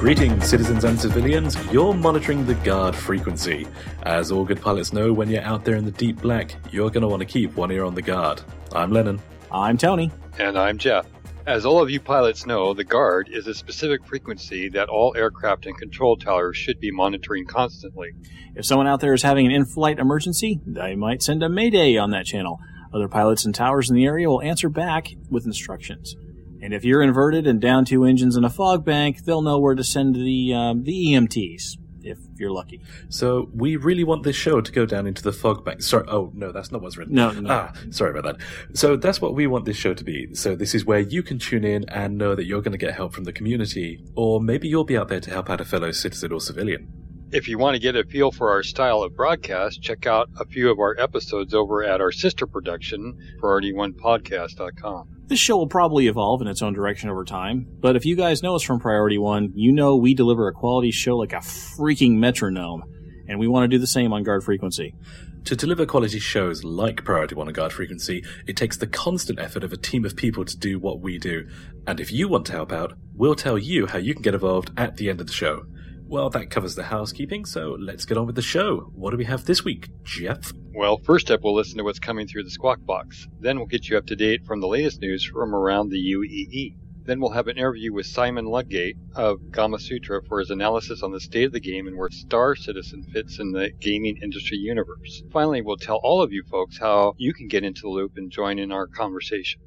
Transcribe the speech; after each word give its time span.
Greetings, 0.00 0.48
citizens 0.48 0.84
and 0.84 0.98
civilians. 0.98 1.58
You're 1.70 1.92
monitoring 1.92 2.46
the 2.46 2.54
guard 2.54 2.96
frequency. 2.96 3.66
As 4.04 4.32
all 4.32 4.46
good 4.46 4.62
pilots 4.62 4.94
know, 4.94 5.12
when 5.12 5.28
you're 5.28 5.42
out 5.42 5.66
there 5.66 5.76
in 5.76 5.84
the 5.84 5.90
deep 5.90 6.22
black, 6.22 6.56
you're 6.72 6.88
going 6.88 7.02
to 7.02 7.06
want 7.06 7.20
to 7.20 7.26
keep 7.26 7.54
one 7.54 7.70
ear 7.70 7.84
on 7.84 7.94
the 7.94 8.00
guard. 8.00 8.40
I'm 8.72 8.90
Lennon. 8.92 9.20
I'm 9.52 9.76
Tony. 9.76 10.10
And 10.38 10.58
I'm 10.58 10.78
Jeff. 10.78 11.04
As 11.46 11.66
all 11.66 11.82
of 11.82 11.90
you 11.90 12.00
pilots 12.00 12.46
know, 12.46 12.72
the 12.72 12.82
guard 12.82 13.28
is 13.30 13.46
a 13.46 13.52
specific 13.52 14.02
frequency 14.06 14.70
that 14.70 14.88
all 14.88 15.14
aircraft 15.18 15.66
and 15.66 15.76
control 15.76 16.16
towers 16.16 16.56
should 16.56 16.80
be 16.80 16.90
monitoring 16.90 17.44
constantly. 17.44 18.12
If 18.54 18.64
someone 18.64 18.86
out 18.86 19.00
there 19.00 19.12
is 19.12 19.22
having 19.22 19.44
an 19.44 19.52
in 19.52 19.66
flight 19.66 19.98
emergency, 19.98 20.62
they 20.64 20.96
might 20.96 21.22
send 21.22 21.42
a 21.42 21.50
mayday 21.50 21.98
on 21.98 22.10
that 22.12 22.24
channel. 22.24 22.58
Other 22.94 23.06
pilots 23.06 23.44
and 23.44 23.54
towers 23.54 23.90
in 23.90 23.96
the 23.96 24.06
area 24.06 24.30
will 24.30 24.40
answer 24.40 24.70
back 24.70 25.08
with 25.28 25.44
instructions. 25.44 26.16
And 26.62 26.74
if 26.74 26.84
you're 26.84 27.02
inverted 27.02 27.46
and 27.46 27.60
down 27.60 27.84
two 27.84 28.04
engines 28.04 28.36
in 28.36 28.44
a 28.44 28.50
fog 28.50 28.84
bank, 28.84 29.24
they'll 29.24 29.42
know 29.42 29.58
where 29.58 29.74
to 29.74 29.84
send 29.84 30.14
the 30.14 30.54
um, 30.54 30.82
the 30.84 31.06
EMTs 31.06 31.76
if 32.02 32.18
you're 32.36 32.50
lucky. 32.50 32.80
So 33.08 33.50
we 33.54 33.76
really 33.76 34.04
want 34.04 34.22
this 34.22 34.36
show 34.36 34.60
to 34.60 34.72
go 34.72 34.86
down 34.86 35.06
into 35.06 35.22
the 35.22 35.32
fog 35.32 35.64
bank. 35.64 35.82
Sorry, 35.82 36.04
oh 36.08 36.30
no, 36.34 36.52
that's 36.52 36.70
not 36.72 36.82
what's 36.82 36.96
written. 36.96 37.14
No, 37.14 37.30
no. 37.32 37.50
Ah, 37.50 37.72
sorry 37.90 38.18
about 38.18 38.38
that. 38.38 38.76
So 38.76 38.96
that's 38.96 39.20
what 39.20 39.34
we 39.34 39.46
want 39.46 39.64
this 39.64 39.76
show 39.76 39.94
to 39.94 40.04
be. 40.04 40.34
So 40.34 40.56
this 40.56 40.74
is 40.74 40.84
where 40.84 41.00
you 41.00 41.22
can 41.22 41.38
tune 41.38 41.64
in 41.64 41.88
and 41.88 42.18
know 42.18 42.34
that 42.34 42.44
you're 42.44 42.62
going 42.62 42.72
to 42.72 42.78
get 42.78 42.94
help 42.94 43.12
from 43.12 43.24
the 43.24 43.32
community, 43.32 44.04
or 44.14 44.40
maybe 44.40 44.68
you'll 44.68 44.84
be 44.84 44.96
out 44.96 45.08
there 45.08 45.20
to 45.20 45.30
help 45.30 45.50
out 45.50 45.60
a 45.60 45.64
fellow 45.64 45.90
citizen 45.90 46.32
or 46.32 46.40
civilian. 46.40 46.92
If 47.32 47.46
you 47.46 47.58
want 47.58 47.76
to 47.76 47.78
get 47.78 47.94
a 47.94 48.02
feel 48.02 48.32
for 48.32 48.50
our 48.50 48.64
style 48.64 49.02
of 49.02 49.14
broadcast, 49.14 49.80
check 49.80 50.04
out 50.04 50.28
a 50.40 50.44
few 50.44 50.68
of 50.68 50.80
our 50.80 50.98
episodes 50.98 51.54
over 51.54 51.84
at 51.84 52.00
our 52.00 52.10
sister 52.10 52.44
production, 52.44 53.16
PriorityOnePodcast.com. 53.40 55.08
This 55.26 55.38
show 55.38 55.56
will 55.56 55.68
probably 55.68 56.08
evolve 56.08 56.40
in 56.40 56.48
its 56.48 56.60
own 56.60 56.72
direction 56.72 57.08
over 57.08 57.24
time, 57.24 57.68
but 57.78 57.94
if 57.94 58.04
you 58.04 58.16
guys 58.16 58.42
know 58.42 58.56
us 58.56 58.64
from 58.64 58.80
Priority 58.80 59.16
One, 59.16 59.52
you 59.54 59.70
know 59.70 59.94
we 59.94 60.12
deliver 60.12 60.48
a 60.48 60.52
quality 60.52 60.90
show 60.90 61.16
like 61.16 61.32
a 61.32 61.36
freaking 61.36 62.16
metronome, 62.16 62.82
and 63.28 63.38
we 63.38 63.46
want 63.46 63.62
to 63.62 63.68
do 63.68 63.78
the 63.78 63.86
same 63.86 64.12
on 64.12 64.24
Guard 64.24 64.42
Frequency. 64.42 64.96
To 65.44 65.54
deliver 65.54 65.86
quality 65.86 66.18
shows 66.18 66.64
like 66.64 67.04
Priority 67.04 67.36
One 67.36 67.46
and 67.46 67.54
Guard 67.54 67.72
Frequency, 67.72 68.24
it 68.48 68.56
takes 68.56 68.76
the 68.76 68.88
constant 68.88 69.38
effort 69.38 69.62
of 69.62 69.72
a 69.72 69.76
team 69.76 70.04
of 70.04 70.16
people 70.16 70.44
to 70.44 70.58
do 70.58 70.80
what 70.80 70.98
we 70.98 71.16
do. 71.16 71.48
And 71.86 72.00
if 72.00 72.10
you 72.10 72.26
want 72.26 72.46
to 72.46 72.52
help 72.52 72.72
out, 72.72 72.94
we'll 73.14 73.36
tell 73.36 73.56
you 73.56 73.86
how 73.86 73.98
you 73.98 74.14
can 74.14 74.22
get 74.22 74.34
involved 74.34 74.72
at 74.76 74.96
the 74.96 75.08
end 75.08 75.20
of 75.20 75.28
the 75.28 75.32
show. 75.32 75.64
Well, 76.10 76.28
that 76.30 76.50
covers 76.50 76.74
the 76.74 76.82
housekeeping, 76.82 77.44
so 77.44 77.76
let's 77.78 78.04
get 78.04 78.18
on 78.18 78.26
with 78.26 78.34
the 78.34 78.42
show. 78.42 78.90
What 78.96 79.12
do 79.12 79.16
we 79.16 79.26
have 79.26 79.44
this 79.44 79.64
week, 79.64 79.90
Jeff? 80.02 80.50
Well, 80.74 80.98
first 80.98 81.30
up, 81.30 81.42
we'll 81.44 81.54
listen 81.54 81.78
to 81.78 81.84
what's 81.84 82.00
coming 82.00 82.26
through 82.26 82.42
the 82.42 82.50
Squawk 82.50 82.84
Box. 82.84 83.28
Then 83.38 83.58
we'll 83.58 83.68
get 83.68 83.88
you 83.88 83.96
up 83.96 84.06
to 84.06 84.16
date 84.16 84.44
from 84.44 84.60
the 84.60 84.66
latest 84.66 85.00
news 85.00 85.24
from 85.24 85.54
around 85.54 85.90
the 85.90 86.04
UEE. 86.14 86.74
Then 87.04 87.20
we'll 87.20 87.30
have 87.30 87.46
an 87.46 87.58
interview 87.58 87.92
with 87.92 88.06
Simon 88.06 88.46
Ludgate 88.46 88.96
of 89.14 89.38
Gamasutra 89.52 90.26
for 90.26 90.40
his 90.40 90.50
analysis 90.50 91.04
on 91.04 91.12
the 91.12 91.20
state 91.20 91.44
of 91.44 91.52
the 91.52 91.60
game 91.60 91.86
and 91.86 91.96
where 91.96 92.10
Star 92.10 92.56
Citizen 92.56 93.04
fits 93.04 93.38
in 93.38 93.52
the 93.52 93.70
gaming 93.78 94.16
industry 94.20 94.58
universe. 94.58 95.22
Finally, 95.30 95.62
we'll 95.62 95.76
tell 95.76 96.00
all 96.02 96.22
of 96.22 96.32
you 96.32 96.42
folks 96.50 96.76
how 96.76 97.14
you 97.18 97.32
can 97.32 97.46
get 97.46 97.62
into 97.62 97.82
the 97.82 97.88
loop 97.88 98.16
and 98.16 98.32
join 98.32 98.58
in 98.58 98.72
our 98.72 98.88
conversation. 98.88 99.60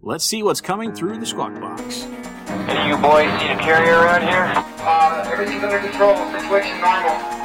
Let's 0.00 0.24
see 0.24 0.42
what's 0.42 0.62
coming 0.62 0.94
through 0.94 1.18
the 1.18 1.26
Squawk 1.26 1.60
Box. 1.60 2.06
Any 2.68 2.88
you 2.88 2.96
boys 2.96 3.32
need 3.40 3.50
a 3.50 3.58
carrier 3.58 3.94
around 3.94 4.22
here? 4.22 4.52
Uh, 4.84 5.28
everything's 5.32 5.64
under 5.64 5.78
control. 5.78 6.16
Situation 6.32 6.80
normal. 6.80 7.41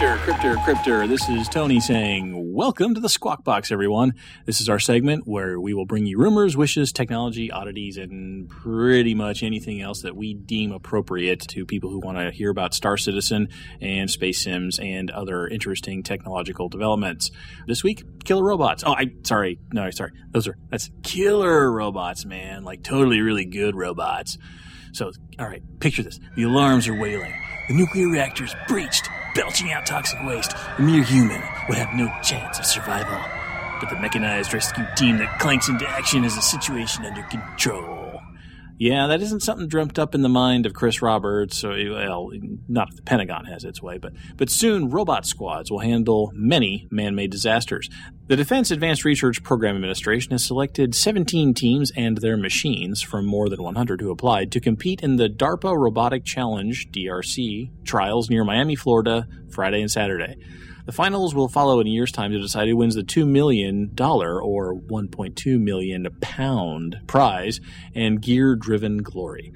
Cryptor, 0.00 0.16
Cryptor, 0.16 0.56
Cryptor. 0.64 1.06
This 1.06 1.28
is 1.28 1.46
Tony 1.46 1.78
saying, 1.78 2.54
Welcome 2.54 2.94
to 2.94 3.02
the 3.02 3.08
Squawk 3.10 3.44
Box, 3.44 3.70
everyone. 3.70 4.14
This 4.46 4.62
is 4.62 4.70
our 4.70 4.78
segment 4.78 5.26
where 5.26 5.60
we 5.60 5.74
will 5.74 5.84
bring 5.84 6.06
you 6.06 6.16
rumors, 6.16 6.56
wishes, 6.56 6.90
technology, 6.90 7.50
oddities, 7.50 7.98
and 7.98 8.48
pretty 8.48 9.14
much 9.14 9.42
anything 9.42 9.82
else 9.82 10.00
that 10.00 10.16
we 10.16 10.32
deem 10.32 10.72
appropriate 10.72 11.40
to 11.48 11.66
people 11.66 11.90
who 11.90 11.98
want 11.98 12.16
to 12.16 12.30
hear 12.30 12.48
about 12.48 12.72
Star 12.72 12.96
Citizen 12.96 13.48
and 13.82 14.10
Space 14.10 14.42
Sims 14.42 14.78
and 14.78 15.10
other 15.10 15.46
interesting 15.46 16.02
technological 16.02 16.70
developments. 16.70 17.30
This 17.66 17.84
week, 17.84 18.02
killer 18.24 18.42
robots. 18.42 18.82
Oh, 18.86 18.94
I 18.94 19.12
sorry, 19.24 19.58
no, 19.70 19.90
sorry. 19.90 20.12
Those 20.30 20.48
are 20.48 20.56
that's 20.70 20.90
killer 21.02 21.70
robots, 21.70 22.24
man. 22.24 22.64
Like 22.64 22.82
totally, 22.82 23.20
really 23.20 23.44
good 23.44 23.76
robots. 23.76 24.38
So, 24.92 25.12
all 25.38 25.46
right, 25.46 25.62
picture 25.78 26.02
this: 26.02 26.18
the 26.36 26.44
alarms 26.44 26.88
are 26.88 26.98
wailing. 26.98 27.34
The 27.68 27.74
nuclear 27.74 28.08
reactor 28.08 28.44
is 28.44 28.54
breached, 28.66 29.08
belching 29.34 29.72
out 29.72 29.86
toxic 29.86 30.22
waste. 30.24 30.54
A 30.78 30.82
mere 30.82 31.02
human 31.02 31.42
would 31.68 31.78
have 31.78 31.94
no 31.94 32.12
chance 32.22 32.58
of 32.58 32.66
survival. 32.66 33.18
But 33.80 33.90
the 33.90 34.00
mechanized 34.00 34.52
rescue 34.52 34.86
team 34.96 35.18
that 35.18 35.38
clanks 35.38 35.68
into 35.68 35.88
action 35.88 36.22
has 36.24 36.34
the 36.34 36.42
situation 36.42 37.06
under 37.06 37.22
control. 37.24 38.20
Yeah, 38.80 39.08
that 39.08 39.20
isn't 39.20 39.42
something 39.42 39.68
dreamt 39.68 39.98
up 39.98 40.14
in 40.14 40.22
the 40.22 40.30
mind 40.30 40.64
of 40.64 40.72
Chris 40.72 41.02
Roberts, 41.02 41.62
or, 41.64 41.72
well, 41.90 42.30
not 42.66 42.88
if 42.88 42.96
the 42.96 43.02
Pentagon 43.02 43.44
has 43.44 43.62
its 43.62 43.82
way, 43.82 43.98
but, 43.98 44.14
but 44.38 44.48
soon 44.48 44.88
robot 44.88 45.26
squads 45.26 45.70
will 45.70 45.80
handle 45.80 46.32
many 46.32 46.88
man 46.90 47.14
made 47.14 47.30
disasters. 47.30 47.90
The 48.28 48.36
Defense 48.36 48.70
Advanced 48.70 49.04
Research 49.04 49.42
Program 49.42 49.76
Administration 49.76 50.32
has 50.32 50.46
selected 50.46 50.94
17 50.94 51.52
teams 51.52 51.92
and 51.94 52.16
their 52.16 52.38
machines 52.38 53.02
from 53.02 53.26
more 53.26 53.50
than 53.50 53.62
100 53.62 54.00
who 54.00 54.10
applied 54.10 54.50
to 54.52 54.60
compete 54.60 55.02
in 55.02 55.16
the 55.16 55.28
DARPA 55.28 55.76
Robotic 55.76 56.24
Challenge 56.24 56.90
DRC 56.90 57.84
trials 57.84 58.30
near 58.30 58.44
Miami, 58.44 58.76
Florida, 58.76 59.28
Friday 59.50 59.82
and 59.82 59.90
Saturday. 59.90 60.38
The 60.86 60.92
finals 60.92 61.34
will 61.34 61.48
follow 61.48 61.80
in 61.80 61.86
a 61.86 61.90
year's 61.90 62.12
time 62.12 62.32
to 62.32 62.38
decide 62.38 62.68
who 62.68 62.76
wins 62.76 62.94
the 62.94 63.02
$2 63.02 63.26
million 63.26 63.94
or 63.98 64.74
1.2 64.74 65.60
million 65.60 66.08
pound 66.20 67.00
prize 67.06 67.60
and 67.94 68.20
gear 68.20 68.56
driven 68.56 68.98
glory. 68.98 69.52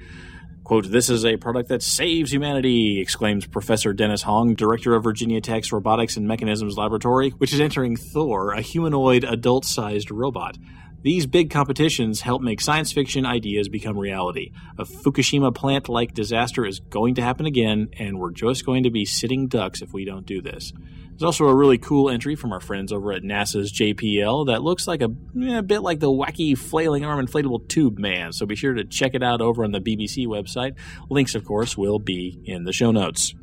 Quote, 0.63 0.89
this 0.89 1.11
is 1.11 1.23
a 1.23 1.37
product 1.37 1.69
that 1.69 1.83
saves 1.83 2.33
humanity, 2.33 2.99
exclaims 2.99 3.45
Professor 3.45 3.93
Dennis 3.93 4.23
Hong, 4.23 4.55
director 4.55 4.95
of 4.95 5.03
Virginia 5.03 5.39
Tech's 5.39 5.71
Robotics 5.71 6.17
and 6.17 6.27
Mechanisms 6.27 6.75
Laboratory, 6.75 7.29
which 7.29 7.53
is 7.53 7.59
entering 7.59 7.95
Thor, 7.95 8.51
a 8.51 8.61
humanoid 8.61 9.23
adult 9.23 9.63
sized 9.65 10.09
robot. 10.09 10.57
These 11.03 11.27
big 11.27 11.51
competitions 11.51 12.21
help 12.21 12.41
make 12.41 12.59
science 12.59 12.91
fiction 12.91 13.27
ideas 13.27 13.69
become 13.69 13.95
reality. 13.95 14.53
A 14.79 14.85
Fukushima 14.85 15.53
plant 15.53 15.87
like 15.87 16.15
disaster 16.15 16.65
is 16.65 16.79
going 16.79 17.13
to 17.13 17.21
happen 17.21 17.45
again, 17.45 17.89
and 17.99 18.17
we're 18.17 18.31
just 18.31 18.65
going 18.65 18.81
to 18.85 18.89
be 18.89 19.05
sitting 19.05 19.47
ducks 19.47 19.83
if 19.83 19.93
we 19.93 20.03
don't 20.03 20.25
do 20.25 20.41
this. 20.41 20.73
There's 21.17 21.23
also 21.23 21.47
a 21.47 21.55
really 21.55 21.77
cool 21.77 22.09
entry 22.09 22.35
from 22.35 22.51
our 22.51 22.59
friends 22.59 22.91
over 22.91 23.13
at 23.13 23.23
NASA's 23.23 23.71
JPL 23.71 24.47
that 24.47 24.63
looks 24.63 24.85
like 24.85 25.01
a, 25.01 25.09
a 25.49 25.61
bit 25.61 25.79
like 25.79 26.01
the 26.01 26.11
wacky 26.11 26.57
flailing 26.57 27.05
arm 27.05 27.25
inflatable 27.25 27.69
tube 27.69 27.97
man, 27.97 28.33
so 28.33 28.45
be 28.45 28.55
sure 28.55 28.73
to 28.73 28.83
check 28.83 29.15
it 29.15 29.23
out 29.23 29.39
over 29.39 29.63
on 29.63 29.71
the 29.71 29.79
BBC 29.79 30.27
website. 30.27 30.75
Links, 31.09 31.33
of 31.33 31.45
course, 31.45 31.77
will 31.77 31.99
be 31.99 32.41
in 32.43 32.65
the 32.65 32.73
show 32.73 32.91
notes 32.91 33.33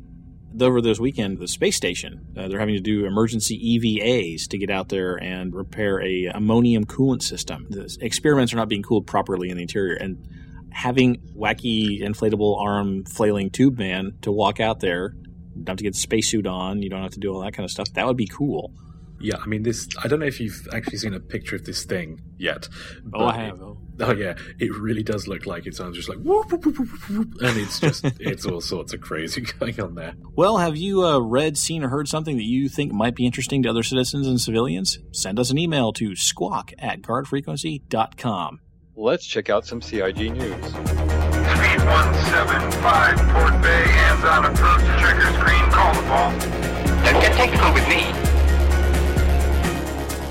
over 0.61 0.81
this 0.81 0.99
weekend, 0.99 1.39
the 1.39 1.47
space 1.47 1.75
station, 1.75 2.27
uh, 2.37 2.47
they're 2.47 2.59
having 2.59 2.75
to 2.75 2.81
do 2.81 3.05
emergency 3.05 3.79
EVAs 3.79 4.47
to 4.49 4.57
get 4.57 4.69
out 4.69 4.89
there 4.89 5.15
and 5.15 5.53
repair 5.53 6.01
a 6.01 6.25
ammonium 6.27 6.85
coolant 6.85 7.23
system. 7.23 7.65
The 7.69 7.97
experiments 8.01 8.53
are 8.53 8.57
not 8.57 8.69
being 8.69 8.83
cooled 8.83 9.07
properly 9.07 9.49
in 9.49 9.57
the 9.57 9.63
interior, 9.63 9.95
and 9.95 10.27
having 10.71 11.17
wacky 11.35 12.01
inflatable 12.01 12.59
arm 12.59 13.03
flailing 13.05 13.49
tube 13.49 13.77
man 13.77 14.13
to 14.21 14.31
walk 14.31 14.59
out 14.59 14.79
there, 14.79 15.15
don't 15.55 15.69
have 15.69 15.77
to 15.77 15.83
get 15.83 15.93
the 15.93 15.99
spacesuit 15.99 16.47
on, 16.47 16.81
you 16.81 16.89
don't 16.89 17.03
have 17.03 17.13
to 17.13 17.19
do 17.19 17.33
all 17.33 17.41
that 17.41 17.53
kind 17.53 17.65
of 17.65 17.71
stuff. 17.71 17.91
That 17.93 18.05
would 18.05 18.17
be 18.17 18.27
cool. 18.27 18.73
Yeah, 19.23 19.37
I 19.41 19.47
mean, 19.47 19.63
this. 19.63 19.87
I 20.03 20.09
don't 20.09 20.19
know 20.19 20.25
if 20.25 20.41
you've 20.41 20.67
actually 20.73 20.97
seen 20.97 21.13
a 21.13 21.19
picture 21.19 21.55
of 21.55 21.63
this 21.63 21.85
thing 21.85 22.21
yet. 22.37 22.67
Oh, 23.13 23.25
I 23.25 23.45
have. 23.45 23.61
Oh. 23.61 23.77
oh 24.01 24.11
yeah, 24.11 24.33
it 24.59 24.75
really 24.75 25.01
does 25.01 25.29
look 25.29 25.45
like 25.45 25.65
it 25.65 25.75
sounds 25.75 25.95
just 25.95 26.09
like 26.09 26.17
whoop, 26.17 26.51
whoop, 26.51 26.65
whoop, 26.65 26.77
whoop, 26.77 27.09
whoop, 27.09 27.33
and 27.41 27.57
it's 27.57 27.79
just 27.79 28.03
it's 28.19 28.45
all 28.45 28.59
sorts 28.59 28.91
of 28.91 28.99
crazy 28.99 29.39
going 29.59 29.79
on 29.79 29.95
there. 29.95 30.13
Well, 30.35 30.57
have 30.57 30.75
you 30.75 31.05
uh, 31.05 31.19
read, 31.19 31.57
seen, 31.57 31.85
or 31.85 31.87
heard 31.87 32.09
something 32.09 32.35
that 32.35 32.43
you 32.43 32.67
think 32.67 32.91
might 32.91 33.15
be 33.15 33.25
interesting 33.25 33.63
to 33.63 33.69
other 33.69 33.83
citizens 33.83 34.27
and 34.27 34.41
civilians? 34.41 34.99
Send 35.11 35.39
us 35.39 35.51
an 35.51 35.57
email 35.57 35.93
to 35.93 36.17
squawk 36.17 36.73
at 36.77 37.01
guardfrequency.com. 37.01 38.59
Let's 38.95 39.25
check 39.25 39.49
out 39.49 39.65
some 39.65 39.81
CIG 39.81 40.33
news. 40.33 41.02
Speed 41.83 41.91
175, 41.91 43.19
Port 43.33 43.59
Bay, 43.61 43.83
hands 43.83 44.23
on 44.23 44.45
approach, 44.45 44.79
checker 45.01 45.33
screen, 45.33 45.69
call 45.69 45.93
the 45.93 46.01
ball. 46.07 46.31
Don't 47.03 47.19
get 47.19 47.35
technical 47.35 47.73
with 47.73 47.85
me. 47.89 48.09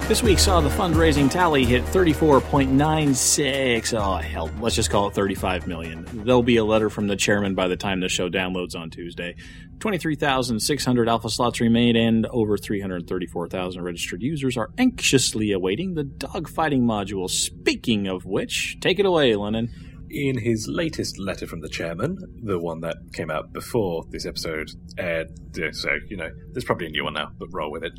This 0.09 0.23
week 0.23 0.39
saw 0.39 0.63
the 0.63 0.71
fundraising 0.71 1.31
tally 1.31 1.67
hit 1.67 1.85
34.96. 1.85 4.01
Oh, 4.01 4.17
hell, 4.17 4.51
let's 4.61 4.77
just 4.77 4.89
call 4.89 5.09
it 5.09 5.15
35 5.15 5.67
million. 5.67 6.07
There'll 6.25 6.43
be 6.43 6.57
a 6.57 6.65
letter 6.65 6.89
from 6.89 7.07
the 7.07 7.17
chairman 7.17 7.55
by 7.55 7.69
the 7.69 7.77
time 7.77 8.01
the 8.01 8.09
show 8.09 8.31
downloads 8.31 8.75
on 8.75 8.89
Tuesday. 8.89 9.37
23,600 9.81 11.07
alpha 11.07 11.29
slots 11.29 11.61
remain, 11.61 11.97
and 11.97 12.25
over 12.29 12.57
334,000 12.57 13.83
registered 13.83 14.23
users 14.23 14.57
are 14.57 14.71
anxiously 14.79 15.53
awaiting 15.53 15.93
the 15.93 16.05
dogfighting 16.05 16.81
module. 16.81 17.29
Speaking 17.29 18.07
of 18.07 18.25
which, 18.25 18.79
take 18.81 18.99
it 18.99 19.05
away, 19.05 19.37
Lennon. 19.37 19.92
In 20.13 20.37
his 20.37 20.69
latest 20.69 21.19
letter 21.19 21.47
from 21.47 21.63
the 21.63 21.71
chairman, 21.71 22.19
the 22.43 22.59
one 22.59 22.83
that 22.83 22.97
came 23.15 23.31
out 23.31 23.51
before 23.55 24.05
this 24.11 24.27
episode 24.27 24.71
aired, 24.99 25.29
so, 25.73 25.89
you 26.07 26.19
know, 26.19 26.29
there's 26.53 26.65
probably 26.65 26.89
a 26.89 26.91
new 26.91 27.05
one 27.05 27.15
now, 27.15 27.31
but 27.39 27.49
roll 27.51 27.71
with 27.71 27.83
it. 27.83 27.95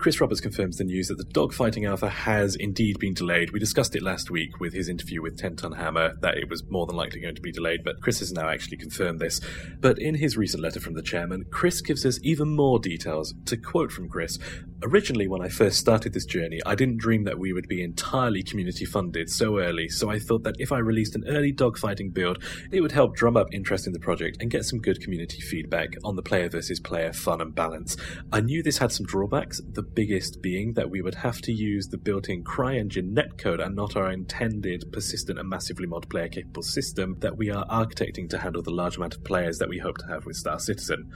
Chris 0.00 0.18
Roberts 0.18 0.40
confirms 0.40 0.78
the 0.78 0.84
news 0.84 1.08
that 1.08 1.18
the 1.18 1.26
dogfighting 1.26 1.86
alpha 1.86 2.08
has 2.08 2.56
indeed 2.56 2.98
been 2.98 3.12
delayed. 3.12 3.50
We 3.50 3.60
discussed 3.60 3.94
it 3.94 4.02
last 4.02 4.30
week 4.30 4.58
with 4.58 4.72
his 4.72 4.88
interview 4.88 5.20
with 5.20 5.36
Ten 5.36 5.56
Ton 5.56 5.72
Hammer 5.72 6.14
that 6.22 6.38
it 6.38 6.48
was 6.48 6.64
more 6.70 6.86
than 6.86 6.96
likely 6.96 7.20
going 7.20 7.34
to 7.34 7.42
be 7.42 7.52
delayed, 7.52 7.84
but 7.84 8.00
Chris 8.00 8.20
has 8.20 8.32
now 8.32 8.48
actually 8.48 8.78
confirmed 8.78 9.20
this. 9.20 9.42
But 9.78 9.98
in 9.98 10.14
his 10.14 10.38
recent 10.38 10.62
letter 10.62 10.80
from 10.80 10.94
the 10.94 11.02
chairman, 11.02 11.44
Chris 11.50 11.82
gives 11.82 12.06
us 12.06 12.18
even 12.22 12.56
more 12.56 12.78
details. 12.78 13.34
To 13.44 13.58
quote 13.58 13.92
from 13.92 14.08
Chris, 14.08 14.38
Originally, 14.82 15.28
when 15.28 15.42
I 15.42 15.50
first 15.50 15.78
started 15.78 16.14
this 16.14 16.24
journey, 16.24 16.58
I 16.64 16.74
didn't 16.74 16.96
dream 16.96 17.24
that 17.24 17.38
we 17.38 17.52
would 17.52 17.68
be 17.68 17.82
entirely 17.82 18.42
community 18.42 18.86
funded 18.86 19.28
so 19.28 19.58
early, 19.58 19.90
so 19.90 20.08
I 20.08 20.18
thought 20.18 20.42
that 20.44 20.56
if 20.58 20.72
I 20.72 20.78
released 20.78 21.14
an 21.14 21.24
early 21.28 21.52
dogfighting 21.52 22.14
build, 22.14 22.42
it 22.72 22.80
would 22.80 22.92
help 22.92 23.14
drum 23.14 23.36
up 23.36 23.48
interest 23.52 23.86
in 23.86 23.92
the 23.92 23.98
project 23.98 24.38
and 24.40 24.50
get 24.50 24.64
some 24.64 24.78
good 24.78 25.02
community 25.02 25.42
feedback 25.42 25.90
on 26.02 26.16
the 26.16 26.22
player 26.22 26.48
versus 26.48 26.80
player 26.80 27.12
fun 27.12 27.42
and 27.42 27.54
balance. 27.54 27.98
I 28.32 28.40
knew 28.40 28.62
this 28.62 28.78
had 28.78 28.90
some 28.90 29.04
drawbacks, 29.04 29.60
the 29.68 29.82
biggest 29.94 30.42
being 30.42 30.74
that 30.74 30.90
we 30.90 31.02
would 31.02 31.14
have 31.14 31.40
to 31.42 31.52
use 31.52 31.88
the 31.88 31.98
built 31.98 32.28
in 32.28 32.44
CryEngine 32.44 33.14
netcode 33.14 33.64
and 33.64 33.74
not 33.74 33.96
our 33.96 34.10
intended 34.10 34.90
persistent 34.92 35.38
and 35.38 35.48
massively 35.48 35.86
multiplayer 35.86 36.30
capable 36.30 36.62
system 36.62 37.16
that 37.20 37.36
we 37.36 37.50
are 37.50 37.66
architecting 37.66 38.28
to 38.30 38.38
handle 38.38 38.62
the 38.62 38.70
large 38.70 38.96
amount 38.96 39.14
of 39.14 39.24
players 39.24 39.58
that 39.58 39.68
we 39.68 39.78
hope 39.78 39.98
to 39.98 40.06
have 40.06 40.26
with 40.26 40.36
Star 40.36 40.58
Citizen. 40.58 41.10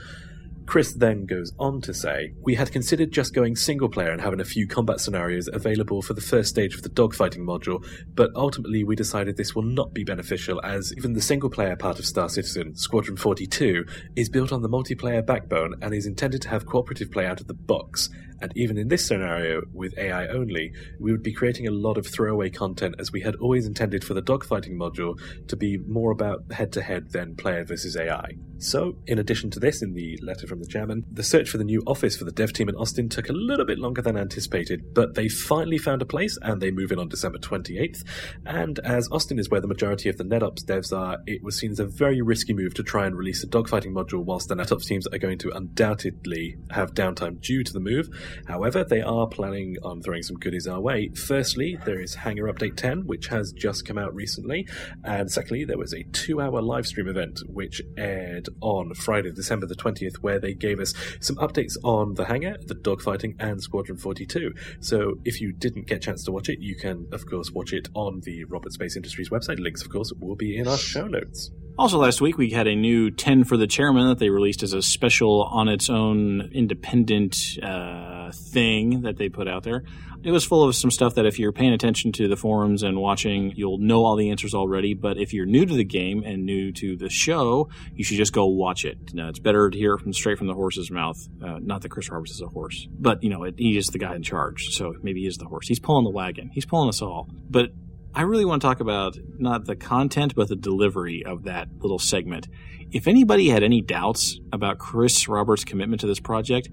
Chris 0.67 0.95
then 0.95 1.27
goes 1.27 1.53
on 1.59 1.81
to 1.83 1.93
say, 1.93 2.33
We 2.43 2.55
had 2.55 2.73
considered 2.73 3.13
just 3.13 3.35
going 3.35 3.55
single 3.55 3.89
player 3.89 4.11
and 4.11 4.21
having 4.21 4.41
a 4.41 4.45
few 4.45 4.67
combat 4.67 5.01
scenarios 5.01 5.49
available 5.53 6.01
for 6.01 6.15
the 6.15 6.21
first 6.21 6.49
stage 6.49 6.75
of 6.75 6.83
the 6.83 6.89
dogfighting 6.89 7.45
module, 7.45 7.87
but 8.15 8.31
ultimately 8.35 8.83
we 8.83 8.97
decided 8.97 9.37
this 9.37 9.55
will 9.55 9.63
not 9.63 9.93
be 9.93 10.05
beneficial 10.05 10.61
as 10.65 10.93
even 10.97 11.13
the 11.13 11.21
single 11.21 11.51
player 11.51 11.77
part 11.77 11.99
of 11.99 12.07
Star 12.07 12.29
Citizen, 12.29 12.75
Squadron 12.77 13.17
42, 13.17 13.85
is 14.17 14.29
built 14.29 14.53
on 14.53 14.63
the 14.63 14.69
multiplayer 14.69 15.25
backbone 15.25 15.75
and 15.83 15.95
is 15.95 16.07
intended 16.07 16.41
to 16.43 16.49
have 16.49 16.67
cooperative 16.67 17.11
play 17.11 17.27
out 17.27 17.41
of 17.41 17.47
the 17.47 17.55
box. 17.55 18.09
And 18.45 18.53
even 18.57 18.77
in 18.77 18.89
this 18.89 19.07
scenario, 19.07 19.63
with 19.73 19.97
AI 19.97 20.27
only, 20.27 20.71
we 21.01 21.13
would 21.13 21.23
be 21.23 21.33
creating 21.33 21.67
a 21.67 21.71
lot 21.71 21.97
of 21.97 22.07
throwaway 22.07 22.51
content 22.51 22.97
as 22.99 23.11
we 23.11 23.23
had 23.23 23.37
always 23.37 23.65
intended 23.67 24.05
for 24.05 24.13
the 24.13 24.21
dogfighting 24.21 24.77
module 24.77 25.19
to 25.49 25.57
be 25.57 25.79
more 25.79 26.11
about 26.11 26.53
head 26.53 26.71
to 26.73 26.83
head 26.83 27.13
than 27.13 27.37
player 27.37 27.65
versus 27.65 27.97
AI. 27.97 28.33
So, 28.59 28.97
in 29.07 29.19
addition 29.19 29.51
to 29.51 29.61
this, 29.61 29.83
in 29.83 29.95
the 29.95 30.19
letter 30.23 30.47
from 30.47 30.61
the 30.61 30.67
chairman, 30.67 31.05
the 31.11 31.23
search 31.23 31.49
for 31.49 31.59
the 31.59 31.65
new 31.65 31.83
office 31.87 32.17
for 32.17 32.25
the 32.25 32.33
dev 32.33 32.53
team 32.53 32.69
in 32.69 32.77
Austin 32.77 33.09
took 33.09 33.29
a 33.29 33.33
little 33.33 33.65
bit 33.65 33.79
longer 33.79 34.01
than 34.01 34.17
anticipated, 34.17 34.95
but 34.95 35.15
they 35.15 35.29
finally 35.29 35.77
found 35.77 36.03
a 36.03 36.07
place 36.07 36.39
and 36.43 36.61
they 36.61 36.71
move 36.71 36.93
in 36.93 36.99
on 36.99 37.09
December 37.09 37.39
28th. 37.39 38.05
And 38.47 38.79
as 38.81 39.09
Austin 39.11 39.39
is 39.39 39.51
where 39.51 39.61
the 39.61 39.67
majority 39.67 40.09
of 40.09 40.19
the 40.19 40.25
NetOps 40.25 40.65
devs 40.65 40.97
are, 40.97 41.19
it 41.27 41.43
was 41.43 41.59
seen 41.59 41.73
as 41.73 41.81
a 41.81 41.87
very 41.87 42.23
risky 42.23 42.55
move 42.55 42.75
to 42.75 42.83
try 42.83 43.07
and 43.07 43.17
release 43.17 43.43
a 43.43 43.47
dogfighting 43.47 43.93
module 43.93 44.25
whilst 44.25 44.49
the 44.49 44.55
NetOps 44.55 44.87
teams 44.87 45.07
are 45.09 45.19
going 45.19 45.39
to 45.39 45.51
undoubtedly 45.51 46.57
have 46.71 46.95
downtime 46.95 47.41
due 47.41 47.65
to 47.65 47.73
the 47.73 47.81
move. 47.81 48.09
However, 48.47 48.85
they 48.85 49.01
are 49.01 49.27
planning 49.27 49.77
on 49.83 50.03
throwing 50.03 50.23
some 50.23 50.37
goodies 50.37 50.67
our 50.67 50.81
way. 50.81 51.11
Firstly, 51.15 51.79
there 51.85 52.01
is 52.01 52.15
Hangar 52.15 52.53
Update 52.53 52.77
10, 52.77 53.07
which 53.07 53.29
has 53.29 53.53
just 53.53 53.87
come 53.87 53.99
out 53.99 54.15
recently. 54.15 54.67
And 55.05 55.31
secondly, 55.31 55.65
there 55.65 55.79
was 55.79 55.93
a 55.93 56.03
two 56.13 56.41
hour 56.41 56.61
live 56.63 56.87
stream 56.87 57.09
event 57.09 57.41
which 57.49 57.83
aired 57.97 58.49
on 58.61 58.95
Friday, 58.95 59.33
December 59.33 59.67
the 59.67 59.75
20th, 59.75 60.17
where 60.17 60.39
they 60.39 60.55
gave 60.55 60.81
us 60.81 60.95
some 61.21 61.37
updates 61.37 61.77
on 61.85 62.15
the 62.15 62.25
hangar, 62.25 62.57
the 62.67 62.75
dogfighting, 62.75 63.37
and 63.39 63.63
Squadron 63.63 63.99
42. 63.99 64.53
So 64.81 65.19
if 65.25 65.41
you 65.41 65.53
didn't 65.53 65.87
get 65.87 65.97
a 65.97 66.01
chance 66.01 66.25
to 66.25 66.33
watch 66.33 66.49
it, 66.49 66.61
you 66.61 66.77
can, 66.77 67.07
of 67.13 67.27
course, 67.27 67.51
watch 67.51 67.73
it 67.73 67.89
on 67.95 68.21
the 68.21 68.45
Roberts 68.45 68.75
Space 68.75 68.97
Industries 68.97 69.31
website. 69.31 69.59
Links, 69.59 69.83
of 69.83 69.91
course, 69.91 70.13
will 70.21 70.37
be 70.37 70.57
in 70.57 70.69
our 70.69 70.79
show 70.79 71.07
notes. 71.07 71.51
Also, 71.77 71.99
last 71.99 72.21
week 72.21 72.39
we 72.39 72.51
had 72.51 72.69
a 72.69 72.77
new 72.77 73.11
10 73.11 73.43
for 73.43 73.57
the 73.57 73.67
chairman 73.67 74.07
that 74.07 74.21
they 74.21 74.31
released 74.31 74.63
as 74.63 74.73
a 74.73 74.81
special 74.81 75.43
on 75.43 75.67
its 75.67 75.91
own 75.91 76.49
independent 76.53 77.59
uh, 77.61 78.24
thing 78.35 79.03
that 79.03 79.17
they 79.17 79.29
put 79.29 79.49
out 79.49 79.63
there. 79.63 79.85
It 80.23 80.31
was 80.31 80.45
full 80.45 80.65
of 80.65 80.75
some 80.75 80.91
stuff 80.91 81.17
that 81.17 81.27
if 81.27 81.39
you're 81.39 81.53
paying 81.53 81.75
attention 81.75 82.11
to 82.13 82.29
the 82.29 82.37
forums 82.37 82.83
and 82.83 82.99
watching, 82.99 83.53
you'll 83.57 83.77
know 83.77 84.05
all 84.05 84.17
the 84.17 84.31
answers 84.31 84.55
already. 84.55 84.95
But 84.95 85.19
if 85.19 85.35
you're 85.35 85.45
new 85.45 85.67
to 85.67 85.75
the 85.75 85.85
game 85.85 86.23
and 86.25 86.47
new 86.47 86.73
to 86.73 86.97
the 86.97 87.11
show, 87.11 87.69
you 87.95 88.05
should 88.05 88.17
just 88.17 88.33
go 88.33 88.47
watch 88.47 88.87
it. 88.87 89.13
Now, 89.13 89.29
it's 89.29 89.39
better 89.39 89.69
to 89.69 89.77
hear 89.77 89.99
from 89.99 90.15
straight 90.15 90.39
from 90.39 90.47
the 90.47 90.55
horse's 90.55 90.91
mouth. 90.91 91.19
Uh, 91.43 91.59
not 91.61 91.83
that 91.83 91.91
Chris 91.91 92.11
Roberts 92.11 92.33
is 92.33 92.41
a 92.41 92.47
horse, 92.47 92.89
but 92.91 93.23
you 93.23 93.29
know, 93.29 93.45
it, 93.45 93.57
he 93.59 93.77
is 93.77 93.89
the 93.89 93.99
guy 93.99 94.15
in 94.15 94.23
charge. 94.23 94.69
So 94.71 94.95
maybe 95.03 95.21
he 95.21 95.27
is 95.27 95.37
the 95.37 95.45
horse. 95.45 95.69
He's 95.69 95.81
pulling 95.81 96.05
the 96.05 96.11
wagon. 96.11 96.51
He's 96.55 96.65
pulling 96.65 96.89
us 96.89 97.03
all. 97.03 97.29
But 97.51 97.73
I 98.15 98.23
really 98.23 98.45
want 98.45 98.63
to 98.63 98.69
talk 98.69 98.79
about 98.79 99.19
not 99.39 99.65
the 99.65 99.75
content, 99.75 100.37
but 100.37 100.49
the 100.49 100.55
delivery 100.55 101.25
of 101.27 101.45
that 101.45 101.69
little 101.81 101.99
segment. 101.99 102.49
If 102.93 103.09
anybody 103.09 103.49
had 103.49 103.65
any 103.65 103.81
doubts 103.81 104.39
about 104.53 104.79
Chris 104.79 105.27
Roberts' 105.27 105.65
commitment 105.65 106.01
to 106.03 106.07
this 106.07 106.21
project, 106.21 106.69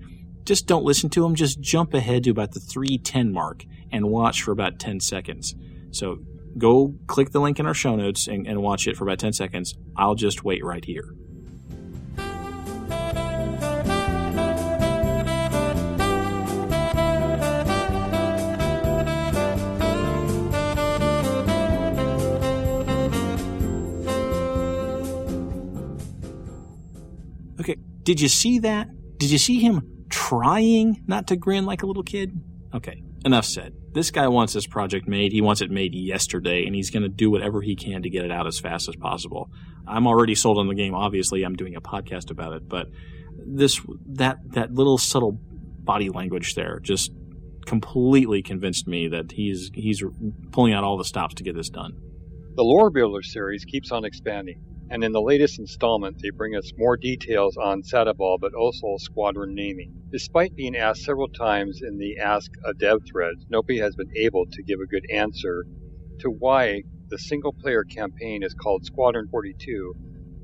just 0.45 0.67
don't 0.67 0.83
listen 0.83 1.09
to 1.11 1.25
him. 1.25 1.35
Just 1.35 1.59
jump 1.59 1.93
ahead 1.93 2.23
to 2.23 2.31
about 2.31 2.51
the 2.51 2.59
310 2.59 3.31
mark 3.31 3.63
and 3.91 4.09
watch 4.09 4.41
for 4.41 4.51
about 4.51 4.79
10 4.79 4.99
seconds. 4.99 5.53
So 5.91 6.19
go 6.57 6.95
click 7.07 7.31
the 7.31 7.39
link 7.39 7.59
in 7.59 7.65
our 7.65 7.73
show 7.73 7.95
notes 7.95 8.27
and, 8.27 8.47
and 8.47 8.61
watch 8.61 8.87
it 8.87 8.97
for 8.97 9.03
about 9.03 9.19
10 9.19 9.33
seconds. 9.33 9.75
I'll 9.95 10.15
just 10.15 10.43
wait 10.43 10.63
right 10.63 10.83
here. 10.83 11.13
Okay, 27.59 27.75
did 28.01 28.19
you 28.19 28.27
see 28.27 28.57
that? 28.59 28.87
Did 29.17 29.29
you 29.29 29.37
see 29.37 29.59
him 29.59 30.00
trying 30.11 31.03
not 31.07 31.27
to 31.27 31.35
grin 31.35 31.65
like 31.65 31.83
a 31.83 31.87
little 31.87 32.03
kid? 32.03 32.39
Okay, 32.73 33.03
enough 33.25 33.45
said. 33.45 33.73
This 33.93 34.11
guy 34.11 34.27
wants 34.27 34.53
this 34.53 34.67
project 34.67 35.07
made. 35.07 35.31
He 35.31 35.41
wants 35.41 35.61
it 35.61 35.71
made 35.71 35.93
yesterday, 35.93 36.65
and 36.65 36.75
he's 36.75 36.89
going 36.89 37.03
to 37.03 37.09
do 37.09 37.29
whatever 37.29 37.61
he 37.61 37.75
can 37.75 38.03
to 38.03 38.09
get 38.09 38.23
it 38.23 38.31
out 38.31 38.47
as 38.47 38.59
fast 38.59 38.87
as 38.87 38.95
possible. 38.95 39.49
I'm 39.87 40.07
already 40.07 40.35
sold 40.35 40.57
on 40.57 40.67
the 40.67 40.75
game. 40.75 40.93
Obviously, 40.93 41.43
I'm 41.43 41.55
doing 41.55 41.75
a 41.75 41.81
podcast 41.81 42.29
about 42.31 42.53
it, 42.53 42.69
but 42.69 42.87
this 43.45 43.81
that 44.07 44.37
that 44.51 44.73
little 44.73 44.97
subtle 44.97 45.31
body 45.31 46.09
language 46.09 46.53
there 46.55 46.79
just 46.79 47.11
completely 47.65 48.41
convinced 48.41 48.87
me 48.87 49.07
that 49.09 49.31
he's 49.31 49.71
he's 49.73 50.03
pulling 50.51 50.73
out 50.73 50.83
all 50.83 50.97
the 50.97 51.05
stops 51.05 51.35
to 51.35 51.43
get 51.43 51.55
this 51.55 51.69
done. 51.69 51.97
The 52.61 52.67
Lore 52.67 52.91
Builder 52.91 53.23
series 53.23 53.65
keeps 53.65 53.91
on 53.91 54.05
expanding, 54.05 54.59
and 54.87 55.03
in 55.03 55.13
the 55.13 55.19
latest 55.19 55.57
installment, 55.57 56.17
they 56.21 56.29
bring 56.29 56.55
us 56.55 56.71
more 56.77 56.95
details 56.95 57.57
on 57.57 57.81
Sadabal 57.81 58.37
but 58.39 58.53
also 58.53 58.97
squadron 58.99 59.55
naming. 59.55 59.89
Despite 60.11 60.55
being 60.55 60.75
asked 60.75 61.01
several 61.01 61.27
times 61.29 61.79
in 61.81 61.97
the 61.97 62.19
Ask 62.19 62.51
a 62.63 62.75
Dev 62.75 62.99
threads, 63.11 63.47
nobody 63.49 63.79
has 63.79 63.95
been 63.95 64.11
able 64.15 64.45
to 64.45 64.61
give 64.61 64.77
a 64.79 64.85
good 64.85 65.01
answer 65.11 65.65
to 66.19 66.29
why 66.29 66.83
the 67.09 67.17
single 67.17 67.55
player 67.59 67.83
campaign 67.83 68.43
is 68.43 68.53
called 68.53 68.85
Squadron 68.85 69.25
42, 69.31 69.95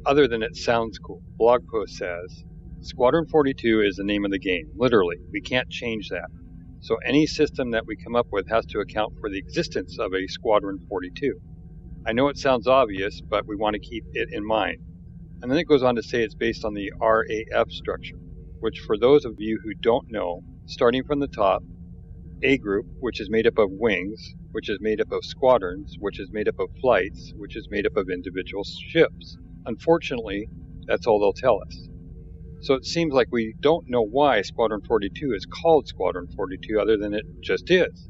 other 0.07 0.27
than 0.27 0.41
it 0.41 0.55
sounds 0.55 0.97
cool. 0.97 1.21
Blog 1.37 1.61
post 1.71 1.97
says 1.97 2.43
Squadron 2.81 3.27
42 3.27 3.81
is 3.81 3.97
the 3.97 4.03
name 4.03 4.25
of 4.25 4.31
the 4.31 4.39
game, 4.39 4.65
literally. 4.75 5.17
We 5.31 5.41
can't 5.41 5.69
change 5.69 6.09
that. 6.09 6.29
So 6.79 6.97
any 7.05 7.27
system 7.27 7.69
that 7.73 7.85
we 7.85 7.95
come 7.95 8.15
up 8.15 8.25
with 8.31 8.47
has 8.49 8.65
to 8.71 8.79
account 8.79 9.13
for 9.19 9.29
the 9.29 9.37
existence 9.37 9.97
of 9.99 10.15
a 10.15 10.25
Squadron 10.25 10.79
42. 10.89 11.35
I 12.07 12.13
know 12.13 12.29
it 12.29 12.37
sounds 12.37 12.67
obvious, 12.67 13.21
but 13.21 13.45
we 13.47 13.57
want 13.57 13.73
to 13.73 13.79
keep 13.79 14.05
it 14.13 14.29
in 14.31 14.45
mind. 14.47 14.77
And 15.41 15.51
then 15.51 15.59
it 15.59 15.67
goes 15.67 15.83
on 15.83 15.95
to 15.95 16.03
say 16.03 16.23
it's 16.23 16.35
based 16.35 16.63
on 16.63 16.73
the 16.73 16.91
RAF 17.01 17.69
structure, 17.69 18.17
which, 18.61 18.79
for 18.79 18.97
those 18.97 19.25
of 19.25 19.35
you 19.39 19.59
who 19.63 19.73
don't 19.81 20.09
know, 20.09 20.41
starting 20.67 21.03
from 21.03 21.19
the 21.19 21.27
top, 21.27 21.61
A 22.43 22.57
group, 22.59 22.85
which 23.01 23.19
is 23.19 23.29
made 23.29 23.45
up 23.47 23.57
of 23.57 23.71
wings, 23.71 24.35
which 24.53 24.69
is 24.69 24.79
made 24.81 25.01
up 25.01 25.11
of 25.11 25.25
squadrons, 25.25 25.97
which 25.99 26.19
is 26.19 26.29
made 26.31 26.47
up 26.47 26.59
of 26.59 26.69
flights, 26.81 27.33
which 27.35 27.57
is 27.57 27.67
made 27.69 27.85
up 27.85 27.97
of 27.97 28.09
individual 28.09 28.63
ships. 28.63 29.37
Unfortunately, 29.65 30.47
that's 30.87 31.07
all 31.07 31.19
they'll 31.19 31.33
tell 31.33 31.59
us. 31.61 31.89
So 32.61 32.75
it 32.75 32.85
seems 32.85 33.13
like 33.13 33.27
we 33.31 33.55
don't 33.61 33.89
know 33.89 34.03
why 34.03 34.41
Squadron 34.43 34.81
42 34.87 35.33
is 35.33 35.45
called 35.45 35.87
Squadron 35.87 36.27
42 36.35 36.79
other 36.79 36.97
than 36.97 37.13
it 37.13 37.25
just 37.41 37.69
is. 37.69 38.09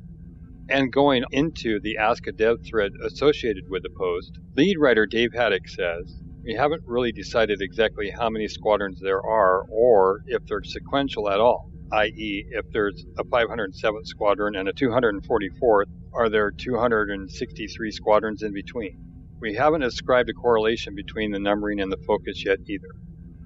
And 0.69 0.91
going 0.91 1.23
into 1.31 1.79
the 1.79 1.95
Ask 1.97 2.27
a 2.27 2.33
Dev 2.33 2.57
thread 2.69 2.91
associated 3.01 3.63
with 3.69 3.83
the 3.83 3.89
post, 3.97 4.37
lead 4.53 4.75
writer 4.77 5.05
Dave 5.05 5.31
Haddock 5.33 5.65
says, 5.65 6.21
We 6.43 6.55
haven't 6.55 6.81
really 6.85 7.13
decided 7.13 7.61
exactly 7.61 8.11
how 8.19 8.29
many 8.29 8.49
squadrons 8.49 8.99
there 8.99 9.25
are 9.25 9.63
or 9.71 10.23
if 10.27 10.45
they're 10.45 10.63
sequential 10.63 11.29
at 11.29 11.39
all. 11.39 11.69
i.e., 11.93 12.45
if 12.51 12.65
there's 12.73 13.05
a 13.17 13.23
507th 13.23 14.07
squadron 14.07 14.57
and 14.57 14.67
a 14.67 14.73
244th, 14.73 15.85
are 16.13 16.29
there 16.29 16.51
263 16.51 17.91
squadrons 17.91 18.41
in 18.41 18.51
between? 18.51 18.91
We 19.39 19.53
haven't 19.53 19.83
ascribed 19.83 20.29
a 20.29 20.33
correlation 20.33 20.95
between 20.95 21.31
the 21.31 21.39
numbering 21.39 21.79
and 21.79 21.93
the 21.93 21.97
focus 22.05 22.43
yet 22.45 22.59
either. 22.67 22.91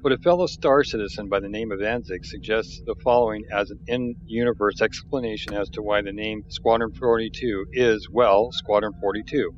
But 0.04 0.12
a 0.14 0.18
fellow 0.18 0.48
star 0.48 0.84
citizen 0.84 1.30
by 1.30 1.42
the 1.42 1.48
name 1.48 1.72
of 1.72 1.80
Anzig 1.80 2.26
suggests 2.26 2.82
the 2.88 2.96
following 3.04 3.44
as 3.54 3.70
an 3.70 3.82
in 3.86 4.16
universe 4.26 4.82
explanation 4.82 5.54
as 5.54 5.70
to 5.74 5.84
why 5.84 6.02
the 6.02 6.12
name 6.12 6.42
Squadron 6.50 6.90
42 6.92 7.68
is, 7.72 8.08
well, 8.12 8.50
Squadron 8.52 8.94
42. 9.00 9.52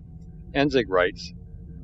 Anzig 0.53 0.89
writes 0.89 1.31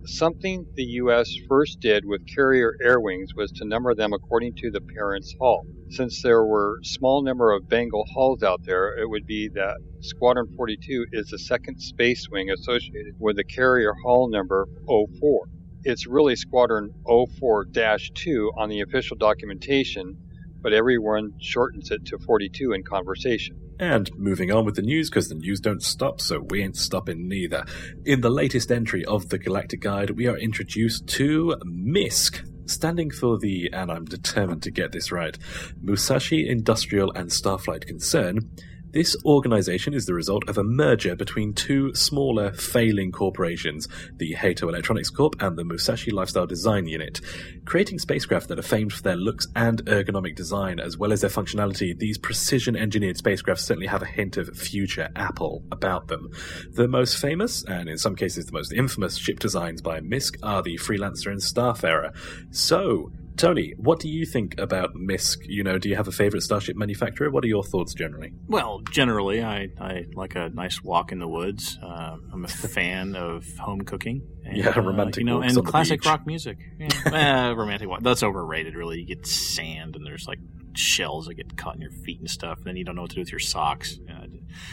Something 0.06 0.66
the 0.76 0.84
U.S. 0.84 1.32
first 1.48 1.80
did 1.80 2.04
with 2.04 2.20
carrier 2.36 2.74
air 2.84 3.00
wings 3.00 3.30
was 3.34 3.54
to 3.54 3.66
number 3.66 3.96
them 3.96 4.12
according 4.12 4.56
to 4.58 4.70
the 4.70 4.82
parent's 4.94 5.34
hull. 5.40 5.62
Since 5.88 6.22
there 6.22 6.44
were 6.44 6.80
small 6.84 7.24
number 7.24 7.54
of 7.54 7.70
Bengal 7.70 8.08
hulls 8.14 8.44
out 8.44 8.64
there, 8.66 8.90
it 8.90 9.10
would 9.10 9.26
be 9.26 9.50
that 9.54 9.78
Squadron 10.02 10.48
42 10.58 11.06
is 11.14 11.30
the 11.30 11.40
second 11.40 11.80
space 11.80 12.28
wing 12.30 12.50
associated 12.50 13.14
with 13.20 13.38
the 13.38 13.46
carrier 13.46 13.94
hull 14.04 14.28
number 14.30 14.68
04 14.86 15.48
it's 15.84 16.08
really 16.08 16.36
Squadron 16.36 16.94
04-2 17.08 18.58
on 18.58 18.70
the 18.70 18.82
official 18.82 19.18
documentation, 19.18 20.18
but 20.62 20.74
everyone 20.74 21.34
shortens 21.40 21.92
it 21.92 22.06
to 22.06 22.18
42 22.20 22.74
in 22.74 22.84
conversation. 22.84 23.58
And 23.80 24.10
moving 24.18 24.52
on 24.52 24.66
with 24.66 24.76
the 24.76 24.82
news, 24.82 25.10
because 25.10 25.30
the 25.30 25.36
news 25.36 25.62
don't 25.62 25.82
stop, 25.82 26.20
so 26.20 26.46
we 26.50 26.62
ain't 26.62 26.76
stopping 26.76 27.30
neither. 27.30 27.66
In 28.04 28.20
the 28.20 28.30
latest 28.30 28.72
entry 28.72 29.06
of 29.06 29.30
the 29.30 29.38
Galactic 29.38 29.80
Guide, 29.80 30.10
we 30.12 30.28
are 30.28 30.38
introduced 30.38 31.08
to 31.08 31.56
MISC, 31.64 32.44
standing 32.66 33.10
for 33.10 33.38
the, 33.38 33.70
and 33.72 33.90
I'm 33.90 34.04
determined 34.04 34.64
to 34.64 34.72
get 34.72 34.92
this 34.92 35.14
right, 35.14 35.38
Musashi 35.82 36.50
Industrial 36.50 37.10
and 37.14 37.30
Starflight 37.30 37.88
Concern, 37.88 38.52
this 38.92 39.16
organization 39.24 39.94
is 39.94 40.06
the 40.06 40.14
result 40.14 40.48
of 40.50 40.58
a 40.58 40.64
merger 40.64 41.16
between 41.16 41.54
two 41.54 41.94
smaller, 41.94 42.52
failing 42.54 43.12
corporations, 43.12 43.88
the 44.18 44.34
Hato 44.34 44.68
Electronics 44.68 45.10
Corp 45.10 45.36
and 45.42 45.58
the 45.58 45.64
Musashi 45.64 46.12
Lifestyle 46.12 46.48
Design 46.48 46.88
Unit. 46.88 47.22
Creating 47.66 48.00
spacecraft 48.00 48.48
that 48.48 48.58
are 48.58 48.64
famed 48.64 48.94
for 48.94 49.04
their 49.04 49.16
looks 49.16 49.48
and 49.56 49.86
ergonomic 49.86 50.36
design, 50.36 50.80
as 50.80 50.98
well 50.98 51.14
as 51.14 51.22
their 51.22 51.30
functionality, 51.30 51.98
these 51.98 52.18
precision 52.18 52.76
engineered 52.76 53.18
spacecraft 53.18 53.62
certainly 53.62 53.88
have 53.88 54.02
a 54.02 54.08
hint 54.08 54.38
of 54.38 54.58
future 54.58 55.10
Apple 55.16 55.64
about 55.72 56.08
them. 56.08 56.30
The 56.72 56.88
most 56.88 57.20
famous, 57.20 57.64
and 57.66 57.90
in 57.90 57.98
some 57.98 58.16
cases 58.16 58.46
the 58.46 58.54
most 58.54 58.74
infamous, 58.74 59.18
ship 59.18 59.40
designs 59.40 59.82
by 59.82 60.00
MISC 60.02 60.38
are 60.42 60.64
the 60.64 60.78
Freelancer 60.78 61.28
and 61.28 61.40
Starfarer. 61.40 62.16
So, 62.52 63.12
Tony, 63.40 63.74
what 63.78 64.02
do 64.02 64.10
you 64.10 64.26
think 64.26 64.60
about 64.60 64.96
MISC? 64.96 65.40
You 65.46 65.64
know, 65.64 65.78
do 65.78 65.88
you 65.88 65.96
have 65.96 66.10
a 66.10 66.12
favorite 66.12 66.42
starship 66.42 66.76
manufacturer? 66.76 67.30
What 67.32 67.46
are 67.46 67.48
your 67.48 67.64
thoughts 67.64 67.94
generally? 67.94 68.34
Well, 68.50 68.82
generally, 68.92 69.42
I, 69.42 69.70
I 69.80 70.08
like 70.14 70.36
a 70.36 70.50
nice 70.50 70.84
walk 70.84 71.14
in 71.14 71.20
the 71.20 71.28
woods. 71.28 71.80
Uh, 71.82 72.18
I'm 72.34 72.44
a 72.44 72.50
fan 72.50 73.16
of 73.16 73.48
home 73.58 73.84
cooking. 73.84 74.24
And, 74.44 74.58
yeah, 74.58 74.78
romantic, 74.78 75.20
uh, 75.20 75.20
you 75.22 75.26
know, 75.26 75.42
and 75.42 75.66
classic 75.66 76.04
rock 76.04 76.28
music. 76.28 76.58
Yeah, 76.78 77.50
uh, 77.50 77.54
romantic 77.56 77.88
walk. 77.88 78.02
That's 78.02 78.24
overrated, 78.24 78.76
really. 78.76 79.00
You 79.00 79.06
get 79.06 79.26
sand 79.26 79.96
and 79.96 80.06
there's 80.06 80.28
like 80.28 80.40
shells 80.74 81.28
that 81.28 81.36
get 81.36 81.58
caught 81.58 81.76
in 81.76 81.82
your 81.82 81.92
feet 81.92 82.20
and 82.20 82.30
stuff, 82.30 82.58
and 82.60 82.68
then 82.68 82.76
you 82.76 82.84
don't 82.84 82.96
know 82.96 83.02
what 83.02 83.12
to 83.12 83.16
do 83.16 83.22
with 83.22 83.32
your 83.32 83.40
socks. 83.40 84.00
Uh, 84.10 84.28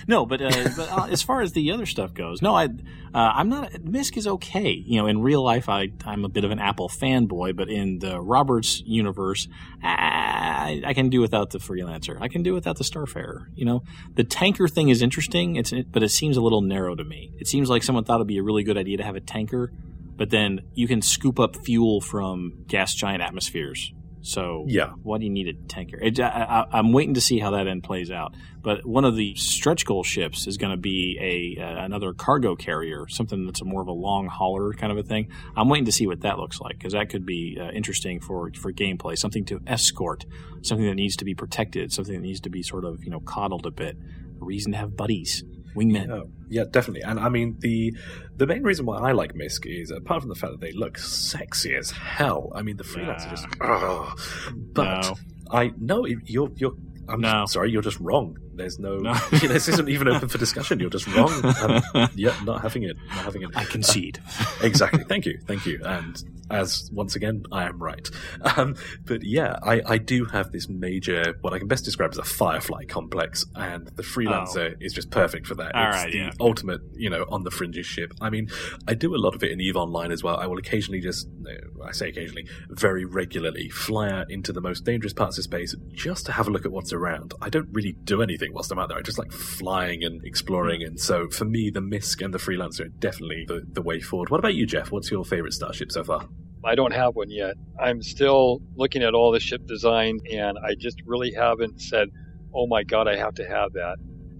no, 0.07 0.27
but 0.27 0.41
uh, 0.41 0.69
but 0.77 0.91
uh, 0.91 1.07
as 1.11 1.23
far 1.23 1.41
as 1.41 1.53
the 1.53 1.73
other 1.73 1.87
stuff 1.87 2.15
goes, 2.15 2.43
no, 2.43 2.55
I 2.55 2.65
uh, 2.65 2.69
I'm 3.15 3.49
not. 3.49 3.73
MISC 3.85 4.17
is 4.17 4.27
okay. 4.27 4.71
You 4.71 5.01
know, 5.01 5.07
in 5.07 5.23
real 5.23 5.43
life, 5.43 5.69
I 5.69 5.89
I'm 6.05 6.25
a 6.25 6.29
bit 6.29 6.45
of 6.45 6.51
an 6.51 6.59
Apple 6.59 6.89
fanboy, 6.89 7.57
but 7.57 7.69
in 7.69 7.99
the 7.99 8.21
Roberts 8.21 8.83
universe, 8.85 9.49
I, 9.83 10.83
I 10.85 10.95
can 10.95 11.09
do 11.09 11.21
without 11.21 11.51
the 11.51 11.59
freelancer. 11.59 12.21
I 12.21 12.29
can 12.29 12.43
do 12.43 12.55
without 12.55 12.77
the 12.77 12.85
Starfarer. 12.85 13.47
You 13.55 13.65
know, 13.65 13.83
the 14.15 14.25
tanker 14.25 14.69
thing 14.69 14.89
is 14.89 15.03
interesting. 15.03 15.57
It's 15.57 15.73
but 15.91 16.03
it 16.03 16.11
seems 16.11 16.37
a 16.37 16.43
little 16.43 16.63
narrow 16.63 16.95
to 16.95 17.05
me. 17.05 17.33
It 17.39 17.49
seems 17.49 17.71
like 17.71 17.83
someone 17.83 18.05
thought 18.05 18.17
it'd 18.17 18.27
be 18.27 18.39
a 18.39 18.43
really 18.43 18.65
good 18.65 18.79
idea 18.79 18.99
to 18.99 19.05
have 19.05 19.17
a 19.17 19.21
tanker, 19.21 19.73
but 20.17 20.31
then 20.31 20.61
you 20.75 20.89
can 20.89 21.03
scoop 21.03 21.39
up 21.39 21.57
fuel 21.57 22.01
from 22.01 22.65
gas 22.67 22.95
giant 22.95 23.23
atmospheres. 23.23 23.93
So 24.27 24.65
Yeah. 24.67 24.91
why 25.05 25.19
do 25.19 25.25
you 25.25 25.31
need 25.31 25.47
a 25.47 25.53
tanker? 25.55 25.99
It, 26.03 26.19
I, 26.19 26.67
I'm 26.73 26.93
waiting 26.93 27.15
to 27.15 27.21
see 27.21 27.39
how 27.39 27.53
that 27.53 27.69
end 27.69 27.85
plays 27.85 28.11
out. 28.11 28.35
But 28.61 28.85
one 28.85 29.05
of 29.05 29.15
the 29.15 29.37
stretch 29.37 29.87
goal 29.87 30.03
ships 30.03 30.49
is 30.49 30.57
going 30.57 30.73
to 30.73 30.77
be 30.77 31.17
a 31.21 31.63
uh, 31.63 31.85
another 31.85 32.13
cargo 32.13 32.57
carrier, 32.57 33.07
something 33.09 33.47
that's 33.47 33.61
a 33.61 33.65
more 33.65 33.81
of 33.83 33.87
a 33.87 33.93
long 33.93 34.27
hauler 34.27 34.73
kind 34.73 34.91
of 34.91 34.99
a 34.99 35.05
thing. 35.05 35.29
I'm 35.57 35.69
waiting 35.69 35.85
to 35.85 35.93
see 35.93 36.09
what 36.09 36.23
that 36.23 36.39
looks 36.39 36.61
like 36.61 36.77
because 36.77 36.93
that 36.93 37.09
could 37.09 37.25
be 37.25 37.57
uh, 37.61 37.71
interesting 37.71 38.19
for 38.19 38.51
for 38.59 38.73
gameplay. 38.73 39.17
Something 39.17 39.45
to 39.45 39.61
escort, 39.69 40.27
something 40.63 40.87
that 40.87 40.97
needs 40.97 41.15
to 41.17 41.25
be 41.25 41.35
protected, 41.35 41.93
something 41.93 42.15
that 42.15 42.23
needs 42.23 42.41
to 42.41 42.51
be 42.51 42.65
sort 42.65 42.85
of 42.85 43.05
you 43.05 43.11
know 43.11 43.21
coddled 43.21 43.65
a 43.65 43.71
bit. 43.71 43.97
A 44.41 44.45
reason 44.45 44.73
to 44.73 44.79
have 44.79 44.97
buddies, 44.97 45.45
wingmen. 45.77 46.11
Oh, 46.11 46.31
yeah, 46.49 46.65
definitely. 46.71 47.03
And 47.03 47.21
I 47.21 47.29
mean, 47.29 47.57
the 47.61 47.95
the 48.37 48.47
main 48.47 48.63
reason 48.63 48.87
why 48.87 48.99
I 48.99 49.13
like 49.13 49.35
MISC 49.35 49.67
is 49.67 49.91
apart 49.91 50.23
from 50.23 50.29
the 50.29 50.35
fact 50.35 50.53
that 50.53 50.61
they 50.61 50.73
look 50.73 50.99
sexy 50.99 51.75
as 51.75 51.91
hell. 51.91 52.51
I 52.55 52.63
mean, 52.63 52.77
the 52.77 52.85
freelance 52.85 53.25
are 53.25 53.31
just. 53.31 53.47
ugh. 53.61 54.19
But 54.73 55.03
No. 55.03 55.15
I 55.51 55.73
no, 55.79 56.07
you're 56.07 56.51
you're. 56.57 56.73
I'm 57.09 57.21
No. 57.21 57.45
sorry, 57.47 57.71
you're 57.71 57.83
just 57.83 58.01
wrong. 58.01 58.37
There's 58.57 58.79
no, 58.79 58.99
No. 58.99 59.15
this 59.31 59.69
isn't 59.69 59.89
even 59.89 60.09
open 60.09 60.29
for 60.29 60.39
discussion. 60.39 60.81
You're 60.81 60.91
just 60.91 61.07
wrong. 61.09 61.33
Um, 61.63 62.09
yeah, 62.15 62.35
not 62.45 62.63
having 62.63 62.83
it. 62.83 62.97
Not 63.09 63.25
having 63.25 63.43
it. 63.43 63.51
I 63.55 63.65
concede. 63.65 64.21
exactly. 64.63 65.05
Thank 65.05 65.27
you. 65.27 65.39
Thank 65.47 65.67
you. 65.67 65.81
And 65.85 66.23
as 66.51 66.91
once 66.93 67.17
again, 67.17 67.45
I 67.51 67.65
am 67.65 67.83
right. 67.83 68.09
Um, 68.57 68.77
but 69.05 69.23
yeah, 69.25 69.59
I, 69.63 69.83
I 69.85 69.99
do 69.99 70.25
have 70.27 70.53
this 70.53 70.69
major, 70.69 71.37
what 71.41 71.53
I 71.53 71.59
can 71.59 71.69
best 71.69 71.85
describe 71.85 72.11
as 72.13 72.19
a 72.19 72.25
firefly 72.25 72.85
complex, 72.85 73.45
and 73.55 73.87
the 73.89 74.03
freelancer 74.03 74.77
is 74.81 74.93
just 74.93 75.11
perfect 75.11 75.47
for 75.47 75.55
that. 75.57 75.73
Oh. 75.75 75.79
All 75.79 75.89
it's 75.89 75.97
right, 75.97 76.13
the 76.13 76.19
yeah. 76.19 76.31
ultimate, 76.41 76.81
you 76.95 77.11
know, 77.11 77.27
on 77.29 77.43
the 77.43 77.51
fringes 77.51 77.87
ship. 77.87 78.13
I 78.21 78.31
mean, 78.31 78.49
I 78.87 78.95
do 78.95 79.15
a 79.15 79.19
lot 79.19 79.35
of 79.35 79.43
it 79.43 79.51
in 79.51 79.61
Eve 79.61 79.77
Online 79.77 80.13
as 80.13 80.23
well. 80.23 80.37
I 80.37 80.47
will 80.47 80.59
occasionally 80.59 81.01
just, 81.01 81.29
I 81.85 81.93
say 81.93 82.09
occasionally, 82.09 82.49
very 82.69 83.05
regularly 83.05 83.69
fly 83.69 84.11
out 84.11 84.31
into 84.31 84.53
the 84.53 84.61
most 84.61 84.85
dangerous 84.85 85.13
parts 85.13 85.39
of 85.39 85.45
space 85.45 85.75
just 85.93 86.27
to 86.27 86.33
have 86.33 86.49
a 86.49 86.51
look 86.51 86.65
at 86.65 86.73
what's 86.73 86.93
around. 86.93 87.35
I 87.41 87.49
don't 87.49 87.69
really 87.73 87.93
do 87.93 88.23
anything 88.23 88.46
whilst 88.53 88.71
I'm 88.73 88.79
out 88.79 88.89
there. 88.89 88.99
I 88.99 89.03
just 89.03 89.19
like 89.19 89.33
flying 89.33 90.05
and 90.05 90.25
exploring. 90.25 90.83
And 90.83 90.99
so 90.99 91.29
for 91.29 91.45
me, 91.45 91.71
the 91.71 91.81
MISC 91.81 92.23
and 92.23 92.33
the 92.33 92.39
freelancer 92.39 92.87
are 92.87 92.89
definitely 92.89 93.45
the, 93.47 93.63
the 93.73 93.83
way 93.83 94.01
forward. 94.01 94.31
What 94.31 94.39
about 94.39 94.55
you, 94.55 94.67
Jeff? 94.67 94.91
What's 94.91 95.11
your 95.11 95.25
favorite 95.25 95.53
starship 95.53 95.93
so 95.93 96.05
far? 96.05 96.29
I 96.65 96.75
don't 96.75 96.93
have 96.93 97.15
one 97.15 97.31
yet. 97.31 97.55
I'm 97.81 98.03
still 98.03 98.61
looking 98.75 99.03
at 99.03 99.15
all 99.15 99.31
the 99.31 99.39
ship 99.41 99.67
design, 99.67 100.19
and 100.33 100.59
I 100.59 100.75
just 100.77 101.01
really 101.07 101.33
haven't 101.33 101.81
said, 101.81 102.09
"Oh 102.53 102.67
my 102.67 102.83
God, 102.83 103.07
I 103.07 103.17
have 103.17 103.35
to 103.35 103.47
have 103.47 103.75
that." 103.75 103.99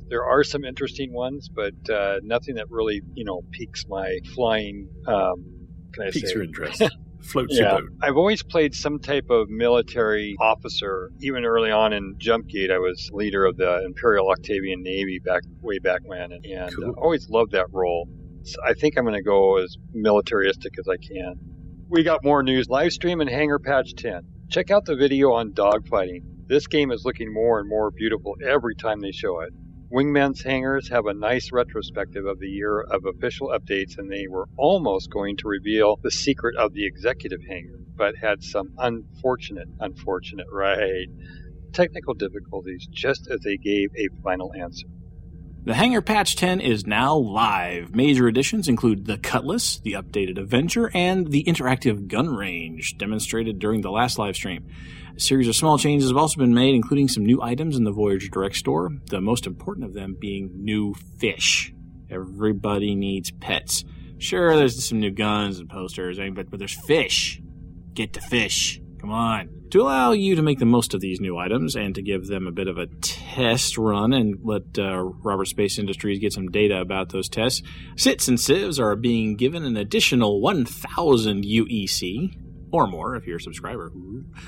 There 0.09 0.25
are 0.25 0.43
some 0.43 0.65
interesting 0.65 1.13
ones, 1.13 1.49
but 1.49 1.75
uh, 1.89 2.19
nothing 2.23 2.57
that 2.57 2.69
really, 2.69 3.01
you 3.15 3.25
know, 3.25 3.43
piques 3.53 3.85
my 3.89 4.19
flying. 4.35 4.89
Um, 5.07 5.69
can 5.93 6.09
I 6.09 6.11
Piques 6.11 6.29
say? 6.31 6.35
your 6.35 6.43
interest. 6.43 6.83
Floats 7.23 7.57
Yeah, 7.57 7.73
your 7.73 7.81
boat. 7.83 7.91
I've 8.03 8.17
always 8.17 8.43
played 8.43 8.75
some 8.75 8.99
type 8.99 9.31
of 9.31 9.49
military 9.49 10.37
officer. 10.41 11.11
Even 11.21 11.45
early 11.45 11.71
on 11.71 11.93
in 11.93 12.15
Jumpgate, 12.19 12.71
I 12.71 12.79
was 12.79 13.11
leader 13.13 13.45
of 13.45 13.57
the 13.57 13.85
Imperial 13.85 14.29
Octavian 14.31 14.83
Navy 14.83 15.19
back 15.19 15.43
way 15.61 15.79
back 15.79 16.01
when, 16.05 16.33
and, 16.33 16.45
and 16.45 16.75
Cool. 16.75 16.91
uh, 16.91 17.01
always 17.01 17.29
loved 17.29 17.53
that 17.53 17.67
role. 17.73 18.09
So 18.45 18.57
I 18.65 18.75
think 18.75 18.97
I'm 18.97 19.05
going 19.05 19.17
to 19.17 19.23
go 19.23 19.57
as 19.59 19.77
militaristic 19.93 20.79
as 20.79 20.87
I 20.89 20.97
can. 20.97 21.35
We 21.89 22.03
got 22.03 22.23
more 22.25 22.43
news. 22.43 22.69
Live 22.69 22.93
stream 22.93 23.21
and 23.21 23.29
Hangar 23.31 23.59
Patch 23.59 23.95
10. 23.97 24.23
Check 24.51 24.71
out 24.71 24.85
the 24.85 24.95
video 24.97 25.33
on 25.33 25.53
dogfighting. 25.53 26.23
This 26.47 26.67
game 26.69 26.93
is 26.93 27.05
looking 27.05 27.33
more 27.33 27.59
and 27.59 27.69
more 27.69 27.91
beautiful 27.91 28.37
every 28.45 28.77
time 28.77 29.01
they 29.01 29.11
show 29.11 29.41
it. 29.41 29.53
Wingman's 29.93 30.43
Hangars 30.43 30.89
have 30.89 31.07
a 31.07 31.15
nice 31.15 31.53
retrospective 31.53 32.27
of 32.27 32.41
the 32.41 32.49
year 32.49 32.81
of 32.81 33.05
official 33.07 33.49
updates, 33.49 33.99
and 33.99 34.11
they 34.11 34.27
were 34.27 34.49
almost 34.57 35.11
going 35.11 35.37
to 35.37 35.49
reveal 35.49 35.97
the 36.03 36.11
secret 36.11 36.57
of 36.57 36.73
the 36.73 36.85
executive 36.85 37.41
hangar, 37.49 37.79
but 37.95 38.17
had 38.17 38.43
some 38.43 38.73
unfortunate, 38.79 39.69
unfortunate, 39.79 40.49
right, 40.51 41.07
technical 41.73 42.15
difficulties 42.15 42.89
just 42.91 43.29
as 43.31 43.41
they 43.41 43.57
gave 43.57 43.91
a 43.97 44.09
final 44.25 44.53
answer. 44.55 44.89
The 45.67 45.75
Hangar 45.75 46.01
Patch 46.01 46.37
10 46.37 46.61
is 46.61 46.87
now 46.87 47.17
live. 47.17 47.95
Major 47.95 48.29
additions 48.29 48.69
include 48.69 49.07
the 49.07 49.19
Cutlass, 49.19 49.81
the 49.81 49.95
updated 49.95 50.39
Avenger, 50.39 50.91
and 50.95 51.33
the 51.33 51.43
interactive 51.43 52.07
gun 52.07 52.35
range 52.37 52.97
demonstrated 52.99 53.59
during 53.59 53.81
the 53.81 53.91
last 53.91 54.17
live 54.17 54.37
stream. 54.37 54.67
A 55.17 55.21
series 55.21 55.49
of 55.49 55.57
small 55.57 55.79
changes 55.79 56.11
have 56.11 56.19
also 56.19 56.39
been 56.39 56.53
made, 56.53 56.75
including 56.75 57.09
some 57.09 57.25
new 57.25 57.41
items 57.41 57.75
in 57.75 57.85
the 57.85 57.91
Voyager 57.91 58.29
Direct 58.29 58.55
store, 58.55 58.91
the 59.07 59.23
most 59.23 59.47
important 59.47 59.87
of 59.87 59.95
them 59.95 60.15
being 60.19 60.51
new 60.55 60.93
fish. 61.19 61.73
Everybody 62.11 62.95
needs 62.95 63.31
pets. 63.31 63.83
Sure, 64.19 64.55
there's 64.55 64.85
some 64.85 65.01
new 65.01 65.11
guns 65.11 65.59
and 65.59 65.71
posters, 65.71 66.19
but, 66.35 66.51
but 66.51 66.59
there's 66.59 66.79
fish. 66.87 67.41
Get 67.95 68.13
the 68.13 68.21
fish. 68.21 68.79
Come 69.01 69.11
on. 69.11 69.49
To 69.71 69.81
allow 69.81 70.13
you 70.13 70.35
to 70.35 70.43
make 70.43 70.59
the 70.59 70.67
most 70.67 70.93
of 70.93 71.01
these 71.01 71.19
new 71.19 71.39
items 71.39 71.77
and 71.77 71.95
to 71.95 72.03
give 72.03 72.27
them 72.27 72.47
a 72.47 72.53
bit 72.53 72.69
of 72.69 72.77
a 72.77 72.87
test 73.01 73.79
run 73.79 74.13
and 74.13 74.39
let 74.43 74.79
uh, 74.79 75.03
Roberts 75.03 75.51
Space 75.51 75.79
Industries 75.79 76.19
get 76.19 76.35
some 76.35 76.49
data 76.49 76.79
about 76.79 77.09
those 77.09 77.31
tests, 77.31 77.63
SITs 77.97 78.29
and 78.29 78.37
CIVs 78.37 78.79
are 78.79 78.97
being 78.97 79.37
given 79.37 79.65
an 79.65 79.79
additional 79.79 80.43
1,000 80.43 81.43
UEC. 81.45 82.46
Or 82.73 82.87
more 82.87 83.17
if 83.17 83.27
you're 83.27 83.37
a 83.37 83.41
subscriber. 83.41 83.93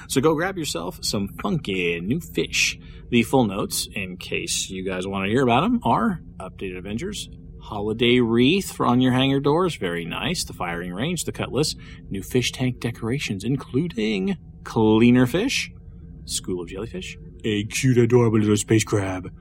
So 0.09 0.21
go 0.21 0.35
grab 0.35 0.59
yourself 0.59 0.99
some 1.03 1.29
funky 1.41 2.01
new 2.01 2.21
fish. 2.21 2.79
The 3.11 3.23
full 3.23 3.45
notes, 3.45 3.89
in 3.95 4.17
case 4.17 4.69
you 4.69 4.85
guys 4.85 5.07
want 5.07 5.25
to 5.25 5.31
hear 5.31 5.43
about 5.43 5.63
them, 5.63 5.81
are 5.83 6.21
Updated 6.39 6.79
Avengers, 6.79 7.29
Holiday 7.61 8.21
Wreath 8.21 8.73
for 8.73 8.87
on 8.87 9.01
your 9.01 9.13
hangar 9.13 9.41
doors, 9.41 9.77
very 9.77 10.05
nice. 10.05 10.45
The 10.45 10.53
firing 10.53 10.93
range, 10.93 11.25
the 11.25 11.33
cutlass, 11.33 11.75
new 12.11 12.23
fish 12.23 12.53
tank 12.53 12.81
decorations, 12.81 13.45
including 13.45 14.37
cleaner 14.65 15.27
fish, 15.27 15.71
school 16.25 16.61
of 16.63 16.69
jellyfish, 16.69 17.17
a 17.45 17.65
cute, 17.65 17.99
adorable 17.99 18.39
little 18.39 18.57
space 18.57 18.85
crab, 18.85 19.33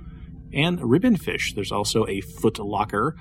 and 0.53 0.81
ribbon 0.81 1.17
fish. 1.17 1.53
There's 1.53 1.71
also 1.71 2.07
a 2.07 2.21
foot 2.21 2.59
locker. 2.59 3.15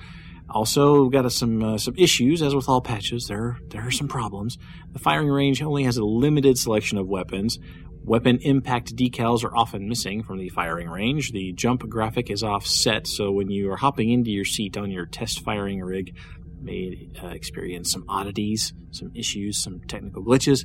Also, 0.49 1.09
got 1.09 1.31
some 1.33 1.63
uh, 1.63 1.79
some 1.79 1.95
issues, 1.97 2.41
as 2.41 2.55
with 2.55 2.69
all 2.69 2.81
patches. 2.81 3.27
There 3.27 3.59
there 3.69 3.87
are 3.87 3.91
some 3.91 4.09
problems. 4.09 4.59
The 4.93 4.99
firing 4.99 5.29
range 5.29 5.61
only 5.61 5.85
has 5.85 5.97
a 5.97 6.05
limited 6.05 6.57
selection 6.57 6.99
of 6.99 7.09
weapons. 7.09 7.59
Weapon 8.05 8.39
impact 8.43 8.95
decals 8.95 9.43
are 9.43 9.57
often 9.57 9.89
missing 9.89 10.23
from 10.23 10.39
the 10.39 10.49
firing 10.49 10.89
range. 10.89 11.33
The 11.33 11.53
jump 11.53 11.81
graphic 11.89 12.31
is 12.31 12.45
offset, 12.45 13.09
so 13.09 13.33
when 13.33 13.51
you 13.51 13.73
are 13.73 13.77
hopping 13.77 14.11
into 14.11 14.31
your 14.31 14.45
seat 14.45 14.77
on 14.77 14.93
your 14.93 15.07
test 15.07 15.41
firing 15.41 15.81
rig, 15.81 16.17
may 16.61 17.09
uh, 17.21 17.29
experience 17.29 17.91
some 17.91 18.05
oddities, 18.09 18.73
some 18.93 19.11
issues, 19.15 19.59
some 19.59 19.81
technical 19.81 20.23
glitches. 20.23 20.65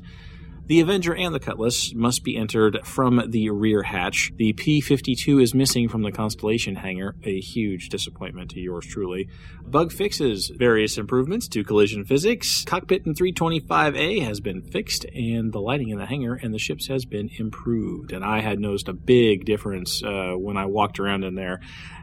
The 0.71 0.79
Avenger 0.79 1.13
and 1.13 1.35
the 1.35 1.39
Cutlass 1.41 1.93
must 1.93 2.23
be 2.23 2.37
entered 2.37 2.79
from 2.85 3.21
the 3.29 3.49
rear 3.49 3.83
hatch. 3.83 4.31
The 4.37 4.53
P 4.53 4.79
52 4.79 5.39
is 5.39 5.53
missing 5.53 5.89
from 5.89 6.01
the 6.01 6.13
Constellation 6.13 6.77
hangar, 6.77 7.13
a 7.23 7.41
huge 7.41 7.89
disappointment 7.89 8.51
to 8.51 8.61
yours 8.61 8.85
truly. 8.85 9.27
Bug 9.61 9.91
fixes, 9.91 10.47
various 10.47 10.97
improvements 10.97 11.49
to 11.49 11.65
collision 11.65 12.05
physics. 12.05 12.63
Cockpit 12.63 13.05
in 13.05 13.15
325A 13.15 14.23
has 14.23 14.39
been 14.39 14.61
fixed, 14.61 15.03
and 15.13 15.51
the 15.51 15.59
lighting 15.59 15.89
in 15.89 15.97
the 15.97 16.05
hangar 16.05 16.35
and 16.35 16.53
the 16.53 16.57
ships 16.57 16.87
has 16.87 17.03
been 17.03 17.29
improved. 17.37 18.13
And 18.13 18.23
I 18.23 18.39
had 18.39 18.57
noticed 18.57 18.87
a 18.87 18.93
big 18.93 19.43
difference 19.43 20.01
uh, 20.01 20.35
when 20.37 20.55
I 20.55 20.67
walked 20.67 21.01
around 21.01 21.25
in 21.25 21.35
there 21.35 21.59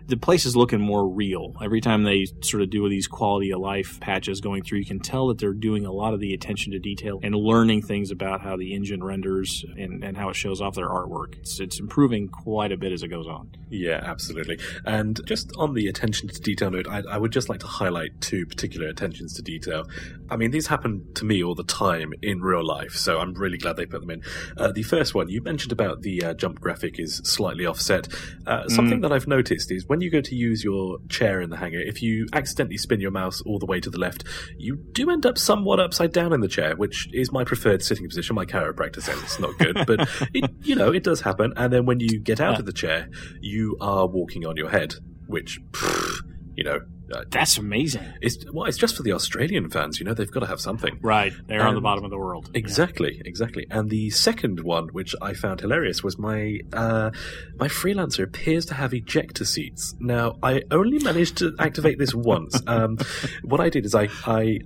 the 0.08 0.16
place 0.16 0.46
is 0.46 0.56
looking 0.56 0.80
more 0.80 1.06
real. 1.06 1.54
Every 1.62 1.80
time 1.80 2.02
they 2.02 2.26
sort 2.40 2.62
of 2.62 2.70
do 2.70 2.88
these 2.88 3.06
quality 3.06 3.52
of 3.52 3.60
life 3.60 4.00
patches 4.00 4.40
going 4.40 4.62
through, 4.62 4.78
you 4.78 4.84
can 4.86 5.00
tell 5.00 5.28
that 5.28 5.38
they're 5.38 5.52
doing 5.52 5.84
a 5.84 5.92
lot 5.92 6.14
of 6.14 6.20
the 6.20 6.32
attention 6.34 6.72
to 6.72 6.78
detail 6.78 7.20
and 7.22 7.34
learning 7.34 7.82
things 7.82 8.10
about 8.10 8.40
how 8.40 8.56
the 8.56 8.74
engine 8.74 9.04
renders 9.04 9.64
and, 9.76 10.02
and 10.02 10.16
how 10.16 10.30
it 10.30 10.34
shows 10.36 10.60
off 10.60 10.74
their 10.74 10.88
artwork. 10.88 11.36
It's, 11.38 11.60
it's 11.60 11.78
improving 11.78 12.28
quite 12.28 12.72
a 12.72 12.76
bit 12.76 12.92
as 12.92 13.02
it 13.02 13.08
goes 13.08 13.26
on. 13.26 13.50
Yeah, 13.70 14.00
absolutely. 14.02 14.58
And 14.86 15.20
just 15.26 15.52
on 15.58 15.74
the 15.74 15.86
attention 15.88 16.28
to 16.28 16.40
detail 16.40 16.70
note, 16.70 16.88
I, 16.88 17.02
I 17.10 17.18
would 17.18 17.32
just 17.32 17.48
like 17.48 17.60
to 17.60 17.66
highlight 17.66 18.20
two 18.20 18.46
particular 18.46 18.88
attentions 18.88 19.34
to 19.34 19.42
detail. 19.42 19.84
I 20.30 20.36
mean, 20.36 20.50
these 20.50 20.66
happen 20.68 21.06
to 21.14 21.24
me 21.24 21.42
all 21.44 21.54
the 21.54 21.64
time 21.64 22.12
in 22.22 22.40
real 22.40 22.66
life, 22.66 22.92
so 22.92 23.18
I'm 23.18 23.34
really 23.34 23.58
glad 23.58 23.76
they 23.76 23.86
put 23.86 24.00
them 24.00 24.10
in. 24.10 24.22
Uh, 24.56 24.72
the 24.72 24.82
first 24.82 25.14
one, 25.14 25.28
you 25.28 25.42
mentioned 25.42 25.72
about 25.72 26.00
the 26.02 26.24
uh, 26.24 26.34
jump 26.34 26.60
graphic 26.60 26.98
is 26.98 27.16
slightly 27.24 27.66
offset. 27.66 28.08
Uh, 28.46 28.66
something 28.68 28.98
Mm. 28.98 29.02
that 29.02 29.12
I've 29.12 29.26
noticed 29.28 29.70
is 29.70 29.86
when 29.86 29.97
you 30.00 30.10
go 30.10 30.20
to 30.20 30.34
use 30.34 30.64
your 30.64 30.98
chair 31.08 31.40
in 31.40 31.50
the 31.50 31.56
hangar, 31.56 31.80
if 31.80 32.02
you 32.02 32.26
accidentally 32.32 32.76
spin 32.76 33.00
your 33.00 33.10
mouse 33.10 33.40
all 33.42 33.58
the 33.58 33.66
way 33.66 33.80
to 33.80 33.90
the 33.90 33.98
left, 33.98 34.24
you 34.56 34.76
do 34.92 35.10
end 35.10 35.26
up 35.26 35.38
somewhat 35.38 35.80
upside 35.80 36.12
down 36.12 36.32
in 36.32 36.40
the 36.40 36.48
chair, 36.48 36.76
which 36.76 37.08
is 37.12 37.32
my 37.32 37.44
preferred 37.44 37.82
sitting 37.82 38.08
position. 38.08 38.34
My 38.34 38.46
chiropractor 38.46 39.02
says 39.02 39.20
it's 39.22 39.40
not 39.40 39.56
good, 39.58 39.76
but 39.86 40.08
it, 40.34 40.50
you 40.62 40.74
know 40.74 40.92
it 40.92 41.04
does 41.04 41.20
happen. 41.20 41.52
And 41.56 41.72
then 41.72 41.86
when 41.86 42.00
you 42.00 42.18
get 42.18 42.40
out 42.40 42.58
of 42.58 42.66
the 42.66 42.72
chair, 42.72 43.08
you 43.40 43.76
are 43.80 44.06
walking 44.06 44.46
on 44.46 44.56
your 44.56 44.70
head, 44.70 44.94
which 45.26 45.60
pff, 45.72 46.20
you 46.54 46.64
know. 46.64 46.80
Uh, 47.12 47.24
That's 47.30 47.58
amazing. 47.58 48.02
it's 48.20 48.44
well, 48.52 48.66
it's 48.66 48.78
just 48.78 48.96
for 48.96 49.02
the 49.02 49.12
Australian 49.12 49.70
fans. 49.70 49.98
You 49.98 50.06
know, 50.06 50.14
they've 50.14 50.30
got 50.30 50.40
to 50.40 50.46
have 50.46 50.60
something. 50.60 50.98
Right. 51.02 51.32
They're 51.46 51.62
on 51.66 51.74
the 51.74 51.80
bottom 51.80 52.04
of 52.04 52.10
the 52.10 52.18
world. 52.18 52.50
Exactly, 52.54 53.20
exactly. 53.24 53.66
And 53.70 53.90
the 53.90 54.10
second 54.10 54.60
one, 54.60 54.88
which 54.88 55.14
I 55.22 55.32
found 55.34 55.60
hilarious, 55.60 56.02
was 56.02 56.18
my 56.18 56.60
uh, 56.72 57.10
my 57.56 57.68
freelancer 57.68 58.22
appears 58.24 58.66
to 58.66 58.74
have 58.74 58.92
ejector 58.94 59.44
seats. 59.44 59.94
Now, 60.00 60.36
I 60.42 60.62
only 60.70 60.98
managed 60.98 61.36
to 61.38 61.54
activate 61.58 61.98
this 61.98 62.14
once. 62.14 62.60
Um, 62.68 62.98
what 63.44 63.60
I 63.60 63.70
did 63.70 63.86
is 63.86 63.94
I, 63.94 64.08
I 64.26 64.58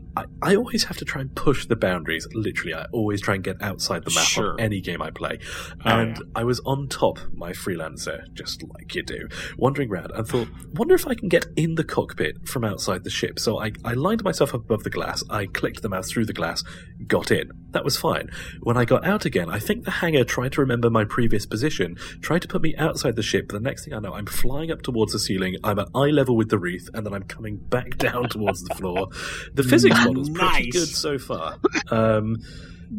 I 0.43 0.57
always 0.57 0.85
have 0.85 0.97
to 0.97 1.05
try 1.05 1.21
and 1.21 1.33
push 1.37 1.67
the 1.67 1.77
boundaries. 1.77 2.27
Literally, 2.35 2.75
I 2.75 2.87
always 2.93 3.21
try 3.21 3.35
and 3.37 3.45
get 3.45 3.63
outside 3.63 4.05
the 4.05 4.11
map 4.15 4.25
Sure. 4.25 4.53
on 4.55 4.61
any 4.61 4.81
game 4.81 5.01
I 5.01 5.11
play. 5.11 5.39
Oh, 5.85 5.91
and 6.01 6.17
yeah. 6.17 6.23
I 6.35 6.43
was 6.45 6.61
on 6.67 6.89
top 6.89 7.21
my 7.33 7.53
freelancer, 7.53 8.25
just 8.35 8.63
like 8.75 8.95
you 8.95 9.03
do, 9.05 9.29
wandering 9.57 9.91
around, 9.91 10.11
and 10.13 10.27
thought, 10.27 10.49
wonder 10.75 10.95
if 10.97 11.07
I 11.07 11.15
can 11.15 11.29
get 11.29 11.47
in 11.57 11.77
the 11.77 11.85
cockpit 11.85 12.32
from 12.45 12.65
outside 12.65 13.05
the 13.05 13.11
ship. 13.11 13.39
So 13.39 13.61
I, 13.61 13.73
I 13.85 13.95
lined 13.95 14.25
myself 14.25 14.55
up 14.55 14.63
above 14.63 14.85
the 14.85 14.91
glass, 14.91 15.23
I 15.31 15.47
clicked 15.47 15.83
the 15.83 15.89
mouse 15.89 16.11
through 16.11 16.27
the 16.27 16.33
glass, 16.33 16.63
got 17.07 17.31
in. 17.31 17.51
That 17.71 17.85
was 17.85 17.97
fine. 17.97 18.31
When 18.61 18.77
I 18.77 18.85
got 18.85 19.07
out 19.07 19.25
again, 19.25 19.49
I 19.49 19.59
think 19.59 19.85
the 19.85 19.91
hangar 19.91 20.25
tried 20.25 20.53
to 20.53 20.61
remember 20.61 20.91
my 20.91 21.05
previous 21.05 21.47
position, 21.47 21.97
tried 22.21 22.43
to 22.43 22.49
put 22.49 22.63
me 22.63 22.75
outside 22.77 23.17
the 23.17 23.23
ship, 23.23 23.47
but 23.49 23.55
the 23.55 23.61
next 23.61 23.85
thing 23.85 23.95
I 23.95 23.99
know, 23.99 24.13
I'm 24.13 24.27
flying 24.27 24.71
up 24.71 24.83
towards 24.83 25.13
the 25.13 25.19
ceiling, 25.19 25.57
I'm 25.65 25.79
at 25.79 25.89
eye 25.95 26.11
level 26.11 26.37
with 26.37 26.51
the 26.51 26.59
wreath, 26.59 26.89
and 26.95 27.07
then 27.07 27.15
I'm 27.15 27.25
coming 27.25 27.57
back 27.57 27.97
down 27.99 28.29
towards 28.29 28.63
the 28.63 28.75
floor. 28.75 29.09
The 29.55 29.63
physics 29.63 29.97
model's 30.05 30.31
pretty 30.31 30.71
good 30.71 30.89
so 30.89 31.19
far. 31.19 31.57
Um, 31.91 32.37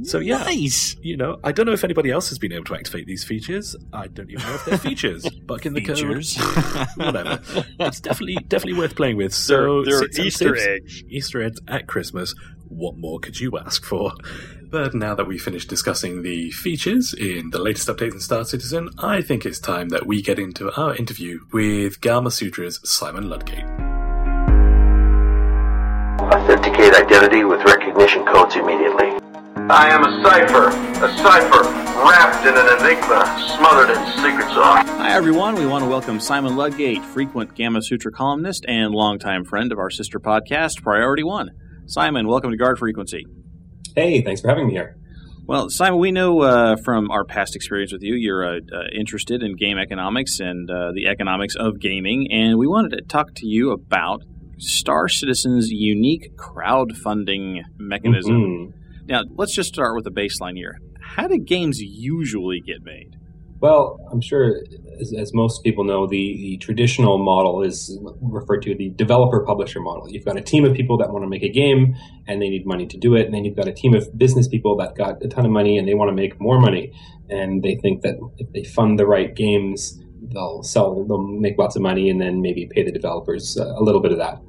so 0.01 0.19
yeah, 0.19 0.37
Nice. 0.39 0.95
you 1.01 1.15
know, 1.15 1.37
I 1.43 1.51
don't 1.51 1.65
know 1.67 1.71
if 1.73 1.83
anybody 1.83 2.09
else 2.09 2.29
has 2.29 2.39
been 2.39 2.51
able 2.51 2.65
to 2.65 2.75
activate 2.75 3.05
these 3.05 3.23
features. 3.23 3.75
I 3.93 4.07
don't 4.07 4.29
even 4.31 4.43
know 4.45 4.55
if 4.55 4.65
they're 4.65 4.77
features. 4.77 5.29
Buck 5.45 5.65
in 5.65 5.73
the 5.73 5.81
Features. 5.81 6.35
code, 6.37 6.87
whatever. 6.97 7.41
It's 7.79 7.99
definitely 7.99 8.35
definitely 8.47 8.79
worth 8.79 8.95
playing 8.95 9.17
with. 9.17 9.33
So 9.33 9.83
they're 9.83 10.03
Easter 10.19 10.55
six- 10.55 10.65
eggs. 10.65 11.03
Easter 11.09 11.41
eggs 11.43 11.59
at 11.67 11.87
Christmas. 11.87 12.33
What 12.69 12.97
more 12.97 13.19
could 13.19 13.39
you 13.39 13.57
ask 13.59 13.83
for? 13.85 14.13
But 14.71 14.95
now 14.95 15.13
that 15.13 15.27
we've 15.27 15.39
finished 15.41 15.69
discussing 15.69 16.23
the 16.23 16.49
features 16.49 17.13
in 17.13 17.51
the 17.51 17.59
latest 17.59 17.87
update 17.87 18.13
in 18.13 18.19
Star 18.19 18.43
Citizen, 18.45 18.89
I 18.97 19.21
think 19.21 19.45
it's 19.45 19.59
time 19.59 19.89
that 19.89 20.07
we 20.07 20.23
get 20.23 20.39
into 20.39 20.71
our 20.81 20.95
interview 20.95 21.41
with 21.51 22.01
Gamasutra's 22.01 22.79
Simon 22.89 23.29
Ludgate. 23.29 23.65
Authenticate 26.19 26.93
identity 26.95 27.43
with 27.43 27.63
recognition 27.65 28.25
codes 28.25 28.55
immediately. 28.55 29.11
I 29.69 29.89
am 29.89 30.03
a 30.03 30.23
cipher. 30.23 30.67
A 31.05 31.17
cipher 31.17 31.63
wrapped 32.03 32.45
in 32.45 32.53
an 32.53 32.67
enigma, 32.79 33.25
smothered 33.55 33.95
in 33.95 34.05
secret 34.21 34.47
sauce. 34.53 34.87
Hi, 34.89 35.13
everyone. 35.13 35.55
We 35.55 35.65
want 35.65 35.83
to 35.83 35.89
welcome 35.89 36.19
Simon 36.19 36.55
Ludgate, 36.55 37.03
frequent 37.03 37.55
Gamasutra 37.55 38.11
columnist 38.11 38.65
and 38.67 38.93
longtime 38.93 39.45
friend 39.45 39.71
of 39.71 39.79
our 39.79 39.89
sister 39.89 40.19
podcast, 40.19 40.81
Priority 40.83 41.23
One. 41.23 41.51
Simon, 41.85 42.27
welcome 42.27 42.51
to 42.51 42.57
Guard 42.57 42.77
Frequency. 42.77 43.25
Hey, 43.95 44.21
thanks 44.21 44.41
for 44.41 44.49
having 44.49 44.67
me 44.67 44.73
here. 44.73 44.97
Well, 45.45 45.69
Simon, 45.69 45.99
we 45.99 46.11
know 46.11 46.41
uh, 46.41 46.75
from 46.77 47.09
our 47.09 47.23
past 47.23 47.55
experience 47.55 47.93
with 47.93 48.01
you, 48.01 48.15
you're 48.15 48.45
uh, 48.45 48.57
uh, 48.57 48.83
interested 48.93 49.43
in 49.43 49.55
game 49.55 49.77
economics 49.77 50.39
and 50.39 50.69
uh, 50.69 50.91
the 50.93 51.07
economics 51.07 51.55
of 51.55 51.79
gaming, 51.79 52.27
and 52.31 52.57
we 52.57 52.67
wanted 52.67 52.97
to 52.97 53.01
talk 53.03 53.33
to 53.35 53.47
you 53.47 53.71
about 53.71 54.23
Star 54.57 55.07
Citizen's 55.07 55.69
unique 55.71 56.35
crowdfunding 56.37 57.61
mechanism. 57.77 58.33
Mhm. 58.33 58.73
Now, 59.05 59.23
let's 59.35 59.53
just 59.53 59.69
start 59.69 59.95
with 59.95 60.05
the 60.05 60.11
baseline 60.11 60.55
here. 60.55 60.79
How 61.01 61.27
do 61.27 61.37
games 61.37 61.79
usually 61.79 62.61
get 62.61 62.83
made? 62.83 63.17
Well, 63.59 63.97
I'm 64.11 64.19
sure, 64.19 64.61
as, 64.99 65.13
as 65.13 65.33
most 65.33 65.63
people 65.63 65.85
know, 65.85 66.05
the, 66.05 66.17
the 66.17 66.57
traditional 66.57 67.17
model 67.17 67.61
is 67.61 67.97
referred 68.21 68.61
to 68.63 68.75
the 68.75 68.89
developer 68.89 69.39
publisher 69.45 69.79
model. 69.79 70.09
You've 70.09 70.25
got 70.25 70.37
a 70.37 70.41
team 70.41 70.65
of 70.65 70.73
people 70.73 70.97
that 70.97 71.11
want 71.11 71.23
to 71.23 71.29
make 71.29 71.43
a 71.43 71.49
game 71.49 71.95
and 72.27 72.41
they 72.41 72.49
need 72.49 72.65
money 72.65 72.85
to 72.87 72.97
do 72.97 73.15
it, 73.15 73.25
and 73.25 73.33
then 73.33 73.45
you've 73.45 73.55
got 73.55 73.67
a 73.67 73.73
team 73.73 73.93
of 73.93 74.17
business 74.17 74.47
people 74.47 74.75
that 74.77 74.95
got 74.95 75.23
a 75.23 75.29
ton 75.29 75.45
of 75.45 75.51
money 75.51 75.77
and 75.77 75.87
they 75.87 75.93
want 75.93 76.09
to 76.09 76.15
make 76.15 76.39
more 76.41 76.59
money, 76.59 76.91
and 77.29 77.63
they 77.63 77.75
think 77.75 78.01
that 78.01 78.15
if 78.37 78.51
they 78.51 78.63
fund 78.63 78.99
the 78.99 79.05
right 79.05 79.33
games, 79.33 79.97
they'll 80.33 80.63
sell 80.63 81.03
they'll 81.05 81.25
make 81.25 81.57
lots 81.57 81.75
of 81.75 81.81
money, 81.81 82.09
and 82.09 82.19
then 82.19 82.41
maybe 82.41 82.67
pay 82.69 82.83
the 82.83 82.91
developers 82.91 83.57
uh, 83.57 83.73
a 83.77 83.83
little 83.83 84.01
bit 84.01 84.11
of 84.11 84.17
that. 84.17 84.41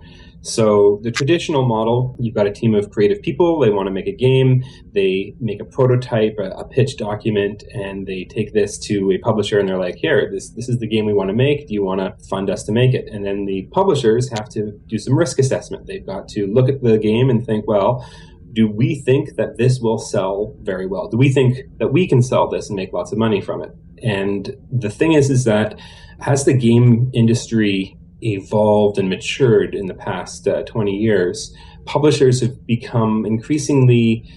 So 0.45 1.01
the 1.03 1.11
traditional 1.11 1.67
model, 1.67 2.15
you've 2.19 2.35
got 2.35 2.47
a 2.47 2.53
team 2.53 2.75
of 2.75 2.91
creative 2.91 3.23
people. 3.23 3.59
They 3.59 3.71
want 3.71 3.87
to 3.87 3.91
make 3.91 4.07
a 4.07 4.15
game. 4.15 4.63
They 4.93 5.35
make 5.41 5.59
a 5.59 5.65
prototype, 5.65 6.37
a, 6.39 6.51
a 6.51 6.69
pitch 6.69 6.99
document, 6.99 7.65
and 7.73 8.07
they 8.07 8.25
take 8.25 8.53
this 8.53 8.77
to 8.81 9.11
a 9.13 9.19
publisher, 9.19 9.59
and 9.59 9.67
they're 9.67 9.79
like, 9.79 9.97
"Here, 9.97 10.29
this 10.31 10.51
this 10.51 10.69
is 10.69 10.79
the 10.81 10.87
game 10.87 11.07
we 11.07 11.15
want 11.15 11.31
to 11.31 11.35
make. 11.35 11.67
Do 11.67 11.73
you 11.73 11.83
want 11.83 12.01
to 12.03 12.15
fund 12.27 12.51
us 12.51 12.63
to 12.65 12.73
make 12.73 12.93
it?" 12.93 13.09
And 13.11 13.25
then 13.25 13.47
the 13.47 13.69
publishers 13.73 14.29
have 14.29 14.51
to 14.51 14.79
do 14.87 14.99
some 14.99 15.17
risk 15.17 15.39
assessment. 15.39 15.87
They've 15.87 16.05
got 16.05 16.29
to 16.29 16.47
look 16.47 16.69
at 16.69 16.83
the 16.83 16.99
game 16.99 17.31
and 17.31 17.45
think, 17.45 17.67
"Well." 17.67 18.07
Do 18.53 18.69
we 18.69 18.95
think 18.95 19.35
that 19.35 19.57
this 19.59 19.81
will 19.81 19.99
sell 19.99 20.55
very 20.63 20.87
well? 20.87 21.09
Do 21.09 21.17
we 21.17 21.29
think 21.29 21.59
that 21.79 21.93
we 21.93 22.07
can 22.07 22.23
sell 22.23 22.49
this 22.49 22.69
and 22.69 22.77
make 22.77 22.93
lots 22.93 23.11
of 23.11 23.19
money 23.19 23.41
from 23.41 23.61
it? 23.61 23.73
And 24.01 24.55
the 24.71 24.91
thing 24.91 25.15
is, 25.15 25.29
is 25.29 25.43
that 25.43 25.77
as 26.21 26.45
the 26.45 26.53
game 26.53 27.11
industry 27.13 27.97
evolved 28.25 28.99
and 28.99 29.09
matured 29.09 29.75
in 29.75 29.87
the 29.87 29.95
past 29.95 30.49
uh, 30.49 30.63
20 30.65 30.93
years, 30.93 31.55
publishers 31.85 32.41
have 32.41 32.67
become 32.67 33.27
increasingly, 33.27 34.29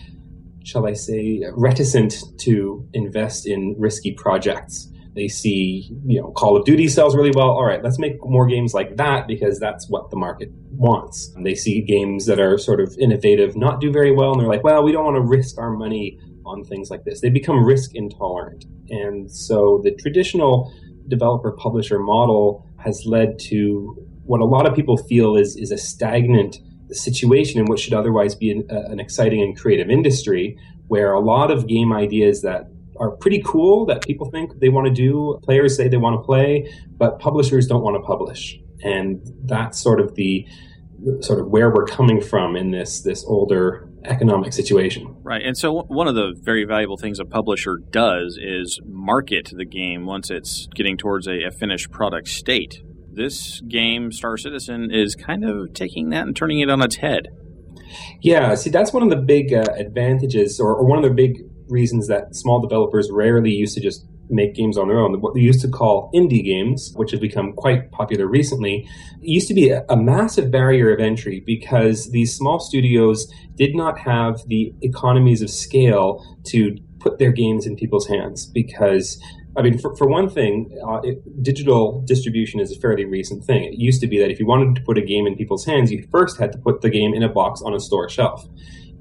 shall 0.63 0.85
I 0.85 0.93
say, 0.93 1.43
reticent 1.53 2.15
to 2.39 2.87
invest 2.93 3.47
in 3.47 3.75
risky 3.77 4.11
projects. 4.11 4.89
They 5.15 5.27
see, 5.27 5.89
you 6.05 6.21
know, 6.21 6.31
Call 6.31 6.55
of 6.55 6.65
Duty 6.65 6.87
sells 6.87 7.15
really 7.15 7.31
well. 7.33 7.49
All 7.49 7.65
right, 7.65 7.83
let's 7.83 7.97
make 7.97 8.23
more 8.23 8.45
games 8.45 8.75
like 8.75 8.97
that 8.97 9.25
because 9.25 9.59
that's 9.59 9.89
what 9.89 10.11
the 10.11 10.15
market 10.15 10.49
wants. 10.69 11.31
And 11.35 11.43
they 11.43 11.55
see 11.55 11.81
games 11.81 12.27
that 12.27 12.39
are 12.39 12.59
sort 12.59 12.79
of 12.79 12.95
innovative 12.99 13.55
not 13.55 13.81
do 13.81 13.91
very 13.91 14.11
well, 14.11 14.31
and 14.31 14.39
they're 14.39 14.47
like, 14.47 14.63
well, 14.63 14.83
we 14.83 14.91
don't 14.91 15.05
want 15.05 15.15
to 15.15 15.21
risk 15.21 15.57
our 15.57 15.71
money 15.71 16.19
on 16.45 16.63
things 16.63 16.91
like 16.91 17.03
this. 17.03 17.21
They 17.21 17.29
become 17.29 17.63
risk 17.63 17.95
intolerant. 17.95 18.65
And 18.89 19.31
so 19.31 19.81
the 19.83 19.91
traditional 19.91 20.71
developer 21.07 21.51
publisher 21.51 21.99
model 21.99 22.66
has 22.77 23.03
led 23.05 23.39
to 23.39 23.95
what 24.23 24.41
a 24.41 24.45
lot 24.45 24.67
of 24.67 24.75
people 24.75 24.97
feel 24.97 25.35
is, 25.35 25.55
is 25.55 25.71
a 25.71 25.77
stagnant 25.77 26.59
situation 26.91 27.59
in 27.59 27.65
what 27.65 27.79
should 27.79 27.93
otherwise 27.93 28.35
be 28.35 28.51
an, 28.51 28.67
uh, 28.69 28.91
an 28.91 28.99
exciting 28.99 29.41
and 29.41 29.57
creative 29.57 29.89
industry 29.89 30.57
where 30.87 31.13
a 31.13 31.19
lot 31.19 31.51
of 31.51 31.67
game 31.67 31.91
ideas 31.91 32.41
that 32.41 32.69
are 32.99 33.11
pretty 33.11 33.41
cool 33.45 33.85
that 33.85 34.01
people 34.01 34.29
think 34.29 34.59
they 34.59 34.69
want 34.69 34.87
to 34.87 34.93
do, 34.93 35.39
players 35.43 35.75
say 35.75 35.87
they 35.87 35.97
want 35.97 36.19
to 36.19 36.25
play, 36.25 36.71
but 36.97 37.19
publishers 37.19 37.67
don't 37.67 37.83
want 37.83 37.95
to 37.95 38.01
publish. 38.01 38.59
And 38.83 39.21
that's 39.45 39.79
sort 39.79 39.99
of 39.99 40.15
the 40.15 40.47
sort 41.21 41.39
of 41.39 41.47
where 41.47 41.69
we're 41.69 41.85
coming 41.85 42.21
from 42.21 42.55
in 42.55 42.71
this 42.71 43.01
this 43.01 43.23
older 43.25 43.87
economic 44.07 44.53
situation. 44.53 45.15
Right. 45.23 45.41
And 45.43 45.57
so 45.57 45.83
one 45.83 46.07
of 46.07 46.15
the 46.15 46.33
very 46.41 46.65
valuable 46.65 46.97
things 46.97 47.19
a 47.19 47.25
publisher 47.25 47.77
does 47.91 48.37
is 48.41 48.79
market 48.85 49.51
the 49.55 49.65
game 49.65 50.05
once 50.05 50.29
it's 50.29 50.67
getting 50.75 50.97
towards 50.97 51.27
a, 51.27 51.43
a 51.43 51.51
finished 51.51 51.91
product 51.91 52.27
state. 52.27 52.81
This 53.11 53.61
game, 53.61 54.11
Star 54.11 54.37
Citizen, 54.37 54.89
is 54.91 55.15
kind 55.15 55.43
of 55.43 55.73
taking 55.73 56.09
that 56.09 56.27
and 56.27 56.35
turning 56.35 56.59
it 56.59 56.69
on 56.69 56.81
its 56.81 56.97
head. 56.97 57.29
Yeah, 58.21 58.53
see, 58.55 58.69
that's 58.69 58.93
one 58.93 59.03
of 59.03 59.09
the 59.09 59.15
big 59.15 59.53
uh, 59.53 59.63
advantages, 59.77 60.59
or, 60.59 60.75
or 60.75 60.85
one 60.85 60.97
of 60.97 61.03
the 61.03 61.15
big 61.15 61.37
reasons 61.67 62.07
that 62.07 62.35
small 62.35 62.59
developers 62.61 63.09
rarely 63.11 63.51
used 63.51 63.75
to 63.75 63.81
just 63.81 64.05
make 64.29 64.55
games 64.55 64.77
on 64.77 64.87
their 64.87 64.99
own. 64.99 65.19
What 65.21 65.33
they 65.33 65.41
used 65.41 65.61
to 65.61 65.67
call 65.67 66.11
indie 66.13 66.43
games, 66.43 66.93
which 66.95 67.11
have 67.11 67.21
become 67.21 67.53
quite 67.53 67.91
popular 67.91 68.27
recently, 68.27 68.87
used 69.21 69.47
to 69.47 69.53
be 69.53 69.69
a, 69.69 69.85
a, 69.89 69.97
massive 69.97 70.51
barrier 70.51 70.93
of 70.93 70.99
entry 70.99 71.41
because 71.45 72.11
these 72.11 72.35
small 72.35 72.59
studios 72.59 73.31
did 73.55 73.75
not 73.75 73.97
have 73.99 74.41
the 74.47 74.73
economies 74.81 75.41
of 75.41 75.49
scale 75.49 76.23
to 76.45 76.75
put 76.99 77.19
their 77.19 77.31
games 77.31 77.65
in 77.65 77.75
people's 77.75 78.07
hands 78.07 78.45
because 78.45 79.21
I 79.57 79.63
mean, 79.63 79.79
for, 79.79 79.95
for 79.95 80.07
one 80.07 80.29
thing, 80.29 80.77
uh, 80.87 80.99
it, 81.03 81.41
digital 81.41 82.01
distribution 82.01 82.59
is 82.59 82.71
a 82.71 82.79
fairly 82.79 83.05
recent 83.05 83.43
thing. 83.43 83.63
It 83.63 83.73
used 83.73 84.01
to 84.01 84.07
be 84.07 84.19
that 84.19 84.29
if 84.29 84.39
you 84.39 84.45
wanted 84.45 84.75
to 84.75 84.81
put 84.83 84.99
a 84.99 85.01
game 85.01 85.25
in 85.25 85.35
people's 85.35 85.65
hands, 85.65 85.91
you 85.91 86.07
first 86.11 86.37
had 86.37 86.51
to 86.51 86.59
put 86.59 86.81
the 86.81 86.91
game 86.91 87.15
in 87.15 87.23
a 87.23 87.29
box 87.29 87.63
on 87.63 87.73
a 87.73 87.79
store 87.79 88.07
shelf. 88.07 88.47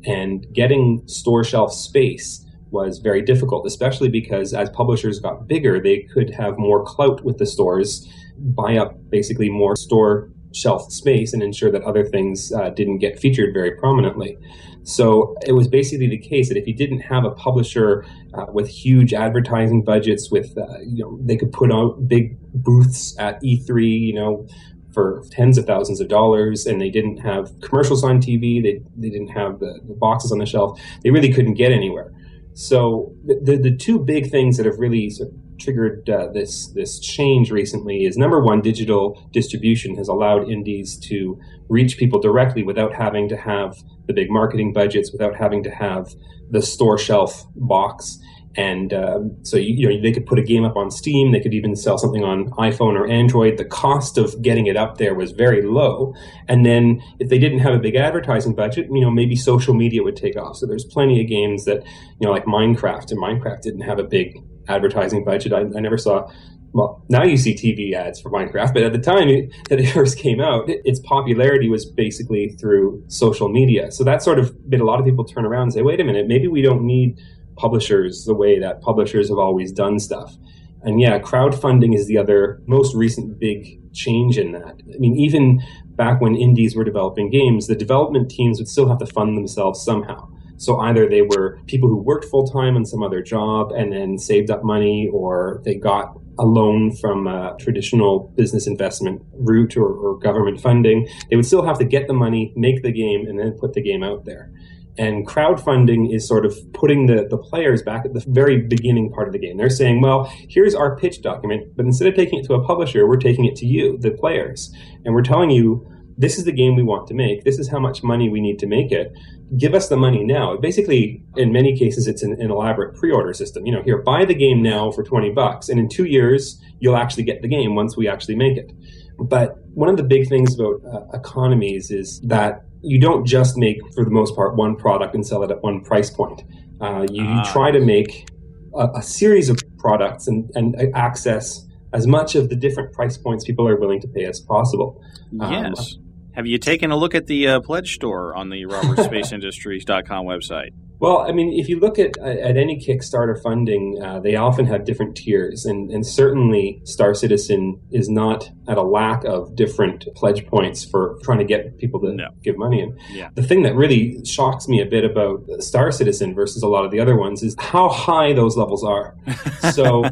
And 0.07 0.47
getting 0.55 1.03
store 1.07 1.45
shelf 1.45 1.75
space 1.75 2.46
was 2.71 2.99
very 2.99 3.23
difficult, 3.23 3.67
especially 3.67 4.09
because 4.09 4.53
as 4.53 4.69
publishers 4.71 5.21
got 5.21 5.47
bigger, 5.47 5.81
they 5.81 6.01
could 6.13 6.31
have 6.31 6.59
more 6.59 6.85
clout 6.85 7.25
with 7.25 7.39
the 7.39 7.47
stores, 7.47 8.07
buy 8.39 8.77
up 8.77 8.97
basically 9.11 9.49
more 9.49 9.77
store 9.77 10.31
shelf 10.53 10.91
space, 10.91 11.33
and 11.33 11.43
ensure 11.43 11.71
that 11.71 11.83
other 11.83 12.05
things 12.05 12.53
uh, 12.53 12.71
didn't 12.71 12.99
get 12.99 13.19
featured 13.19 13.53
very 13.53 13.73
prominently. 13.73 14.39
So 14.85 15.37
it 15.45 15.53
was 15.53 15.67
basically 15.67 16.09
the 16.09 16.19
case 16.19 16.49
that 16.49 16.57
if 16.57 16.67
you 16.67 16.75
didn't 16.75 17.01
have 17.01 17.25
a 17.25 17.33
publisher 17.33 18.05
uh, 18.35 18.47
with 18.53 18.69
huge 18.69 19.13
advertising 19.13 19.83
budgets, 19.83 20.31
with 20.31 20.57
uh, 20.57 20.79
you 20.81 21.03
know 21.03 21.19
they 21.21 21.37
could 21.37 21.53
put 21.53 21.73
out 21.73 22.09
big 22.09 22.39
booths 22.53 23.17
at 23.19 23.43
E3, 23.43 24.01
you 24.01 24.15
know, 24.15 24.47
for 24.93 25.25
tens 25.31 25.59
of 25.59 25.67
thousands 25.67 26.01
of 26.01 26.09
dollars, 26.09 26.67
and 26.67 26.81
they 26.81 26.89
didn't 26.89 27.19
have 27.19 27.53
commercials 27.61 28.05
on 28.05 28.21
TV, 28.21 28.63
they 28.63 28.81
they 28.97 29.11
didn't 29.11 29.29
have 29.29 29.59
the, 29.59 29.81
the 29.87 29.95
boxes 29.95 30.33
on 30.33 30.39
the 30.39 30.47
shelf, 30.47 30.81
they 31.03 31.11
really 31.11 31.33
couldn't 31.33 31.55
get 31.55 31.73
anywhere. 31.73 32.13
So 32.57 33.13
the, 33.23 33.39
the, 33.43 33.57
the 33.59 33.77
two 33.77 33.99
big 33.99 34.31
things 34.31 34.57
that 34.57 34.65
have 34.65 34.79
really 34.79 35.11
sort 35.11 35.29
of 35.29 35.35
triggered 35.59 36.09
uh, 36.09 36.29
this 36.33 36.69
this 36.69 36.99
change 36.99 37.51
recently 37.51 38.07
is 38.07 38.17
number 38.17 38.43
one, 38.43 38.63
digital 38.63 39.29
distribution 39.31 39.95
has 39.97 40.09
allowed 40.09 40.49
indies 40.49 40.99
to 41.01 41.39
reach 41.69 41.99
people 41.99 42.19
directly 42.19 42.63
without 42.63 42.95
having 42.95 43.29
to 43.29 43.37
have 43.37 43.77
the 44.07 44.15
big 44.15 44.31
marketing 44.31 44.73
budgets, 44.73 45.13
without 45.13 45.37
having 45.37 45.63
to 45.65 45.71
have 45.71 46.15
the 46.51 46.63
store 46.63 46.97
shelf 46.97 47.45
box, 47.57 48.19
and 48.57 48.95
um, 48.95 49.37
so 49.43 49.59
you, 49.59 49.75
you, 49.75 49.89
know 49.89 50.03
they 50.03 50.13
could 50.13 50.25
put 50.25 50.39
a 50.39 50.43
game 50.43 50.65
up 50.65 50.77
on 50.77 50.91
Steam. 50.91 51.33
They 51.33 51.41
could 51.41 51.53
even 51.53 51.77
sell 51.77 51.99
something 51.99 52.25
on 52.25 52.51
iPhone 52.53 52.99
or 52.99 53.07
Android. 53.07 53.59
The 53.59 53.67
cost 53.67 54.17
of 54.17 54.41
getting 54.41 54.67
it 54.67 54.77
up 54.77 54.97
there 54.97 55.15
was 55.15 55.33
very 55.33 55.63
low. 55.63 56.15
And 56.49 56.65
then 56.65 57.03
if 57.19 57.29
they 57.29 57.39
didn't 57.39 57.59
have 57.59 57.75
a 57.75 57.79
big 57.79 57.97
advertising 57.97 58.55
budget, 58.55 58.87
you 58.91 59.01
know 59.03 59.11
maybe 59.11 59.37
social 59.37 59.75
media 59.75 60.03
would 60.03 60.17
take 60.17 60.37
off. 60.37 60.57
So 60.57 60.67
there's 60.67 60.87
plenty 60.87 61.21
of 61.21 61.29
games 61.29 61.67
that 61.67 61.85
you 61.85 62.27
know 62.27 62.31
like 62.31 62.47
Minecraft, 62.47 63.11
and 63.11 63.21
Minecraft 63.21 63.61
didn't 63.61 63.83
have 63.83 63.99
a 63.99 64.05
big 64.05 64.43
advertising 64.69 65.25
budget. 65.25 65.53
I, 65.53 65.61
I 65.61 65.81
never 65.81 65.99
saw. 65.99 66.31
Well, 66.73 67.03
now 67.09 67.25
you 67.25 67.37
see 67.37 67.55
TV 67.55 67.95
ads 67.95 68.21
for 68.21 68.31
Minecraft, 68.31 68.75
but 68.75 68.83
at 68.83 68.93
the 68.93 68.99
time 68.99 69.29
it, 69.29 69.51
that 69.69 69.81
it 69.81 69.91
first 69.93 70.19
came 70.19 70.41
out, 70.41 70.65
its 70.67 71.01
popularity 71.01 71.69
was 71.69 71.85
basically 71.85 72.51
through 72.61 73.05
social 73.09 73.49
media. 73.49 73.91
So 73.93 74.03
that 74.05 74.23
sort 74.23 74.39
of 74.39 74.55
made 74.67 74.81
a 74.81 74.85
lot 74.85 74.99
of 74.99 75.05
people 75.05 75.25
turn 75.25 75.45
around 75.45 75.65
and 75.65 75.73
say, 75.75 75.83
"Wait 75.83 76.01
a 76.01 76.05
minute, 76.05 76.27
maybe 76.27 76.49
we 76.49 76.63
don't 76.63 76.83
need." 76.83 77.19
Publishers 77.57 78.25
the 78.25 78.35
way 78.35 78.59
that 78.59 78.81
publishers 78.81 79.29
have 79.29 79.39
always 79.39 79.73
done 79.73 79.99
stuff. 79.99 80.37
And 80.83 81.01
yeah, 81.01 81.19
crowdfunding 81.19 81.95
is 81.95 82.07
the 82.07 82.19
other 82.19 82.63
most 82.67 82.95
recent 82.95 83.39
big 83.39 83.93
change 83.93 84.39
in 84.39 84.53
that. 84.53 84.81
I 84.95 84.99
mean, 84.99 85.17
even 85.17 85.61
back 85.97 86.21
when 86.21 86.37
indies 86.37 86.77
were 86.77 86.85
developing 86.85 87.31
games, 87.31 87.67
the 87.67 87.75
development 87.75 88.31
teams 88.31 88.59
would 88.59 88.69
still 88.69 88.89
have 88.89 88.99
to 88.99 89.07
fund 89.07 89.37
themselves 89.37 89.83
somehow. 89.83 90.29
So 90.59 90.79
either 90.79 91.09
they 91.09 91.23
were 91.23 91.59
people 91.67 91.89
who 91.89 91.99
worked 91.99 92.27
full 92.27 92.47
time 92.47 92.77
on 92.77 92.87
some 92.87 93.03
other 93.03 93.21
job 93.23 93.73
and 93.73 93.93
then 93.93 94.19
saved 94.19 94.51
up 94.51 94.65
money, 94.65 95.09
or 95.13 95.61
they 95.65 95.75
got 95.75 96.19
a 96.39 96.45
loan 96.45 96.95
from 96.95 97.27
a 97.27 97.57
traditional 97.59 98.33
business 98.37 98.67
investment 98.67 99.23
route 99.33 99.77
or, 99.77 99.89
or 99.89 100.19
government 100.19 100.61
funding. 100.61 101.09
They 101.31 101.37
would 101.37 101.47
still 101.47 101.65
have 101.65 101.79
to 101.79 101.85
get 101.85 102.07
the 102.07 102.15
money, 102.15 102.53
make 102.57 102.83
the 102.83 102.93
game, 102.93 103.27
and 103.27 103.39
then 103.39 103.53
put 103.53 103.75
the 103.75 103.83
game 103.83 104.03
out 104.03 104.25
there. 104.25 104.51
And 104.99 105.27
crowdfunding 105.27 106.15
is 106.15 106.27
sort 106.27 106.47
of 106.47 106.57
putting 106.73 107.07
the, 107.07 107.27
the 107.29 107.37
players 107.37 107.83
back 107.83 108.05
at 108.07 108.15
the 108.15 108.25
very 108.29 108.63
beginning 108.63 109.13
part 109.13 109.29
of 109.29 109.33
the 109.33 109.39
game. 109.39 109.57
They're 109.57 109.69
saying, 109.69 110.01
well, 110.01 110.25
here's 110.49 110.75
our 110.75 110.97
pitch 110.97 111.23
document, 111.23 111.77
but 111.77 111.85
instead 111.85 112.09
of 112.09 112.15
taking 112.15 112.39
it 112.39 112.47
to 112.47 112.55
a 112.55 112.65
publisher, 112.65 113.07
we're 113.07 113.17
taking 113.17 113.45
it 113.45 113.57
to 113.57 113.67
you, 113.67 113.99
the 113.99 114.11
players. 114.11 114.73
And 115.05 115.15
we're 115.15 115.23
telling 115.23 115.51
you, 115.51 115.87
this 116.19 116.39
is 116.39 116.45
the 116.45 116.53
game 116.53 116.77
we 116.77 116.83
want 116.83 117.07
to 117.09 117.15
make. 117.15 117.45
This 117.45 117.59
is 117.59 117.69
how 117.69 117.79
much 117.79 118.03
money 118.03 118.29
we 118.29 118.41
need 118.41 118.59
to 118.61 118.67
make 118.67 118.91
it. 118.91 119.13
Give 119.59 119.75
us 119.75 119.89
the 119.89 119.97
money 119.97 120.25
now. 120.25 120.57
Basically, 120.57 121.23
in 121.37 121.53
many 121.53 121.77
cases, 121.77 122.07
it's 122.07 122.23
an, 122.23 122.41
an 122.41 122.51
elaborate 122.51 122.97
pre-order 122.97 123.35
system. 123.35 123.67
You 123.67 123.73
know, 123.73 123.83
here, 123.83 123.99
buy 123.99 124.25
the 124.25 124.35
game 124.35 124.63
now 124.63 124.91
for 124.91 125.03
20 125.03 125.31
bucks. 125.31 125.69
And 125.69 125.79
in 125.79 125.89
two 125.89 126.05
years, 126.05 126.61
you'll 126.81 126.97
actually 126.97 127.25
get 127.25 127.43
the 127.43 127.49
game 127.49 127.75
once 127.75 127.97
we 127.97 128.09
actually 128.09 128.37
make 128.37 128.57
it. 128.57 128.73
But 129.19 129.59
one 129.75 129.89
of 129.89 129.97
the 129.97 130.03
big 130.03 130.29
things 130.29 130.55
about 130.55 130.81
uh, 130.85 131.17
economies 131.17 131.91
is 131.91 132.21
that 132.21 132.65
you 132.83 133.01
don't 133.01 133.25
just 133.27 133.57
make, 133.57 133.79
for 133.95 134.05
the 134.05 134.11
most 134.11 134.35
part, 134.35 134.57
one 134.57 134.77
product 134.77 135.15
and 135.15 135.27
sell 135.27 135.43
it 135.43 135.51
at 135.51 135.63
one 135.63 135.83
price 135.83 136.11
point. 136.11 136.43
Uh, 136.81 137.07
you, 137.11 137.25
you, 137.25 137.31
ah. 137.31 137.51
try 137.53 137.71
to 137.71 137.81
make 137.81 138.29
a, 138.75 138.89
a, 138.97 139.03
series 139.03 139.49
of 139.49 139.59
products 139.79 140.29
and, 140.29 140.51
and 140.55 140.77
access 140.95 141.67
as 141.95 142.07
much 142.07 142.35
of 142.35 142.51
the 142.51 142.57
different 142.57 142.93
price 142.93 143.17
points 143.17 143.45
people 143.45 143.67
are 143.67 143.77
willing 143.77 144.01
to 144.01 144.09
pay 144.09 144.25
as 144.25 144.41
possible. 144.41 145.03
Um, 145.41 145.53
yes. 145.53 145.95
Um, 145.97 146.05
Have 146.33 146.47
you 146.47 146.59
taken 146.59 146.91
a 146.91 146.97
look 146.97 147.15
at 147.15 147.27
the 147.27 147.49
uh, 147.49 147.61
pledge 147.61 147.95
store 147.95 148.35
on 148.37 148.51
the 148.51 148.65
robertspaceindustries.com 148.65 150.27
website? 150.27 150.71
Well, 150.99 151.19
I 151.19 151.33
mean, 151.33 151.53
if 151.53 151.69
you 151.69 151.79
look 151.79 151.99
at 151.99 152.17
at 152.19 152.57
any 152.57 152.79
Kickstarter 152.79 153.41
funding, 153.43 154.03
uh, 154.03 154.21
they 154.21 154.35
often 154.37 154.67
have 154.67 154.85
different 154.85 155.17
tiers, 155.17 155.65
and 155.65 155.91
and 155.91 156.07
certainly 156.07 156.81
Star 156.85 157.15
Citizen 157.15 157.81
is 157.91 158.09
not 158.09 158.51
at 158.69 158.79
a 158.79 158.83
lack 158.83 159.25
of 159.25 159.55
different 159.55 160.07
pledge 160.15 160.47
points 160.47 160.85
for 160.85 161.19
trying 161.23 161.39
to 161.39 161.45
get 161.45 161.79
people 161.79 162.01
to 162.01 162.13
no. 162.13 162.29
give 162.43 162.57
money. 162.57 162.81
And 162.81 162.99
yeah. 163.11 163.31
the 163.35 163.43
thing 163.43 163.63
that 163.63 163.75
really 163.75 164.25
shocks 164.25 164.69
me 164.69 164.81
a 164.81 164.87
bit 164.87 165.05
about 165.05 165.45
Star 165.61 165.93
Citizen 165.93 166.35
versus 166.35 166.63
a 166.63 166.69
lot 166.69 166.85
of 166.85 166.91
the 166.91 167.01
other 167.01 167.17
ones 167.17 167.43
is 167.43 167.55
how 167.59 167.89
high 167.89 168.33
those 168.33 168.57
levels 168.57 168.83
are. 168.83 169.17
so, 169.73 170.05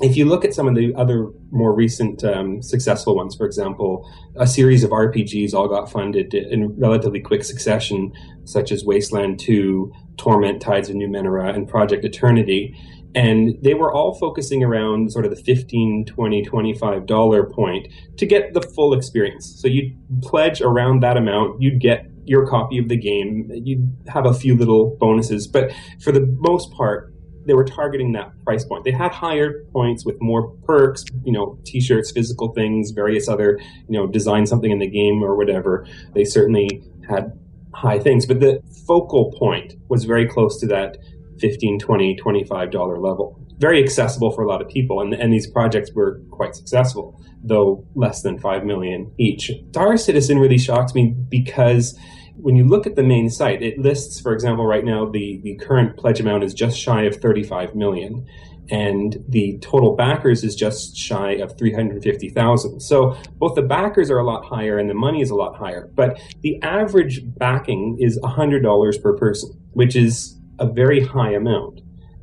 if 0.00 0.16
you 0.16 0.24
look 0.24 0.44
at 0.44 0.54
some 0.54 0.66
of 0.66 0.74
the 0.74 0.92
other 0.96 1.28
more 1.50 1.74
recent 1.74 2.24
um, 2.24 2.62
successful 2.62 3.14
ones, 3.14 3.36
for 3.36 3.46
example, 3.46 4.10
a 4.36 4.46
series 4.46 4.84
of 4.84 4.90
RPGs 4.90 5.54
all 5.54 5.68
got 5.68 5.90
funded 5.90 6.34
in 6.34 6.78
relatively 6.78 7.20
quick 7.20 7.44
succession, 7.44 8.12
such 8.44 8.72
as 8.72 8.84
Wasteland 8.84 9.38
Two. 9.40 9.92
Torment, 10.20 10.60
Tides 10.60 10.90
of 10.90 10.96
Numenera, 10.96 11.54
and 11.54 11.66
Project 11.66 12.04
Eternity. 12.04 12.76
And 13.14 13.56
they 13.62 13.74
were 13.74 13.92
all 13.92 14.14
focusing 14.14 14.62
around 14.62 15.10
sort 15.10 15.24
of 15.24 15.34
the 15.34 15.42
15 15.42 16.04
20 16.04 16.44
$25 16.44 17.52
point 17.52 17.88
to 18.18 18.26
get 18.26 18.52
the 18.52 18.60
full 18.60 18.92
experience. 18.92 19.58
So 19.60 19.66
you'd 19.66 19.96
pledge 20.22 20.60
around 20.60 21.02
that 21.02 21.16
amount, 21.16 21.60
you'd 21.60 21.80
get 21.80 22.06
your 22.24 22.46
copy 22.46 22.78
of 22.78 22.88
the 22.88 22.96
game, 22.96 23.50
you'd 23.52 23.96
have 24.08 24.26
a 24.26 24.34
few 24.34 24.54
little 24.54 24.96
bonuses. 25.00 25.48
But 25.48 25.72
for 26.00 26.12
the 26.12 26.26
most 26.38 26.70
part, 26.72 27.12
they 27.46 27.54
were 27.54 27.64
targeting 27.64 28.12
that 28.12 28.32
price 28.44 28.64
point. 28.64 28.84
They 28.84 28.90
had 28.90 29.12
higher 29.12 29.64
points 29.72 30.04
with 30.04 30.20
more 30.20 30.50
perks, 30.64 31.04
you 31.24 31.32
know, 31.32 31.58
t-shirts, 31.64 32.12
physical 32.12 32.52
things, 32.52 32.90
various 32.90 33.28
other, 33.28 33.58
you 33.88 33.98
know, 33.98 34.06
design 34.06 34.46
something 34.46 34.70
in 34.70 34.78
the 34.78 34.88
game 34.88 35.22
or 35.22 35.36
whatever. 35.36 35.86
They 36.14 36.24
certainly 36.24 36.82
had 37.08 37.38
high 37.74 37.98
things, 37.98 38.26
but 38.26 38.40
the 38.40 38.60
focal 38.86 39.32
point 39.38 39.74
was 39.88 40.04
very 40.04 40.26
close 40.26 40.58
to 40.60 40.66
that 40.68 40.98
15, 41.40 41.78
20, 41.78 42.16
25 42.16 42.70
dollar 42.70 42.98
level. 43.00 43.38
Very 43.58 43.82
accessible 43.82 44.30
for 44.30 44.42
a 44.42 44.48
lot 44.48 44.62
of 44.62 44.68
people, 44.68 45.00
and, 45.00 45.12
and 45.12 45.32
these 45.32 45.46
projects 45.46 45.92
were 45.92 46.20
quite 46.30 46.54
successful, 46.54 47.20
though 47.42 47.84
less 47.94 48.22
than 48.22 48.38
5 48.38 48.64
million 48.64 49.12
each. 49.18 49.50
Star 49.70 49.96
Citizen 49.96 50.38
really 50.38 50.58
shocks 50.58 50.94
me 50.94 51.14
because 51.28 51.98
when 52.36 52.56
you 52.56 52.64
look 52.64 52.86
at 52.86 52.96
the 52.96 53.02
main 53.02 53.30
site, 53.30 53.62
it 53.62 53.78
lists, 53.78 54.20
for 54.20 54.32
example, 54.32 54.66
right 54.66 54.84
now 54.84 55.06
the, 55.06 55.40
the 55.42 55.56
current 55.56 55.96
pledge 55.96 56.20
amount 56.20 56.44
is 56.44 56.54
just 56.54 56.78
shy 56.78 57.02
of 57.02 57.16
35 57.16 57.74
million 57.74 58.26
and 58.70 59.24
the 59.28 59.58
total 59.58 59.96
backers 59.96 60.44
is 60.44 60.54
just 60.54 60.96
shy 60.96 61.32
of 61.32 61.58
350,000. 61.58 62.80
So 62.80 63.16
both 63.34 63.56
the 63.56 63.62
backers 63.62 64.10
are 64.10 64.18
a 64.18 64.24
lot 64.24 64.44
higher 64.44 64.78
and 64.78 64.88
the 64.88 64.94
money 64.94 65.20
is 65.20 65.30
a 65.30 65.34
lot 65.34 65.56
higher, 65.56 65.90
but 65.94 66.20
the 66.42 66.60
average 66.62 67.20
backing 67.24 67.96
is 67.98 68.18
$100 68.20 69.02
per 69.02 69.16
person, 69.16 69.50
which 69.72 69.96
is 69.96 70.38
a 70.58 70.66
very 70.66 71.04
high 71.04 71.32
amount. 71.32 71.80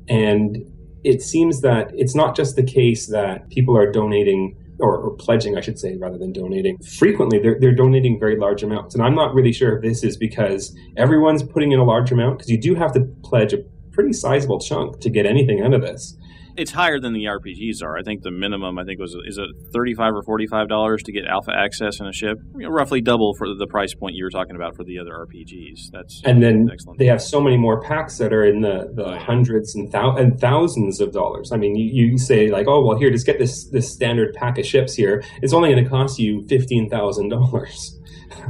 And 0.07 0.57
it 1.03 1.21
seems 1.21 1.61
that 1.61 1.91
it's 1.93 2.15
not 2.15 2.35
just 2.35 2.55
the 2.55 2.63
case 2.63 3.07
that 3.07 3.49
people 3.49 3.77
are 3.77 3.91
donating 3.91 4.57
or, 4.79 4.97
or, 4.97 5.15
pledging, 5.15 5.57
I 5.57 5.61
should 5.61 5.79
say, 5.79 5.97
rather 5.97 6.17
than 6.17 6.33
donating. 6.33 6.77
Frequently, 6.79 7.39
they're, 7.39 7.57
they're 7.59 7.75
donating 7.75 8.19
very 8.19 8.37
large 8.37 8.63
amounts. 8.63 8.93
And 8.95 9.03
I'm 9.03 9.15
not 9.15 9.33
really 9.33 9.51
sure 9.51 9.75
if 9.75 9.81
this 9.81 10.03
is 10.03 10.17
because 10.17 10.75
everyone's 10.97 11.43
putting 11.43 11.71
in 11.71 11.79
a 11.79 11.83
large 11.83 12.11
amount, 12.11 12.37
because 12.37 12.51
you 12.51 12.59
do 12.59 12.75
have 12.75 12.93
to 12.93 13.01
pledge 13.23 13.53
a 13.53 13.57
pretty 13.91 14.13
sizable 14.13 14.59
chunk 14.59 14.99
to 14.99 15.09
get 15.09 15.25
anything 15.25 15.61
out 15.61 15.73
of 15.73 15.81
this 15.81 16.15
it's 16.57 16.71
higher 16.71 16.99
than 16.99 17.13
the 17.13 17.25
RPGs 17.25 17.83
are. 17.83 17.97
I 17.97 18.01
think 18.01 18.23
the 18.23 18.31
minimum 18.31 18.77
I 18.79 18.83
think 18.83 18.99
was 18.99 19.15
is 19.25 19.37
it 19.37 19.47
thirty 19.73 19.93
five 19.93 20.13
or 20.13 20.23
forty 20.23 20.47
five 20.47 20.67
dollars 20.67 21.03
to 21.03 21.11
get 21.11 21.25
alpha 21.25 21.51
access 21.55 21.99
in 21.99 22.07
a 22.07 22.11
ship, 22.13 22.37
you 22.55 22.63
know, 22.63 22.69
roughly 22.69 22.99
double 22.99 23.33
for 23.35 23.47
the 23.53 23.67
price 23.67 23.93
point 23.93 24.15
you 24.15 24.23
were 24.23 24.29
talking 24.29 24.55
about 24.55 24.75
for 24.75 24.83
the 24.83 24.99
other 24.99 25.11
RPGs. 25.11 25.91
That's 25.91 26.21
and 26.25 26.41
then 26.41 26.69
excellent. 26.71 26.99
they 26.99 27.05
have 27.05 27.21
so 27.21 27.39
many 27.39 27.57
more 27.57 27.81
packs 27.81 28.17
that 28.17 28.33
are 28.33 28.43
in 28.43 28.61
the, 28.61 28.91
the 28.93 29.17
hundreds 29.19 29.75
and, 29.75 29.91
thou- 29.91 30.15
and 30.15 30.39
thousands 30.39 30.99
of 30.99 31.11
dollars. 31.11 31.51
I 31.51 31.57
mean, 31.57 31.75
you, 31.75 32.07
you 32.11 32.17
say 32.17 32.49
like, 32.49 32.67
oh 32.67 32.83
well, 32.83 32.97
here 32.97 33.11
just 33.11 33.25
get 33.25 33.39
this 33.39 33.69
this 33.69 33.91
standard 33.93 34.33
pack 34.33 34.57
of 34.57 34.65
ships 34.65 34.95
here. 34.95 35.23
It's 35.41 35.53
only 35.53 35.71
going 35.71 35.83
to 35.83 35.89
cost 35.89 36.19
you 36.19 36.45
fifteen 36.47 36.89
thousand 36.89 37.29
dollars. 37.29 37.93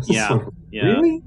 Yeah, 0.06 0.28
so, 0.28 0.52
yeah. 0.72 0.86
Really? 0.86 1.22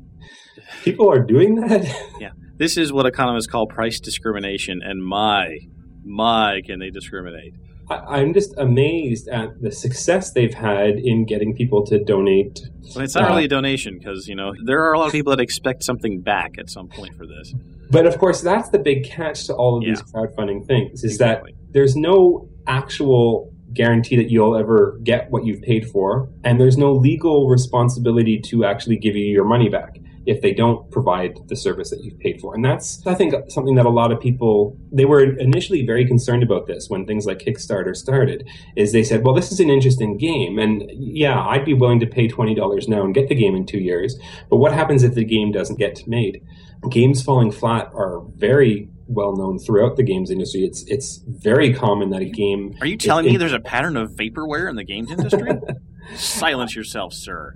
People 0.84 1.10
are 1.10 1.18
doing 1.18 1.56
that? 1.56 1.84
yeah. 2.20 2.30
This 2.56 2.76
is 2.76 2.92
what 2.92 3.06
economists 3.06 3.46
call 3.46 3.66
price 3.66 3.98
discrimination, 4.00 4.80
and 4.82 5.02
my 5.02 5.56
my, 6.04 6.60
can 6.64 6.78
they 6.78 6.90
discriminate? 6.90 7.54
I'm 7.90 8.32
just 8.34 8.54
amazed 8.56 9.28
at 9.28 9.60
the 9.60 9.72
success 9.72 10.32
they've 10.32 10.54
had 10.54 10.98
in 10.98 11.24
getting 11.24 11.54
people 11.54 11.84
to 11.86 12.02
donate. 12.02 12.60
Well, 12.94 13.04
it's 13.04 13.16
not 13.16 13.24
uh, 13.24 13.28
really 13.30 13.46
a 13.46 13.48
donation 13.48 13.98
because 13.98 14.28
you 14.28 14.36
know 14.36 14.52
there 14.64 14.84
are 14.84 14.92
a 14.92 14.98
lot 14.98 15.06
of 15.06 15.12
people 15.12 15.34
that 15.34 15.42
expect 15.42 15.82
something 15.82 16.20
back 16.20 16.56
at 16.58 16.70
some 16.70 16.88
point 16.88 17.16
for 17.16 17.26
this. 17.26 17.52
But 17.90 18.06
of 18.06 18.18
course, 18.18 18.42
that's 18.42 18.68
the 18.68 18.78
big 18.78 19.04
catch 19.04 19.46
to 19.46 19.54
all 19.54 19.76
of 19.76 19.82
yeah. 19.82 19.90
these 19.90 20.02
crowdfunding 20.02 20.66
things: 20.66 21.02
is 21.02 21.14
exactly. 21.14 21.52
that 21.52 21.72
there's 21.72 21.96
no 21.96 22.48
actual 22.68 23.52
guarantee 23.72 24.16
that 24.16 24.30
you'll 24.30 24.56
ever 24.56 24.98
get 25.02 25.30
what 25.30 25.44
you've 25.44 25.62
paid 25.62 25.88
for, 25.88 26.28
and 26.44 26.60
there's 26.60 26.78
no 26.78 26.92
legal 26.92 27.48
responsibility 27.48 28.38
to 28.38 28.64
actually 28.64 28.98
give 28.98 29.16
you 29.16 29.24
your 29.24 29.44
money 29.44 29.68
back 29.68 29.98
if 30.26 30.42
they 30.42 30.52
don't 30.52 30.90
provide 30.90 31.38
the 31.48 31.56
service 31.56 31.90
that 31.90 32.04
you've 32.04 32.18
paid 32.18 32.40
for. 32.40 32.54
And 32.54 32.64
that's, 32.64 33.04
I 33.06 33.14
think, 33.14 33.34
something 33.48 33.74
that 33.76 33.86
a 33.86 33.90
lot 33.90 34.12
of 34.12 34.20
people, 34.20 34.76
they 34.92 35.04
were 35.04 35.36
initially 35.38 35.84
very 35.84 36.06
concerned 36.06 36.42
about 36.42 36.66
this 36.66 36.88
when 36.88 37.06
things 37.06 37.26
like 37.26 37.38
Kickstarter 37.38 37.96
started, 37.96 38.48
is 38.76 38.92
they 38.92 39.02
said, 39.02 39.24
well, 39.24 39.34
this 39.34 39.50
is 39.50 39.60
an 39.60 39.70
interesting 39.70 40.18
game. 40.18 40.58
And 40.58 40.90
yeah, 40.92 41.40
I'd 41.40 41.64
be 41.64 41.74
willing 41.74 42.00
to 42.00 42.06
pay 42.06 42.28
$20 42.28 42.88
now 42.88 43.04
and 43.04 43.14
get 43.14 43.28
the 43.28 43.34
game 43.34 43.54
in 43.54 43.66
two 43.66 43.78
years. 43.80 44.18
But 44.50 44.56
what 44.56 44.72
happens 44.72 45.02
if 45.02 45.14
the 45.14 45.24
game 45.24 45.52
doesn't 45.52 45.78
get 45.78 46.06
made? 46.06 46.42
Games 46.90 47.22
falling 47.22 47.50
flat 47.50 47.90
are 47.94 48.20
very 48.36 48.88
well 49.06 49.36
known 49.36 49.58
throughout 49.58 49.96
the 49.96 50.02
games 50.02 50.30
industry. 50.30 50.62
It's 50.62 50.82
it's 50.86 51.20
very 51.26 51.74
common 51.74 52.10
that 52.10 52.22
a 52.22 52.26
game. 52.26 52.76
Are 52.80 52.86
you 52.86 52.96
telling 52.96 53.26
me 53.26 53.36
there's 53.36 53.52
a 53.52 53.60
pattern 53.60 53.96
of 53.96 54.12
vaporware 54.12 54.70
in 54.70 54.76
the 54.76 54.84
games 54.84 55.10
industry? 55.10 55.50
Silence 56.14 56.74
yourself, 56.74 57.12
sir. 57.12 57.54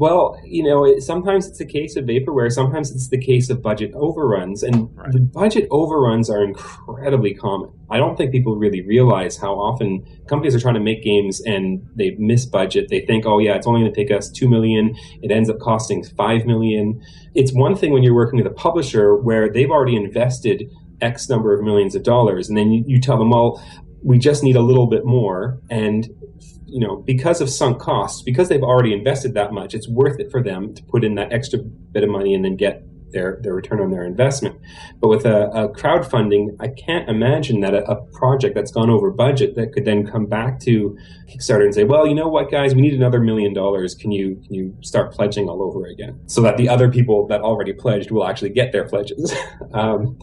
Well, 0.00 0.40
you 0.46 0.62
know, 0.62 0.86
it, 0.86 1.02
sometimes 1.02 1.46
it's 1.46 1.60
a 1.60 1.66
case 1.66 1.94
of 1.94 2.06
vaporware. 2.06 2.50
Sometimes 2.50 2.90
it's 2.90 3.10
the 3.10 3.20
case 3.20 3.50
of 3.50 3.60
budget 3.60 3.92
overruns, 3.94 4.62
and 4.62 4.88
right. 4.96 5.12
the 5.12 5.20
budget 5.20 5.68
overruns 5.70 6.30
are 6.30 6.42
incredibly 6.42 7.34
common. 7.34 7.68
I 7.90 7.98
don't 7.98 8.16
think 8.16 8.32
people 8.32 8.56
really 8.56 8.80
realize 8.80 9.36
how 9.36 9.56
often 9.56 10.06
companies 10.26 10.54
are 10.54 10.58
trying 10.58 10.76
to 10.76 10.80
make 10.80 11.02
games 11.02 11.42
and 11.42 11.86
they 11.94 12.16
miss 12.18 12.46
budget. 12.46 12.88
They 12.88 13.00
think, 13.00 13.26
oh 13.26 13.40
yeah, 13.40 13.56
it's 13.56 13.66
only 13.66 13.82
going 13.82 13.92
to 13.92 14.00
take 14.00 14.10
us 14.10 14.30
two 14.30 14.48
million. 14.48 14.96
It 15.20 15.30
ends 15.30 15.50
up 15.50 15.58
costing 15.58 16.02
five 16.02 16.46
million. 16.46 17.02
It's 17.34 17.52
one 17.52 17.76
thing 17.76 17.92
when 17.92 18.02
you're 18.02 18.14
working 18.14 18.38
with 18.38 18.50
a 18.50 18.54
publisher 18.54 19.16
where 19.16 19.52
they've 19.52 19.70
already 19.70 19.96
invested 19.96 20.64
X 21.02 21.28
number 21.28 21.52
of 21.52 21.62
millions 21.62 21.94
of 21.94 22.04
dollars, 22.04 22.48
and 22.48 22.56
then 22.56 22.72
you, 22.72 22.84
you 22.86 23.00
tell 23.02 23.18
them, 23.18 23.28
well, 23.28 23.62
we 24.02 24.18
just 24.18 24.42
need 24.42 24.56
a 24.56 24.62
little 24.62 24.86
bit 24.86 25.04
more, 25.04 25.60
and 25.68 26.08
you 26.70 26.80
know, 26.80 26.96
because 26.96 27.40
of 27.40 27.50
sunk 27.50 27.80
costs, 27.80 28.22
because 28.22 28.48
they've 28.48 28.62
already 28.62 28.92
invested 28.92 29.34
that 29.34 29.52
much, 29.52 29.74
it's 29.74 29.88
worth 29.88 30.18
it 30.20 30.30
for 30.30 30.42
them 30.42 30.74
to 30.74 30.82
put 30.84 31.04
in 31.04 31.14
that 31.16 31.32
extra 31.32 31.58
bit 31.58 32.02
of 32.02 32.10
money 32.10 32.34
and 32.34 32.44
then 32.44 32.56
get 32.56 32.82
their, 33.12 33.40
their 33.42 33.54
return 33.54 33.80
on 33.80 33.90
their 33.90 34.04
investment. 34.04 34.58
But 35.00 35.08
with 35.08 35.26
a, 35.26 35.48
a 35.48 35.68
crowdfunding, 35.68 36.56
I 36.60 36.68
can't 36.68 37.08
imagine 37.08 37.60
that 37.60 37.74
a, 37.74 37.84
a, 37.90 38.00
project 38.12 38.54
that's 38.54 38.70
gone 38.70 38.90
over 38.90 39.10
budget 39.10 39.54
that 39.56 39.72
could 39.72 39.84
then 39.84 40.06
come 40.06 40.26
back 40.26 40.60
to 40.60 40.96
Kickstarter 41.28 41.64
and 41.64 41.74
say, 41.74 41.84
well, 41.84 42.06
you 42.06 42.14
know 42.14 42.28
what, 42.28 42.50
guys, 42.50 42.74
we 42.74 42.82
need 42.82 42.94
another 42.94 43.20
million 43.20 43.52
dollars. 43.52 43.94
Can 43.94 44.12
you, 44.12 44.40
can 44.46 44.54
you 44.54 44.76
start 44.82 45.12
pledging 45.12 45.48
all 45.48 45.62
over 45.62 45.86
again? 45.86 46.20
So 46.26 46.42
that 46.42 46.56
the 46.56 46.68
other 46.68 46.90
people 46.90 47.26
that 47.28 47.40
already 47.40 47.72
pledged 47.72 48.10
will 48.10 48.26
actually 48.26 48.50
get 48.50 48.72
their 48.72 48.86
pledges. 48.86 49.34
um, 49.74 50.18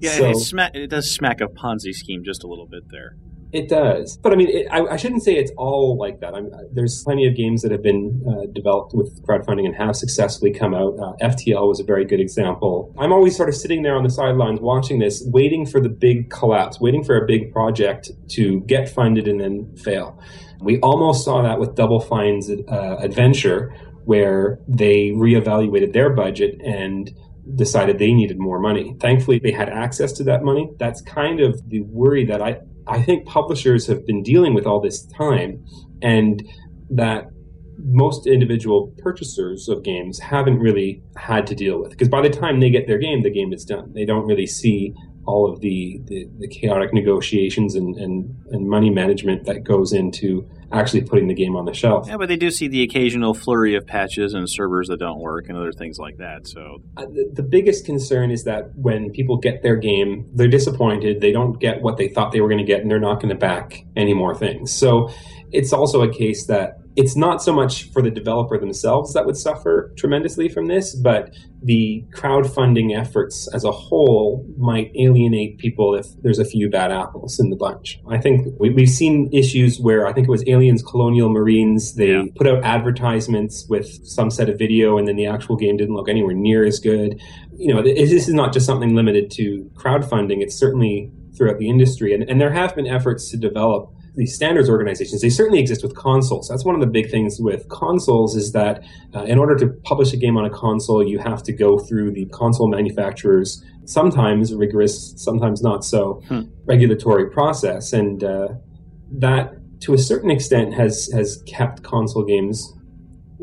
yeah, 0.00 0.16
so, 0.16 0.30
it, 0.30 0.36
smack, 0.36 0.74
it 0.74 0.88
does 0.88 1.10
smack 1.10 1.40
of 1.40 1.52
Ponzi 1.52 1.94
scheme 1.94 2.24
just 2.24 2.44
a 2.44 2.46
little 2.46 2.66
bit 2.66 2.82
there. 2.90 3.16
It 3.52 3.68
does, 3.68 4.16
but 4.16 4.32
I 4.32 4.36
mean, 4.36 4.48
it, 4.48 4.66
I, 4.70 4.80
I, 4.86 4.96
shouldn't 4.96 5.22
say 5.22 5.36
it's 5.36 5.52
all 5.58 5.98
like 5.98 6.20
that. 6.20 6.34
I'm, 6.34 6.50
there's 6.72 7.02
plenty 7.04 7.26
of 7.26 7.36
games 7.36 7.60
that 7.60 7.70
have 7.70 7.82
been 7.82 8.24
uh, 8.26 8.46
developed 8.50 8.94
with 8.94 9.22
crowdfunding 9.26 9.66
and 9.66 9.74
have 9.76 9.94
successfully 9.94 10.52
come 10.52 10.72
out. 10.72 10.94
Uh, 10.98 11.12
FTL 11.20 11.68
was 11.68 11.78
a 11.78 11.84
very 11.84 12.06
good 12.06 12.18
example. 12.18 12.94
I'm 12.98 13.12
always 13.12 13.36
sort 13.36 13.50
of 13.50 13.54
sitting 13.54 13.82
there 13.82 13.94
on 13.94 14.04
the 14.04 14.10
sidelines 14.10 14.60
watching 14.60 15.00
this, 15.00 15.22
waiting 15.26 15.66
for 15.66 15.80
the 15.80 15.90
big 15.90 16.30
collapse, 16.30 16.80
waiting 16.80 17.04
for 17.04 17.22
a 17.22 17.26
big 17.26 17.52
project 17.52 18.10
to 18.30 18.60
get 18.60 18.88
funded 18.88 19.28
and 19.28 19.38
then 19.38 19.76
fail. 19.76 20.18
We 20.62 20.80
almost 20.80 21.22
saw 21.22 21.42
that 21.42 21.60
with 21.60 21.74
Double 21.74 22.00
Fine's 22.00 22.50
uh, 22.50 22.96
Adventure, 23.00 23.74
where 24.06 24.60
they 24.66 25.10
reevaluated 25.10 25.92
their 25.92 26.08
budget 26.08 26.58
and 26.64 27.14
decided 27.54 27.98
they 27.98 28.12
needed 28.12 28.38
more 28.38 28.58
money. 28.58 28.96
Thankfully, 29.00 29.40
they 29.40 29.52
had 29.52 29.68
access 29.68 30.12
to 30.12 30.24
that 30.24 30.42
money. 30.42 30.70
That's 30.78 31.02
kind 31.02 31.40
of 31.40 31.68
the 31.68 31.80
worry 31.80 32.24
that 32.26 32.40
I, 32.40 32.60
I 32.86 33.02
think 33.02 33.26
publishers 33.26 33.86
have 33.86 34.06
been 34.06 34.22
dealing 34.22 34.54
with 34.54 34.66
all 34.66 34.80
this 34.80 35.04
time, 35.06 35.64
and 36.00 36.42
that 36.90 37.26
most 37.78 38.26
individual 38.26 38.92
purchasers 38.98 39.68
of 39.68 39.82
games 39.82 40.18
haven't 40.18 40.58
really 40.58 41.02
had 41.16 41.46
to 41.48 41.54
deal 41.54 41.80
with. 41.80 41.90
Because 41.90 42.08
by 42.08 42.20
the 42.20 42.30
time 42.30 42.60
they 42.60 42.70
get 42.70 42.86
their 42.86 42.98
game, 42.98 43.22
the 43.22 43.30
game 43.30 43.52
is 43.52 43.64
done. 43.64 43.92
They 43.92 44.04
don't 44.04 44.26
really 44.26 44.46
see 44.46 44.94
all 45.24 45.50
of 45.50 45.60
the, 45.60 46.00
the, 46.04 46.28
the 46.38 46.48
chaotic 46.48 46.92
negotiations 46.92 47.74
and, 47.74 47.96
and, 47.96 48.34
and 48.50 48.68
money 48.68 48.90
management 48.90 49.44
that 49.44 49.62
goes 49.62 49.92
into 49.92 50.48
actually 50.72 51.02
putting 51.02 51.28
the 51.28 51.34
game 51.34 51.54
on 51.54 51.64
the 51.64 51.74
shelf. 51.74 52.08
Yeah, 52.08 52.16
but 52.16 52.28
they 52.28 52.36
do 52.36 52.50
see 52.50 52.66
the 52.66 52.82
occasional 52.82 53.34
flurry 53.34 53.74
of 53.76 53.86
patches 53.86 54.34
and 54.34 54.48
servers 54.48 54.88
that 54.88 54.98
don't 54.98 55.20
work 55.20 55.48
and 55.48 55.56
other 55.56 55.72
things 55.72 55.98
like 55.98 56.16
that. 56.16 56.46
So 56.46 56.82
uh, 56.96 57.02
the, 57.02 57.30
the, 57.34 57.42
biggest 57.42 57.84
concern 57.84 58.30
is 58.30 58.44
that 58.44 58.74
when 58.74 59.10
people 59.10 59.36
get 59.36 59.62
their 59.62 59.76
game, 59.76 60.28
they're 60.34 60.48
disappointed. 60.48 61.20
They 61.20 61.32
don't 61.32 61.58
get 61.60 61.82
what 61.82 61.98
they 61.98 62.08
thought 62.08 62.32
they 62.32 62.40
were 62.40 62.48
going 62.48 62.58
to 62.58 62.64
get, 62.64 62.80
and 62.80 62.90
they're 62.90 62.98
not 62.98 63.16
going 63.16 63.28
to 63.28 63.34
back 63.34 63.84
any 63.94 64.14
more 64.14 64.34
things. 64.34 64.72
So 64.72 65.10
it's 65.52 65.72
also 65.72 66.02
a 66.02 66.12
case 66.12 66.46
that 66.46 66.78
it's 66.94 67.16
not 67.16 67.42
so 67.42 67.52
much 67.52 67.90
for 67.92 68.02
the 68.02 68.10
developer 68.10 68.58
themselves 68.58 69.14
that 69.14 69.24
would 69.24 69.36
suffer 69.36 69.92
tremendously 69.96 70.48
from 70.48 70.66
this, 70.66 70.94
but 70.94 71.34
the 71.62 72.04
crowdfunding 72.14 72.96
efforts 72.98 73.48
as 73.54 73.64
a 73.64 73.70
whole 73.70 74.44
might 74.58 74.90
alienate 74.98 75.58
people 75.58 75.94
if 75.94 76.06
there's 76.22 76.38
a 76.38 76.44
few 76.44 76.68
bad 76.68 76.90
apples 76.90 77.40
in 77.40 77.50
the 77.50 77.56
bunch. 77.56 77.98
I 78.10 78.18
think 78.18 78.46
we, 78.58 78.74
have 78.76 78.90
seen 78.90 79.30
issues 79.32 79.80
where 79.80 80.06
I 80.06 80.12
think 80.12 80.28
it 80.28 80.30
was 80.30 80.44
Aliens 80.46 80.82
Colonial 80.82 81.30
Marines, 81.30 81.94
they 81.94 82.12
yeah. 82.12 82.24
put 82.34 82.46
out 82.46 82.62
advertisements 82.64 83.66
with 83.68 84.06
some 84.06 84.30
set 84.30 84.50
of 84.50 84.58
video 84.58 84.98
and 84.98 85.08
then 85.08 85.16
the 85.16 85.26
actual 85.26 85.56
game 85.56 85.76
didn't 85.76 85.94
look 85.94 86.08
anywhere 86.08 86.34
near 86.34 86.64
as 86.64 86.78
good. 86.78 87.20
You 87.56 87.74
know, 87.74 87.82
this 87.82 88.12
is 88.12 88.28
not 88.28 88.52
just 88.52 88.66
something 88.66 88.94
limited 88.94 89.30
to 89.32 89.70
crowdfunding, 89.74 90.42
it's 90.42 90.56
certainly 90.56 91.10
throughout 91.36 91.58
the 91.58 91.70
industry. 91.70 92.12
And, 92.12 92.28
and 92.28 92.40
there 92.40 92.52
have 92.52 92.74
been 92.74 92.86
efforts 92.86 93.30
to 93.30 93.38
develop 93.38 93.94
these 94.14 94.34
standards 94.34 94.68
organizations, 94.68 95.22
they 95.22 95.30
certainly 95.30 95.58
exist 95.58 95.82
with 95.82 95.96
consoles. 95.96 96.48
That's 96.48 96.64
one 96.64 96.74
of 96.74 96.80
the 96.80 96.86
big 96.86 97.10
things 97.10 97.38
with 97.40 97.68
consoles 97.68 98.36
is 98.36 98.52
that 98.52 98.82
uh, 99.14 99.22
in 99.24 99.38
order 99.38 99.56
to 99.56 99.68
publish 99.84 100.12
a 100.12 100.16
game 100.16 100.36
on 100.36 100.44
a 100.44 100.50
console, 100.50 101.06
you 101.06 101.18
have 101.18 101.42
to 101.44 101.52
go 101.52 101.78
through 101.78 102.12
the 102.12 102.26
console 102.26 102.68
manufacturer's 102.68 103.64
sometimes 103.84 104.54
rigorous, 104.54 105.14
sometimes 105.16 105.62
not 105.62 105.84
so 105.84 106.22
hmm. 106.28 106.42
regulatory 106.66 107.30
process, 107.30 107.92
and 107.92 108.22
uh, 108.22 108.48
that 109.10 109.54
to 109.80 109.94
a 109.94 109.98
certain 109.98 110.30
extent 110.30 110.74
has 110.74 111.10
has 111.12 111.42
kept 111.46 111.82
console 111.82 112.24
games, 112.24 112.72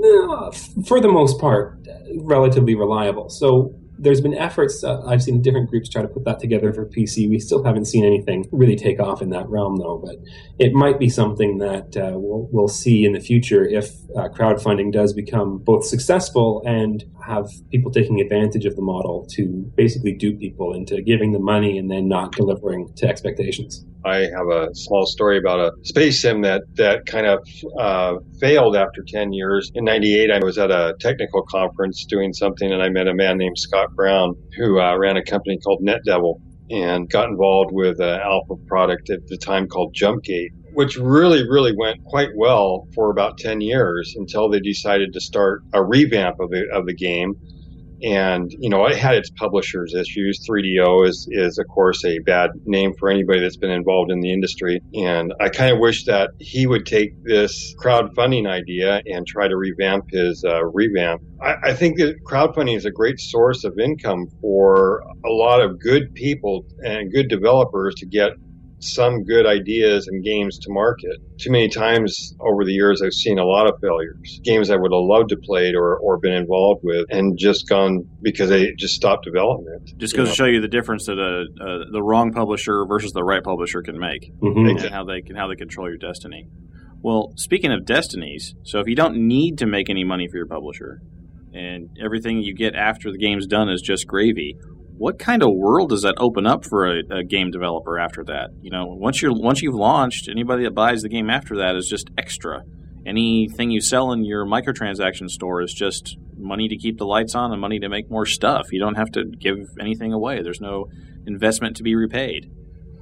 uh, 0.03 0.51
for 0.85 1.01
the 1.01 1.09
most 1.09 1.39
part, 1.39 1.79
relatively 2.21 2.75
reliable. 2.75 3.29
So 3.29 3.73
there's 3.99 4.21
been 4.21 4.33
efforts. 4.33 4.83
Uh, 4.83 5.01
I've 5.05 5.21
seen 5.21 5.41
different 5.41 5.69
groups 5.69 5.89
try 5.89 6.01
to 6.01 6.07
put 6.07 6.23
that 6.23 6.39
together 6.39 6.73
for 6.73 6.85
PC. 6.85 7.29
We 7.29 7.39
still 7.39 7.63
haven't 7.63 7.85
seen 7.85 8.05
anything 8.05 8.47
really 8.51 8.75
take 8.75 8.99
off 8.99 9.21
in 9.21 9.29
that 9.31 9.47
realm, 9.49 9.77
though. 9.77 9.97
But 10.03 10.15
it 10.57 10.73
might 10.73 10.99
be 10.99 11.09
something 11.09 11.57
that 11.57 11.97
uh, 11.97 12.17
we'll, 12.17 12.47
we'll 12.51 12.67
see 12.69 13.03
in 13.03 13.13
the 13.13 13.19
future 13.19 13.65
if 13.65 13.89
uh, 14.15 14.29
crowdfunding 14.29 14.93
does 14.93 15.13
become 15.13 15.57
both 15.57 15.85
successful 15.85 16.63
and 16.65 17.03
have 17.25 17.49
people 17.71 17.91
taking 17.91 18.21
advantage 18.21 18.65
of 18.65 18.75
the 18.75 18.81
model 18.81 19.27
to 19.31 19.71
basically 19.75 20.13
dupe 20.13 20.39
people 20.39 20.73
into 20.73 21.01
giving 21.01 21.33
them 21.33 21.43
money 21.43 21.77
and 21.77 21.91
then 21.91 22.07
not 22.07 22.31
delivering 22.31 22.91
to 22.95 23.07
expectations. 23.07 23.85
I 24.05 24.17
have 24.17 24.47
a 24.51 24.73
small 24.73 25.05
story 25.05 25.37
about 25.37 25.59
a 25.59 25.71
space 25.83 26.21
sim 26.21 26.41
that, 26.41 26.63
that 26.75 27.05
kind 27.05 27.27
of 27.27 27.47
uh, 27.79 28.15
failed 28.39 28.75
after 28.75 29.03
10 29.05 29.33
years. 29.33 29.71
In 29.75 29.83
98, 29.83 30.31
I 30.31 30.39
was 30.43 30.57
at 30.57 30.71
a 30.71 30.95
technical 30.99 31.43
conference 31.43 32.05
doing 32.05 32.33
something 32.33 32.71
and 32.71 32.81
I 32.81 32.89
met 32.89 33.07
a 33.07 33.13
man 33.13 33.37
named 33.37 33.57
Scott 33.57 33.93
Brown 33.95 34.35
who 34.57 34.79
uh, 34.79 34.97
ran 34.97 35.17
a 35.17 35.23
company 35.23 35.57
called 35.57 35.81
NetDevil 35.81 36.41
and 36.71 37.09
got 37.09 37.29
involved 37.29 37.71
with 37.73 37.99
an 37.99 38.19
alpha 38.21 38.55
product 38.67 39.09
at 39.09 39.27
the 39.27 39.37
time 39.37 39.67
called 39.67 39.95
JumpGate 39.95 40.51
which 40.73 40.97
really, 40.97 41.49
really 41.49 41.73
went 41.75 42.03
quite 42.05 42.29
well 42.35 42.87
for 42.93 43.09
about 43.09 43.37
10 43.37 43.61
years 43.61 44.15
until 44.15 44.49
they 44.49 44.59
decided 44.59 45.13
to 45.13 45.19
start 45.19 45.61
a 45.73 45.83
revamp 45.83 46.39
of 46.39 46.49
the, 46.51 46.67
of 46.73 46.85
the 46.85 46.93
game. 46.93 47.35
And, 48.01 48.51
you 48.59 48.69
know, 48.69 48.85
it 48.85 48.97
had 48.97 49.15
its 49.15 49.29
publishers 49.29 49.93
issues. 49.93 50.45
3DO 50.47 51.07
is, 51.07 51.27
is, 51.31 51.57
of 51.57 51.67
course, 51.67 52.03
a 52.05 52.19
bad 52.19 52.51
name 52.65 52.93
for 52.97 53.09
anybody 53.09 53.41
that's 53.41 53.57
been 53.57 53.71
involved 53.71 54.11
in 54.11 54.19
the 54.19 54.31
industry. 54.31 54.81
And 54.93 55.33
I 55.39 55.49
kind 55.49 55.73
of 55.73 55.79
wish 55.79 56.05
that 56.05 56.31
he 56.39 56.67
would 56.67 56.85
take 56.85 57.23
this 57.23 57.73
crowdfunding 57.75 58.47
idea 58.47 59.01
and 59.05 59.25
try 59.27 59.47
to 59.47 59.55
revamp 59.55 60.05
his 60.11 60.43
uh, 60.43 60.65
revamp. 60.65 61.21
I, 61.41 61.55
I 61.69 61.73
think 61.73 61.97
that 61.97 62.23
crowdfunding 62.23 62.75
is 62.75 62.85
a 62.85 62.91
great 62.91 63.19
source 63.19 63.63
of 63.63 63.79
income 63.79 64.27
for 64.41 65.03
a 65.25 65.29
lot 65.29 65.61
of 65.61 65.79
good 65.79 66.13
people 66.13 66.65
and 66.83 67.11
good 67.11 67.27
developers 67.27 67.95
to 67.95 68.05
get 68.05 68.31
some 68.79 69.23
good 69.23 69.45
ideas 69.45 70.07
and 70.07 70.23
games 70.23 70.57
to 70.59 70.67
market. 70.71 71.17
Too 71.37 71.51
many 71.51 71.67
times 71.69 72.33
over 72.39 72.63
the 72.63 72.71
years, 72.71 73.01
I've 73.01 73.13
seen 73.13 73.37
a 73.37 73.43
lot 73.45 73.67
of 73.67 73.79
failures. 73.81 74.39
Games 74.43 74.69
I 74.69 74.75
would 74.75 74.91
have 74.91 75.01
loved 75.03 75.29
to 75.29 75.37
played 75.37 75.75
or, 75.75 75.97
or 75.97 76.17
been 76.17 76.33
involved 76.33 76.81
with 76.83 77.05
and 77.09 77.37
just 77.37 77.67
gone 77.67 78.07
because 78.21 78.49
they 78.49 78.71
just 78.77 78.95
stopped 78.95 79.25
development. 79.25 79.91
Just 79.97 80.15
goes 80.15 80.29
to 80.29 80.35
show 80.35 80.45
you 80.45 80.61
the 80.61 80.67
difference 80.67 81.05
that 81.07 81.19
a, 81.19 81.45
a, 81.63 81.91
the 81.91 82.01
wrong 82.01 82.31
publisher 82.31 82.85
versus 82.87 83.11
the 83.11 83.23
right 83.23 83.43
publisher 83.43 83.81
can 83.81 83.99
make 83.99 84.31
Mhm. 84.41 84.69
and 84.81 84.89
how 84.93 85.03
they 85.03 85.21
can 85.21 85.35
how 85.35 85.47
they 85.47 85.55
control 85.55 85.87
your 85.89 85.97
destiny. 85.97 86.47
Well, 87.01 87.31
speaking 87.35 87.71
of 87.71 87.85
destinies, 87.85 88.55
so 88.63 88.79
if 88.79 88.87
you 88.87 88.95
don't 88.95 89.15
need 89.27 89.57
to 89.59 89.65
make 89.65 89.89
any 89.89 90.03
money 90.03 90.27
for 90.27 90.37
your 90.37 90.47
publisher 90.47 91.01
and 91.53 91.89
everything 92.03 92.41
you 92.41 92.53
get 92.53 92.75
after 92.75 93.11
the 93.11 93.17
game's 93.17 93.47
done 93.47 93.69
is 93.69 93.81
just 93.81 94.05
gravy, 94.05 94.55
what 94.99 95.17
kind 95.17 95.41
of 95.41 95.49
world 95.55 95.89
does 95.89 96.01
that 96.01 96.15
open 96.17 96.45
up 96.45 96.65
for 96.65 96.85
a, 96.85 97.19
a 97.19 97.23
game 97.23 97.51
developer 97.51 97.97
after 97.97 98.21
that? 98.25 98.49
You 98.61 98.69
know, 98.69 98.85
once 98.85 99.21
you're 99.21 99.33
once 99.33 99.61
you've 99.61 99.73
launched, 99.73 100.27
anybody 100.29 100.65
that 100.65 100.75
buys 100.75 101.01
the 101.01 101.09
game 101.09 101.29
after 101.29 101.55
that 101.57 101.77
is 101.77 101.87
just 101.87 102.09
extra. 102.17 102.63
Anything 103.05 103.71
you 103.71 103.79
sell 103.79 104.11
in 104.11 104.25
your 104.25 104.45
microtransaction 104.45 105.29
store 105.29 105.61
is 105.61 105.73
just 105.73 106.17
money 106.37 106.67
to 106.67 106.77
keep 106.77 106.97
the 106.97 107.05
lights 107.05 107.33
on 107.33 107.53
and 107.53 107.61
money 107.61 107.79
to 107.79 107.87
make 107.87 108.11
more 108.11 108.25
stuff. 108.25 108.73
You 108.73 108.81
don't 108.81 108.95
have 108.95 109.09
to 109.11 109.23
give 109.23 109.57
anything 109.79 110.11
away. 110.11 110.43
There's 110.43 110.59
no 110.59 110.89
investment 111.25 111.77
to 111.77 111.83
be 111.83 111.95
repaid. 111.95 112.51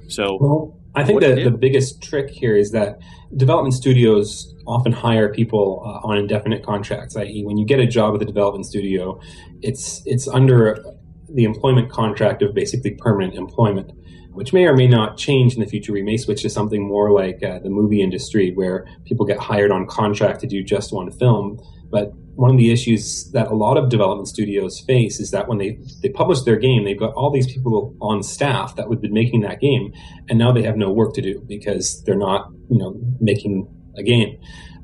So, 0.06 0.38
Well, 0.40 0.80
I 0.94 1.02
think 1.02 1.20
that 1.20 1.34
the 1.42 1.50
biggest 1.50 2.00
trick 2.00 2.30
here 2.30 2.56
is 2.56 2.70
that 2.70 2.98
development 3.36 3.74
studios 3.74 4.54
often 4.68 4.92
hire 4.92 5.32
people 5.32 5.82
uh, 5.84 6.06
on 6.06 6.16
indefinite 6.16 6.64
contracts. 6.64 7.16
I.e., 7.16 7.42
when 7.44 7.58
you 7.58 7.66
get 7.66 7.80
a 7.80 7.86
job 7.86 8.12
with 8.12 8.22
a 8.22 8.24
development 8.24 8.66
studio, 8.66 9.20
it's 9.62 10.00
it's 10.06 10.28
under 10.28 10.82
the 11.34 11.44
employment 11.44 11.90
contract 11.90 12.42
of 12.42 12.54
basically 12.54 12.92
permanent 12.92 13.34
employment, 13.34 13.92
which 14.32 14.52
may 14.52 14.66
or 14.66 14.74
may 14.74 14.86
not 14.86 15.16
change 15.16 15.54
in 15.54 15.60
the 15.60 15.66
future. 15.66 15.92
We 15.92 16.02
may 16.02 16.16
switch 16.16 16.42
to 16.42 16.50
something 16.50 16.86
more 16.86 17.12
like 17.12 17.42
uh, 17.42 17.58
the 17.58 17.70
movie 17.70 18.02
industry, 18.02 18.52
where 18.52 18.86
people 19.04 19.26
get 19.26 19.38
hired 19.38 19.70
on 19.70 19.86
contract 19.86 20.40
to 20.40 20.46
do 20.46 20.62
just 20.62 20.92
one 20.92 21.10
film. 21.10 21.60
But 21.90 22.12
one 22.34 22.50
of 22.50 22.56
the 22.56 22.70
issues 22.70 23.30
that 23.32 23.48
a 23.48 23.54
lot 23.54 23.76
of 23.76 23.88
development 23.88 24.28
studios 24.28 24.78
face 24.80 25.18
is 25.18 25.32
that 25.32 25.48
when 25.48 25.58
they, 25.58 25.80
they 26.02 26.08
publish 26.08 26.42
their 26.42 26.56
game, 26.56 26.84
they've 26.84 26.98
got 26.98 27.14
all 27.14 27.32
these 27.32 27.52
people 27.52 27.96
on 28.00 28.22
staff 28.22 28.76
that 28.76 28.88
would 28.88 29.00
be 29.00 29.08
making 29.08 29.40
that 29.40 29.60
game, 29.60 29.92
and 30.28 30.38
now 30.38 30.52
they 30.52 30.62
have 30.62 30.76
no 30.76 30.92
work 30.92 31.14
to 31.14 31.22
do 31.22 31.42
because 31.48 32.02
they're 32.04 32.14
not, 32.14 32.50
you 32.68 32.78
know, 32.78 32.94
making 33.20 33.66
a 33.96 34.02
game. 34.02 34.38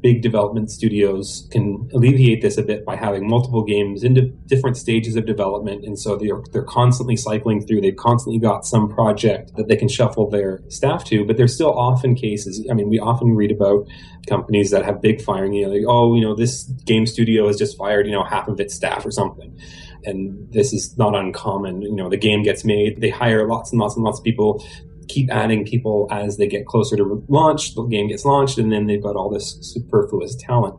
Big 0.04 0.20
development 0.20 0.70
studios 0.70 1.48
can 1.50 1.88
alleviate 1.94 2.42
this 2.42 2.58
a 2.58 2.62
bit 2.62 2.84
by 2.84 2.94
having 2.94 3.26
multiple 3.26 3.64
games 3.64 4.04
into 4.04 4.20
different 4.44 4.76
stages 4.76 5.16
of 5.16 5.24
development, 5.24 5.82
and 5.82 5.98
so 5.98 6.14
they're 6.14 6.42
they're 6.52 6.62
constantly 6.62 7.16
cycling 7.16 7.66
through. 7.66 7.80
They've 7.80 7.96
constantly 7.96 8.38
got 8.38 8.66
some 8.66 8.90
project 8.90 9.56
that 9.56 9.68
they 9.68 9.76
can 9.76 9.88
shuffle 9.88 10.28
their 10.28 10.60
staff 10.68 11.04
to, 11.06 11.24
but 11.24 11.38
there's 11.38 11.54
still 11.54 11.72
often 11.72 12.14
cases. 12.14 12.66
I 12.70 12.74
mean, 12.74 12.90
we 12.90 12.98
often 12.98 13.34
read 13.34 13.50
about 13.50 13.86
companies 14.28 14.70
that 14.72 14.84
have 14.84 15.00
big 15.00 15.22
firing. 15.22 15.54
You 15.54 15.66
know, 15.66 15.72
like, 15.72 15.84
oh, 15.88 16.14
you 16.14 16.20
know, 16.20 16.34
this 16.34 16.64
game 16.84 17.06
studio 17.06 17.46
has 17.46 17.56
just 17.56 17.78
fired, 17.78 18.06
you 18.06 18.12
know, 18.12 18.24
half 18.24 18.46
of 18.46 18.60
its 18.60 18.74
staff 18.74 19.06
or 19.06 19.10
something. 19.10 19.58
And 20.04 20.52
this 20.52 20.74
is 20.74 20.98
not 20.98 21.14
uncommon. 21.14 21.80
You 21.80 21.96
know, 21.96 22.10
the 22.10 22.18
game 22.18 22.42
gets 22.42 22.62
made, 22.62 23.00
they 23.00 23.08
hire 23.08 23.48
lots 23.48 23.72
and 23.72 23.80
lots 23.80 23.96
and 23.96 24.04
lots 24.04 24.18
of 24.18 24.24
people, 24.24 24.62
keep 25.08 25.30
adding 25.30 25.64
people 25.64 26.08
as 26.10 26.36
they 26.36 26.46
get 26.46 26.66
closer 26.66 26.96
to 26.96 27.24
launch. 27.28 27.74
The 27.74 27.84
game 27.84 28.08
gets 28.08 28.24
launched, 28.24 28.58
and 28.58 28.72
then 28.72 28.86
they've 28.86 29.02
got 29.02 29.16
all 29.16 29.30
this 29.30 29.58
superfluous 29.60 30.36
talent. 30.36 30.76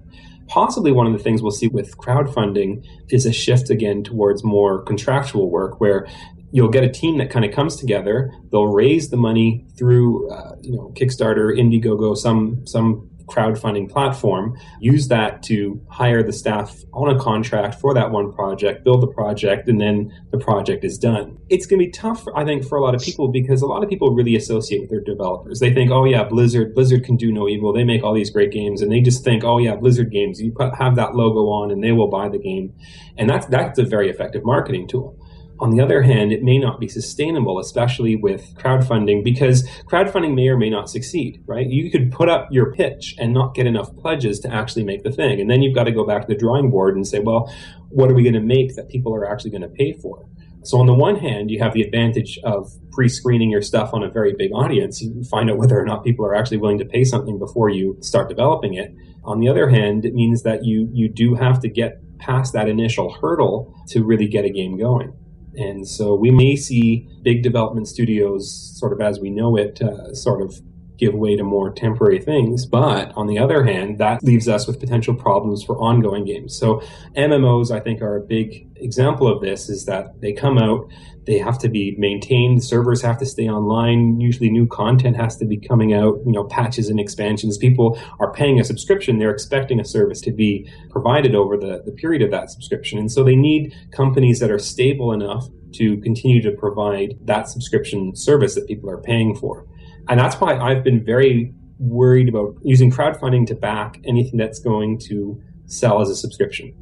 Possibly 0.47 0.91
one 0.91 1.07
of 1.07 1.13
the 1.13 1.19
things 1.19 1.41
we'll 1.41 1.51
see 1.51 1.67
with 1.67 1.97
crowdfunding 1.97 2.85
is 3.09 3.25
a 3.25 3.33
shift 3.33 3.69
again 3.69 4.03
towards 4.03 4.43
more 4.43 4.83
contractual 4.83 5.49
work 5.49 5.81
where 5.81 6.07
you'll 6.51 6.69
get 6.69 6.83
a 6.83 6.89
team 6.89 7.17
that 7.17 7.29
kind 7.31 7.43
of 7.43 7.51
comes 7.51 7.75
together. 7.75 8.31
They'll 8.51 8.67
raise 8.67 9.09
the 9.09 9.17
money 9.17 9.65
through, 9.77 10.29
uh, 10.31 10.55
you 10.61 10.75
know, 10.75 10.91
Kickstarter, 10.95 11.57
Indiegogo, 11.57 12.15
some 12.15 12.65
some 12.67 13.09
crowdfunding 13.27 13.89
platform. 13.89 14.57
Use 14.79 15.07
that 15.07 15.43
to 15.43 15.81
hire 15.89 16.23
the 16.23 16.33
staff 16.33 16.75
on 16.93 17.13
a 17.13 17.19
contract 17.19 17.75
for 17.75 17.93
that 17.93 18.11
one 18.11 18.31
project, 18.31 18.83
build 18.83 19.01
the 19.01 19.07
project, 19.07 19.67
and 19.67 19.79
then 19.79 20.11
the 20.31 20.38
project 20.38 20.83
is 20.83 20.97
done. 20.97 21.38
It's 21.49 21.65
going 21.65 21.79
to 21.79 21.85
be 21.85 21.91
tough, 21.91 22.25
I 22.35 22.43
think, 22.45 22.67
for 22.67 22.77
a 22.77 22.81
lot 22.81 22.95
of 22.95 23.01
people 23.01 23.31
because 23.31 23.61
a 23.61 23.67
lot 23.67 23.83
of 23.83 23.89
people 23.89 24.13
really 24.13 24.35
associate 24.35 24.81
with 24.81 24.89
their 24.89 25.01
developers. 25.01 25.59
They 25.59 25.73
think, 25.73 25.91
oh 25.91 26.05
yeah, 26.05 26.23
Blizzard, 26.23 26.73
Blizzard 26.73 27.03
can 27.03 27.15
do 27.15 27.31
no 27.31 27.47
evil. 27.47 27.73
They 27.73 27.83
make 27.83 28.03
all 28.03 28.13
these 28.13 28.29
great 28.29 28.51
games, 28.51 28.81
and 28.81 28.91
they 28.91 29.01
just 29.01 29.23
think, 29.23 29.43
oh 29.43 29.57
yeah, 29.57 29.75
Blizzard 29.75 30.11
games. 30.11 30.39
You 30.39 30.53
have 30.77 30.95
that 30.95 31.15
logo 31.15 31.49
on, 31.49 31.71
and 31.71 31.83
they 31.83 31.91
will 31.91 32.09
buy 32.09 32.29
the 32.29 32.39
game, 32.39 32.73
and 33.17 33.29
that's 33.29 33.45
that's 33.47 33.79
a 33.79 33.83
very 33.83 34.09
effective 34.09 34.43
marketing 34.43 34.88
tool. 34.88 35.19
On 35.60 35.70
the 35.70 35.82
other 35.82 36.02
hand, 36.02 36.34
it 36.34 36.44
may 36.44 36.58
not 36.58 36.80
be 36.80 36.88
sustainable, 36.88 37.60
especially 37.60 38.15
with 38.15 38.54
crowdfunding, 38.56 39.24
because 39.24 39.65
crowdfunding 39.89 40.36
may 40.36 40.50
or 40.50 40.58
may 40.58 40.70
not 40.70 40.89
succeed, 40.89 41.41
right? 41.46 41.65
You 41.70 41.89
could 41.89 42.12
put 42.12 42.28
up 42.28 42.50
your 42.52 42.74
pitch 42.74 43.15
and 43.18 43.34
not 43.34 43.56
get 43.56 43.65
enough 43.65 43.96
pledges 43.96 44.39
to 44.41 44.54
actually 44.54 44.84
make 44.84 45.04
the 45.04 45.12
thing. 45.12 45.39
And 45.39 45.50
then 45.50 45.62
you've 45.62 45.76
got 45.76 45.86
to 45.86 45.91
go 45.91 46.06
back 46.06 46.24
to 46.24 46.28
the 46.28 46.38
drawing 46.38 46.70
board 46.70 46.96
and 46.96 47.08
say, 47.08 47.20
well, 47.20 47.50
what 47.89 48.12
are 48.12 48.13
we 48.13 48.24
going 48.24 48.34
to 48.34 48.41
make 48.41 48.76
that 48.76 48.89
people 48.89 49.15
are 49.15 49.26
actually 49.26 49.52
going 49.52 49.62
to 49.62 49.70
pay 49.70 49.94
for? 49.94 50.28
So 50.65 50.80
on 50.80 50.88
the 50.88 50.94
one 50.94 51.18
hand, 51.18 51.52
you 51.52 51.62
have 51.62 51.74
the 51.74 51.84
advantage 51.84 52.39
of 52.44 52.72
pre-screening 52.91 53.52
your 53.52 53.62
stuff 53.62 53.91
on 53.94 54.04
a 54.04 54.10
very 54.10 54.34
big 54.36 54.52
audience. 54.52 55.00
You 55.00 55.24
find 55.30 55.50
out 55.50 55.58
whether 55.58 55.80
or 55.80 55.86
not 55.86 56.04
people 56.04 56.26
are 56.26 56.36
actually 56.36 56.58
willing 56.58 56.80
to 56.80 56.86
pay 56.86 57.04
something 57.04 57.38
before 57.38 57.70
you 57.70 57.98
start 58.02 58.30
developing 58.30 58.74
it. 58.74 58.94
On 59.24 59.39
the 59.39 59.48
other 59.48 59.70
hand, 59.70 60.06
it 60.06 60.13
means 60.13 60.41
that 60.41 60.65
you 60.65 60.89
you 60.91 61.08
do 61.08 61.36
have 61.36 61.60
to 61.60 61.70
get 61.70 62.02
past 62.18 62.54
that 62.54 62.68
initial 62.68 63.13
hurdle 63.13 63.76
to 63.89 64.04
really 64.04 64.28
get 64.28 64.44
a 64.44 64.50
game 64.50 64.78
going. 64.78 65.13
And 65.58 65.88
so 65.88 66.15
we 66.15 66.32
may 66.32 66.56
see 66.56 67.08
big 67.24 67.44
development 67.44 67.88
studios, 67.88 68.78
sort 68.78 68.94
of 68.94 69.02
as 69.02 69.20
we 69.20 69.30
know 69.30 69.56
it, 69.56 69.82
uh, 69.82 70.13
sort 70.13 70.41
of 70.41 70.62
give 70.97 71.13
way 71.13 71.36
to 71.36 71.43
more 71.43 71.71
temporary 71.71 72.19
things. 72.19 72.65
But 72.65 73.12
on 73.15 73.27
the 73.27 73.38
other 73.38 73.63
hand, 73.63 73.97
that 73.99 74.23
leaves 74.23 74.47
us 74.47 74.67
with 74.67 74.79
potential 74.79 75.13
problems 75.13 75.63
for 75.63 75.77
ongoing 75.77 76.25
games. 76.25 76.58
So 76.58 76.81
MMOs, 77.15 77.71
I 77.71 77.79
think, 77.79 78.01
are 78.01 78.17
a 78.17 78.21
big 78.21 78.67
example 78.77 79.27
of 79.27 79.41
this 79.41 79.69
is 79.69 79.86
that 79.86 80.19
they 80.21 80.34
come 80.34 80.58
out, 80.58 80.89
they 81.25 81.38
have 81.39 81.58
to 81.60 81.69
be 81.69 81.95
maintained, 81.97 82.63
servers 82.63 83.01
have 83.01 83.17
to 83.19 83.25
stay 83.25 83.49
online, 83.49 84.19
usually 84.19 84.49
new 84.49 84.67
content 84.67 85.15
has 85.15 85.38
to 85.38 85.45
be 85.45 85.58
coming 85.58 85.93
out, 85.93 86.19
you 86.25 86.31
know, 86.31 86.43
patches 86.43 86.89
and 86.89 86.99
expansions. 86.99 87.58
People 87.58 87.99
are 88.19 88.31
paying 88.31 88.60
a 88.60 88.63
subscription, 88.63 89.17
they're 89.17 89.31
expecting 89.31 89.79
a 89.79 89.86
service 89.86 90.21
to 90.21 90.31
be 90.31 90.69
provided 90.89 91.36
over 91.36 91.58
the, 91.58 91.81
the 91.86 91.91
period 91.91 92.21
of 92.21 92.31
that 92.31 92.49
subscription. 92.51 92.99
And 92.99 93.12
so 93.12 93.23
they 93.23 93.36
need 93.36 93.73
companies 93.91 94.39
that 94.39 94.51
are 94.51 94.60
stable 94.60 95.12
enough 95.12 95.47
to 95.73 95.97
continue 95.97 96.41
to 96.41 96.51
provide 96.51 97.17
that 97.23 97.49
subscription 97.49 98.15
service 98.15 98.55
that 98.55 98.67
people 98.67 98.89
are 98.89 99.01
paying 99.01 99.36
for. 99.36 99.65
And 100.08 100.20
that's 100.20 100.36
why 100.36 100.58
I've 100.58 100.84
been 100.84 101.04
very 101.04 101.54
worried 101.80 102.30
about 102.30 102.56
using 102.63 102.91
crowdfunding 102.91 103.48
to 103.48 103.56
back 103.56 104.00
anything 104.06 104.38
that's 104.38 104.60
going 104.60 104.99
to 105.08 105.41
sell 105.66 106.01
as 106.01 106.10
a 106.10 106.16
subscription. 106.16 106.74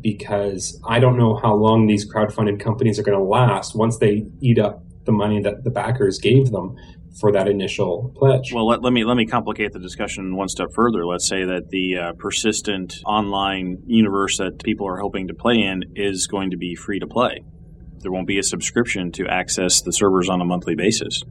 Because 0.00 0.80
I 0.86 1.00
don't 1.00 1.18
know 1.18 1.36
how 1.42 1.54
long 1.54 1.86
these 1.86 2.10
crowdfunded 2.10 2.60
companies 2.60 2.98
are 2.98 3.02
going 3.02 3.18
to 3.18 3.24
last 3.24 3.74
once 3.74 3.98
they 3.98 4.26
eat 4.40 4.58
up 4.58 4.84
the 5.04 5.12
money 5.12 5.40
that 5.42 5.64
the 5.64 5.70
backers 5.70 6.18
gave 6.18 6.50
them 6.50 6.76
for 7.18 7.32
that 7.32 7.48
initial 7.48 8.12
pledge. 8.16 8.52
Well, 8.52 8.68
let, 8.68 8.82
let 8.82 8.92
me 8.92 9.04
let 9.04 9.16
me 9.16 9.26
complicate 9.26 9.72
the 9.72 9.80
discussion 9.80 10.36
one 10.36 10.48
step 10.48 10.68
further. 10.74 11.04
Let's 11.04 11.26
say 11.26 11.44
that 11.44 11.70
the 11.70 11.96
uh, 11.96 12.12
persistent 12.18 13.00
online 13.04 13.78
universe 13.86 14.38
that 14.38 14.62
people 14.62 14.86
are 14.86 14.98
hoping 14.98 15.28
to 15.28 15.34
play 15.34 15.54
in 15.54 15.82
is 15.96 16.26
going 16.26 16.50
to 16.50 16.56
be 16.56 16.74
free 16.74 17.00
to 17.00 17.06
play. 17.06 17.42
There 18.00 18.12
won't 18.12 18.28
be 18.28 18.38
a 18.38 18.42
subscription 18.42 19.10
to 19.12 19.26
access 19.26 19.80
the 19.82 19.92
servers 19.92 20.28
on 20.28 20.40
a 20.40 20.44
monthly 20.44 20.76
basis. 20.76 21.22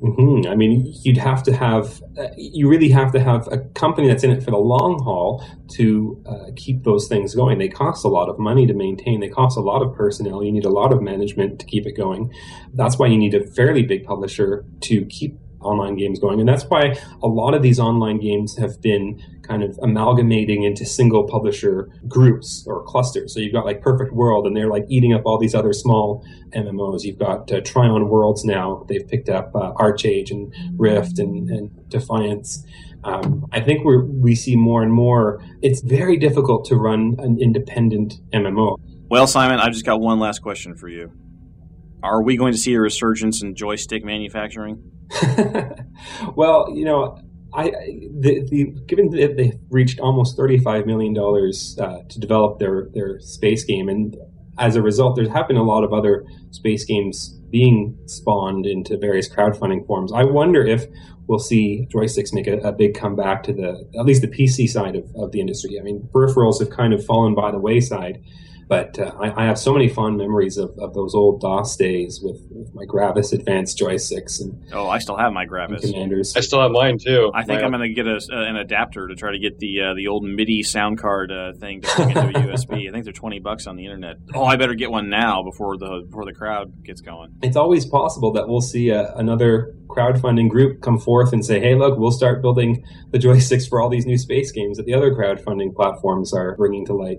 Hmm 0.00 0.42
I 0.48 0.54
mean, 0.54 0.92
you'd 1.02 1.16
have 1.16 1.42
to 1.44 1.52
have, 1.56 2.02
uh, 2.16 2.28
you 2.36 2.68
really 2.68 2.88
have 2.90 3.12
to 3.12 3.20
have 3.20 3.48
a 3.50 3.58
company 3.58 4.06
that's 4.06 4.22
in 4.22 4.30
it 4.30 4.42
for 4.42 4.52
the 4.52 4.58
long 4.58 5.02
haul 5.02 5.44
to 5.72 6.22
uh, 6.26 6.50
keep 6.56 6.84
those 6.84 7.08
things 7.08 7.34
going. 7.34 7.58
They 7.58 7.68
cost 7.68 8.04
a 8.04 8.08
lot 8.08 8.28
of 8.28 8.38
money 8.38 8.66
to 8.66 8.74
maintain. 8.74 9.20
They 9.20 9.28
cost 9.28 9.58
a 9.58 9.60
lot 9.60 9.82
of 9.82 9.94
personnel. 9.94 10.44
You 10.44 10.52
need 10.52 10.64
a 10.64 10.70
lot 10.70 10.92
of 10.92 11.02
management 11.02 11.58
to 11.60 11.66
keep 11.66 11.84
it 11.84 11.96
going. 11.96 12.32
That's 12.74 12.98
why 12.98 13.08
you 13.08 13.18
need 13.18 13.34
a 13.34 13.44
fairly 13.44 13.82
big 13.82 14.04
publisher 14.04 14.64
to 14.82 15.04
keep 15.06 15.36
online 15.60 15.96
games 15.96 16.18
going. 16.18 16.40
And 16.40 16.48
that's 16.48 16.64
why 16.64 16.96
a 17.22 17.28
lot 17.28 17.54
of 17.54 17.62
these 17.62 17.78
online 17.78 18.18
games 18.18 18.56
have 18.58 18.80
been 18.80 19.20
kind 19.42 19.62
of 19.62 19.78
amalgamating 19.82 20.62
into 20.62 20.84
single 20.84 21.24
publisher 21.24 21.88
groups 22.06 22.64
or 22.66 22.82
clusters. 22.84 23.32
So 23.32 23.40
you've 23.40 23.52
got 23.52 23.64
like 23.64 23.80
Perfect 23.80 24.12
World, 24.12 24.46
and 24.46 24.56
they're 24.56 24.68
like 24.68 24.84
eating 24.88 25.12
up 25.14 25.22
all 25.24 25.38
these 25.38 25.54
other 25.54 25.72
small 25.72 26.24
MMOs. 26.54 27.02
You've 27.04 27.18
got 27.18 27.50
uh, 27.50 27.60
Trion 27.60 28.08
Worlds 28.08 28.44
now. 28.44 28.84
They've 28.88 29.06
picked 29.06 29.28
up 29.28 29.54
uh, 29.54 29.72
ArcheAge 29.74 30.30
and 30.30 30.52
Rift 30.78 31.18
and, 31.18 31.48
and 31.50 31.88
Defiance. 31.88 32.64
Um, 33.04 33.46
I 33.52 33.60
think 33.60 33.84
we 33.84 34.02
we 34.02 34.34
see 34.34 34.56
more 34.56 34.82
and 34.82 34.92
more. 34.92 35.42
It's 35.62 35.80
very 35.80 36.16
difficult 36.16 36.64
to 36.66 36.76
run 36.76 37.16
an 37.18 37.38
independent 37.40 38.14
MMO. 38.32 38.76
Well, 39.08 39.26
Simon, 39.26 39.60
I've 39.60 39.72
just 39.72 39.86
got 39.86 40.00
one 40.00 40.18
last 40.18 40.42
question 40.42 40.74
for 40.74 40.88
you. 40.88 41.12
Are 42.02 42.22
we 42.22 42.36
going 42.36 42.52
to 42.52 42.58
see 42.58 42.74
a 42.74 42.80
resurgence 42.80 43.42
in 43.42 43.54
joystick 43.54 44.04
manufacturing? 44.04 44.90
well, 46.36 46.72
you 46.74 46.84
know, 46.84 47.20
I 47.52 47.70
the, 47.70 48.46
the 48.48 48.74
given 48.86 49.10
that 49.10 49.36
they've 49.36 49.58
reached 49.70 50.00
almost 50.00 50.36
thirty 50.36 50.58
five 50.58 50.86
million 50.86 51.14
dollars 51.14 51.76
uh, 51.80 52.02
to 52.08 52.20
develop 52.20 52.58
their 52.58 52.88
their 52.92 53.20
space 53.20 53.64
game, 53.64 53.88
and 53.88 54.16
as 54.58 54.76
a 54.76 54.82
result, 54.82 55.16
there's 55.16 55.28
happened 55.28 55.58
a 55.58 55.62
lot 55.62 55.84
of 55.84 55.92
other 55.92 56.24
space 56.50 56.84
games 56.84 57.34
being 57.50 57.98
spawned 58.06 58.66
into 58.66 58.98
various 58.98 59.28
crowdfunding 59.28 59.86
forms. 59.86 60.12
I 60.12 60.24
wonder 60.24 60.64
if 60.64 60.86
we'll 61.26 61.38
see 61.38 61.86
joysticks 61.94 62.32
make 62.32 62.46
a, 62.46 62.58
a, 62.58 62.72
big 62.72 62.94
comeback 62.94 63.42
to 63.44 63.52
the 63.52 63.88
at 63.98 64.04
least 64.04 64.22
the 64.22 64.28
PC 64.28 64.68
side 64.68 64.96
of, 64.96 65.04
of 65.16 65.32
the 65.32 65.40
industry. 65.40 65.78
I 65.78 65.82
mean, 65.82 66.08
peripherals 66.12 66.58
have 66.60 66.70
kind 66.70 66.92
of 66.92 67.04
fallen 67.04 67.34
by 67.34 67.50
the 67.50 67.58
wayside. 67.58 68.22
But 68.68 68.98
uh, 68.98 69.12
I, 69.18 69.44
I, 69.44 69.46
have 69.46 69.58
so 69.58 69.72
many 69.72 69.88
fond 69.88 70.18
memories 70.18 70.58
of, 70.58 70.78
of 70.78 70.92
those 70.92 71.14
old 71.14 71.40
DOS 71.40 71.74
days 71.76 72.20
with, 72.22 72.38
with, 72.50 72.74
my 72.74 72.84
Gravis 72.84 73.32
Advanced 73.32 73.78
joysticks 73.78 74.42
and 74.42 74.62
oh, 74.74 74.90
I 74.90 74.98
still 74.98 75.16
have 75.16 75.32
my 75.32 75.46
Gravis 75.46 75.90
commanders. 75.90 76.36
I 76.36 76.40
still 76.40 76.60
have 76.60 76.70
mine 76.70 76.98
too. 76.98 77.32
I 77.34 77.44
think 77.44 77.60
my 77.60 77.64
I'm 77.64 77.72
going 77.72 77.88
to 77.88 77.94
get 77.94 78.06
a, 78.06 78.20
an 78.30 78.56
adapter 78.56 79.08
to 79.08 79.14
try 79.14 79.32
to 79.32 79.38
get 79.38 79.58
the 79.58 79.80
uh, 79.80 79.94
the 79.94 80.08
old 80.08 80.22
MIDI 80.22 80.62
sound 80.62 80.98
card 80.98 81.32
uh, 81.32 81.54
thing 81.54 81.80
to 81.80 81.88
plug 81.88 82.10
into 82.10 82.20
a 82.20 82.32
USB. 82.52 82.88
I 82.88 82.92
think 82.92 83.04
they're 83.04 83.12
twenty 83.14 83.38
bucks 83.38 83.66
on 83.66 83.76
the 83.76 83.86
internet. 83.86 84.16
Oh, 84.34 84.44
I 84.44 84.56
better 84.56 84.74
get 84.74 84.90
one 84.90 85.08
now 85.08 85.42
before 85.42 85.78
the 85.78 86.02
before 86.04 86.26
the 86.26 86.34
crowd 86.34 86.84
gets 86.84 87.00
going. 87.00 87.38
It's 87.42 87.56
always 87.56 87.86
possible 87.86 88.32
that 88.34 88.48
we'll 88.48 88.60
see 88.60 88.90
a, 88.90 89.04
uh, 89.04 89.14
another 89.16 89.74
crowdfunding 89.86 90.50
group 90.50 90.82
come 90.82 90.98
forth 90.98 91.32
and 91.32 91.44
say, 91.44 91.58
"Hey, 91.58 91.74
look, 91.74 91.98
we'll 91.98 92.10
start 92.10 92.42
building 92.42 92.84
the 93.12 93.18
joysticks 93.18 93.66
for 93.66 93.80
all 93.80 93.88
these 93.88 94.04
new 94.04 94.18
space 94.18 94.52
games 94.52 94.76
that 94.76 94.84
the 94.84 94.92
other 94.92 95.14
crowdfunding 95.14 95.74
platforms 95.74 96.34
are 96.34 96.54
bringing 96.56 96.84
to 96.84 96.92
light." 96.92 97.18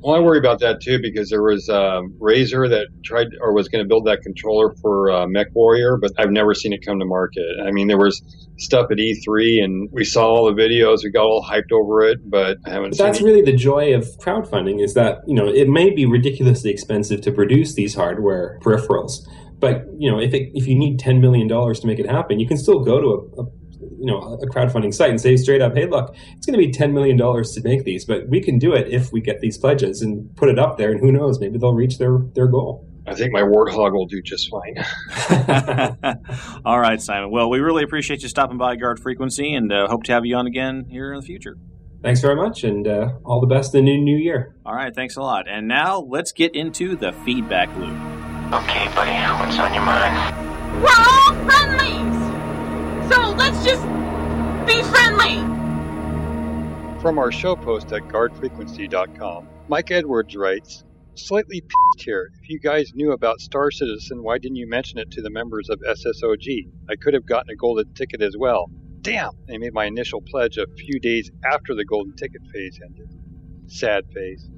Well, 0.00 0.14
I 0.14 0.20
worry 0.20 0.38
about 0.38 0.60
that 0.60 0.80
too 0.80 1.00
because 1.00 1.28
there 1.28 1.42
was 1.42 1.68
um, 1.68 2.14
Razer 2.20 2.68
that 2.70 2.86
tried 3.02 3.28
or 3.40 3.52
was 3.52 3.68
going 3.68 3.82
to 3.84 3.88
build 3.88 4.06
that 4.06 4.22
controller 4.22 4.74
for 4.80 5.10
uh, 5.10 5.26
MechWarrior, 5.26 6.00
but 6.00 6.12
I've 6.18 6.30
never 6.30 6.54
seen 6.54 6.72
it 6.72 6.84
come 6.86 7.00
to 7.00 7.04
market. 7.04 7.44
I 7.66 7.72
mean, 7.72 7.88
there 7.88 7.98
was 7.98 8.22
stuff 8.58 8.90
at 8.90 8.98
E3 8.98 9.62
and 9.62 9.88
we 9.92 10.04
saw 10.04 10.26
all 10.26 10.54
the 10.54 10.60
videos, 10.60 11.02
we 11.02 11.10
got 11.10 11.24
all 11.24 11.44
hyped 11.44 11.72
over 11.72 12.02
it, 12.02 12.18
but 12.30 12.58
I 12.64 12.70
haven't. 12.70 12.90
But 12.90 12.98
that's 12.98 13.20
really 13.20 13.42
the 13.42 13.56
joy 13.56 13.94
of 13.94 14.04
crowdfunding 14.18 14.82
is 14.82 14.94
that 14.94 15.18
you 15.26 15.34
know 15.34 15.48
it 15.48 15.68
may 15.68 15.90
be 15.90 16.06
ridiculously 16.06 16.70
expensive 16.70 17.20
to 17.22 17.32
produce 17.32 17.74
these 17.74 17.94
hardware 17.94 18.58
peripherals, 18.62 19.26
but 19.58 19.84
you 19.96 20.10
know 20.10 20.20
if 20.20 20.32
it, 20.32 20.50
if 20.54 20.66
you 20.66 20.76
need 20.76 20.98
ten 20.98 21.20
million 21.20 21.48
dollars 21.48 21.80
to 21.80 21.86
make 21.86 21.98
it 21.98 22.08
happen, 22.08 22.38
you 22.38 22.46
can 22.46 22.56
still 22.56 22.84
go 22.84 23.00
to 23.00 23.08
a, 23.08 23.42
a 23.42 23.46
you 23.98 24.06
know 24.06 24.38
a 24.40 24.46
crowdfunding 24.46 24.94
site 24.94 25.10
and 25.10 25.20
say 25.20 25.36
straight 25.36 25.60
up, 25.60 25.74
hey, 25.74 25.86
look, 25.86 26.14
it's 26.36 26.46
going 26.46 26.58
to 26.58 26.64
be 26.64 26.72
ten 26.72 26.92
million 26.92 27.16
dollars 27.16 27.52
to 27.52 27.62
make 27.62 27.84
these, 27.84 28.04
but 28.04 28.28
we 28.28 28.40
can 28.40 28.58
do 28.58 28.72
it 28.72 28.88
if 28.88 29.12
we 29.12 29.20
get 29.20 29.40
these 29.40 29.58
pledges 29.58 30.02
and 30.02 30.34
put 30.36 30.48
it 30.48 30.58
up 30.58 30.78
there, 30.78 30.90
and 30.90 31.00
who 31.00 31.12
knows, 31.12 31.40
maybe 31.40 31.58
they'll 31.58 31.74
reach 31.74 31.98
their 31.98 32.18
their 32.34 32.46
goal. 32.46 32.86
I 33.06 33.14
think 33.14 33.32
my 33.32 33.40
warthog 33.40 33.92
will 33.92 34.06
do 34.06 34.20
just 34.20 34.50
fine. 34.50 34.76
All 36.64 36.78
right, 36.78 37.00
Simon. 37.00 37.30
Well, 37.30 37.48
we 37.48 37.58
really 37.58 37.82
appreciate 37.82 38.22
you 38.22 38.28
stopping 38.28 38.58
by 38.58 38.76
Guard 38.76 39.00
Frequency, 39.00 39.54
and 39.54 39.72
uh, 39.72 39.88
hope 39.88 40.04
to 40.04 40.12
have 40.12 40.26
you 40.26 40.36
on 40.36 40.46
again 40.46 40.84
here 40.90 41.12
in 41.12 41.20
the 41.20 41.26
future. 41.26 41.56
Thanks 42.02 42.20
very 42.20 42.36
much, 42.36 42.62
and 42.62 42.86
uh, 42.86 43.10
all 43.24 43.40
the 43.40 43.46
best 43.46 43.74
in 43.74 43.84
the 43.84 43.90
new 43.90 44.04
new 44.04 44.16
year. 44.16 44.54
All 44.64 44.74
right, 44.74 44.94
thanks 44.94 45.16
a 45.16 45.20
lot. 45.20 45.48
And 45.48 45.66
now 45.66 45.98
let's 45.98 46.32
get 46.32 46.54
into 46.54 46.94
the 46.94 47.12
feedback 47.12 47.74
loop. 47.76 47.96
Okay, 48.52 48.86
buddy, 48.94 49.10
what's 49.40 49.58
on 49.58 49.74
your 49.74 49.84
mind? 49.84 50.82
We're 50.82 50.88
all 50.88 51.34
friendlies! 51.44 51.67
So 51.67 51.67
let's 53.48 53.64
just 53.64 53.82
be 54.66 54.82
friendly! 54.90 55.36
From 57.00 57.18
our 57.18 57.32
show 57.32 57.56
post 57.56 57.90
at 57.92 58.02
guardfrequency.com, 58.02 59.48
Mike 59.68 59.90
Edwards 59.90 60.36
writes, 60.36 60.84
Slightly 61.14 61.62
pissed 61.62 62.04
here. 62.04 62.30
If 62.42 62.50
you 62.50 62.60
guys 62.60 62.92
knew 62.94 63.12
about 63.12 63.40
Star 63.40 63.70
Citizen, 63.70 64.22
why 64.22 64.38
didn't 64.38 64.56
you 64.56 64.68
mention 64.68 64.98
it 64.98 65.10
to 65.12 65.22
the 65.22 65.30
members 65.30 65.68
of 65.70 65.80
SSOG? 65.80 66.68
I 66.90 66.96
could 66.96 67.14
have 67.14 67.26
gotten 67.26 67.50
a 67.50 67.56
golden 67.56 67.92
ticket 67.94 68.20
as 68.20 68.36
well. 68.38 68.70
Damn! 69.00 69.30
I 69.48 69.56
made 69.56 69.72
my 69.72 69.86
initial 69.86 70.20
pledge 70.20 70.58
a 70.58 70.66
few 70.76 71.00
days 71.00 71.30
after 71.50 71.74
the 71.74 71.84
golden 71.84 72.14
ticket 72.16 72.42
phase 72.52 72.78
ended. 72.84 73.08
Sad 73.66 74.04
phase. 74.14 74.48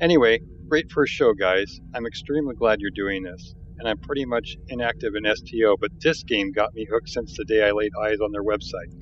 Anyway, 0.00 0.40
great 0.68 0.90
first 0.92 1.12
show, 1.12 1.34
guys. 1.34 1.80
I'm 1.94 2.06
extremely 2.06 2.54
glad 2.54 2.80
you're 2.80 2.90
doing 2.90 3.24
this 3.24 3.54
and 3.78 3.88
I'm 3.88 3.98
pretty 3.98 4.24
much 4.24 4.56
inactive 4.68 5.14
in 5.14 5.24
STO, 5.34 5.76
but 5.76 5.90
this 6.00 6.22
game 6.22 6.52
got 6.52 6.74
me 6.74 6.86
hooked 6.90 7.08
since 7.08 7.36
the 7.36 7.44
day 7.44 7.66
I 7.66 7.72
laid 7.72 7.92
eyes 8.02 8.18
on 8.20 8.32
their 8.32 8.42
website. 8.44 8.92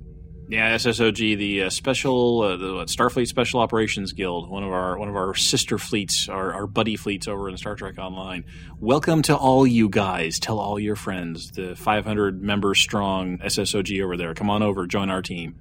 Yeah, 0.47 0.75
SSOG, 0.75 1.39
the 1.39 1.62
uh, 1.62 1.70
special, 1.70 2.43
uh, 2.43 2.57
the 2.59 2.66
Starfleet 2.85 3.29
Special 3.29 3.61
Operations 3.61 4.12
Guild, 4.12 4.51
one 4.51 4.62
of 4.62 4.72
our 4.72 4.99
one 4.99 5.09
of 5.09 5.16
our 5.16 5.35
sister 5.35 5.79
fleets, 5.79 6.29
our, 6.29 6.53
our 6.53 6.66
buddy 6.66 6.97
fleets 6.97 7.27
over 7.27 7.49
in 7.49 7.57
Star 7.57 7.75
Trek 7.77 7.97
Online. 7.97 8.45
Welcome 8.79 9.22
to 9.22 9.35
all 9.35 9.66
you 9.66 9.89
guys. 9.89 10.39
Tell 10.39 10.59
all 10.59 10.79
your 10.79 10.97
friends. 10.97 11.53
The 11.53 11.75
500 11.75 12.43
member 12.43 12.75
strong 12.75 13.39
SSOG 13.39 14.05
over 14.05 14.18
there. 14.18 14.35
Come 14.35 14.51
on 14.51 14.62
over, 14.62 14.87
join 14.87 15.09
our 15.09 15.22
team. 15.22 15.57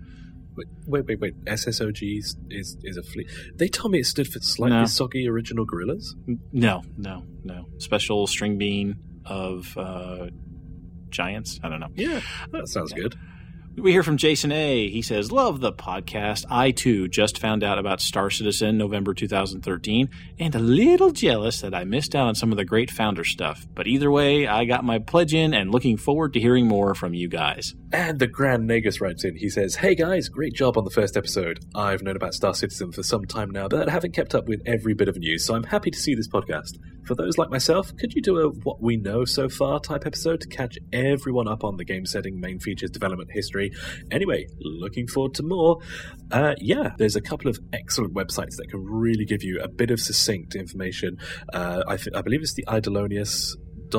Wait, 0.56 0.68
wait, 0.86 1.06
wait, 1.06 1.20
wait. 1.20 1.46
SSOG 1.46 2.20
is, 2.20 2.36
is, 2.50 2.78
is 2.84 2.98
a 2.98 3.04
fleet. 3.04 3.28
They 3.56 3.68
told 3.68 3.92
me 3.92 4.00
it 4.00 4.06
stood 4.06 4.28
for 4.28 4.40
Slightly 4.40 4.78
no. 4.78 4.86
Soggy 4.86 5.28
Original 5.28 5.66
Gorillas. 5.66 6.16
No, 6.52 6.84
no, 6.98 7.24
no. 7.44 7.66
Special 7.78 8.28
string 8.28 8.58
bean 8.58 8.98
of 9.26 9.78
uh, 9.78 10.28
giants. 11.10 11.60
I 11.64 11.70
don't 11.70 11.80
know. 11.80 11.90
Yeah, 11.96 12.22
that 12.52 12.68
sounds 12.68 12.92
yeah. 12.96 13.04
good. 13.04 13.16
We 13.76 13.92
hear 13.92 14.04
from 14.04 14.18
Jason 14.18 14.52
A. 14.52 14.88
He 14.88 15.02
says, 15.02 15.32
Love 15.32 15.60
the 15.60 15.74
podcast. 15.74 16.46
I 16.48 16.70
too 16.70 17.08
just 17.08 17.40
found 17.40 17.64
out 17.64 17.80
about 17.80 18.02
Star 18.02 18.30
Citizen 18.30 18.78
November 18.78 19.16
2013 19.16 20.10
and 20.38 20.54
a 20.54 20.60
little 20.60 21.10
jealous 21.10 21.62
that 21.62 21.74
I 21.74 21.84
missed 21.84 22.16
out 22.16 22.28
on 22.28 22.36
some 22.36 22.52
of 22.52 22.58
the 22.58 22.66
great 22.66 22.92
founder 22.92 23.24
stuff. 23.24 23.66
But 23.74 23.88
either 23.88 24.12
way, 24.12 24.46
I 24.46 24.66
got 24.66 24.84
my 24.84 25.00
pledge 25.00 25.34
in 25.34 25.56
and 25.56 25.72
looking 25.72 25.98
forward 25.98 26.34
to 26.34 26.40
hearing 26.40 26.68
more 26.68 26.94
from 26.94 27.16
you 27.16 27.28
guys. 27.28 27.74
And 27.92 28.20
the 28.20 28.28
Grand 28.28 28.68
Negus 28.68 29.02
writes 29.02 29.24
in. 29.24 29.38
He 29.38 29.50
says, 29.50 29.76
Hey 29.76 29.96
guys, 29.96 30.30
great 30.30 30.54
job 30.54 30.78
on 30.78 30.84
the 30.84 30.92
first 30.92 31.18
episode. 31.18 31.66
I've 31.74 32.04
known 32.04 32.16
about 32.16 32.36
Star 32.36 32.54
Citizen 32.54 32.92
for 32.92 33.02
some 33.02 33.26
time 33.26 33.50
now, 33.50 33.68
but 33.68 33.90
haven't 33.90 34.14
kept 34.14 34.36
up 34.36 34.48
with 34.48 34.62
every 34.68 34.94
bit 34.94 35.10
of 35.10 35.18
news, 35.18 35.46
so 35.46 35.56
I'm 35.56 35.64
happy 35.64 35.90
to 35.90 35.98
see 35.98 36.14
this 36.14 36.28
podcast. 36.28 36.78
For 37.06 37.16
those 37.16 37.38
like 37.38 37.50
myself, 37.50 37.96
could 37.98 38.14
you 38.14 38.22
do 38.22 38.38
a 38.38 38.50
what 38.50 38.82
we 38.82 38.98
know 38.98 39.26
so 39.26 39.50
far 39.50 39.80
type 39.80 40.06
episode 40.06 40.40
to 40.42 40.48
catch 40.48 40.78
everyone 40.94 41.50
up 41.50 41.64
on 41.64 41.76
the 41.76 41.84
game 41.84 42.06
setting, 42.06 42.40
main 42.40 42.60
features, 42.60 42.92
development 42.92 43.30
history? 43.32 43.63
Anyway, 44.12 44.48
looking 44.60 45.08
forward 45.08 45.34
to 45.36 45.44
more. 45.44 45.80
Uh, 46.32 46.56
yeah, 46.60 46.92
there's 46.98 47.16
a 47.16 47.22
couple 47.22 47.50
of 47.50 47.60
excellent 47.72 48.14
websites 48.14 48.56
that 48.58 48.68
can 48.70 48.84
really 48.84 49.26
give 49.26 49.44
you 49.44 49.60
a 49.60 49.68
bit 49.68 49.92
of 49.92 50.00
succinct 50.00 50.56
information. 50.56 51.18
Uh, 51.54 51.84
I, 51.88 51.98
th- 51.98 52.16
I 52.16 52.22
believe 52.22 52.42
it's 52.42 52.54
the 52.54 52.66
Idolonius 52.68 53.56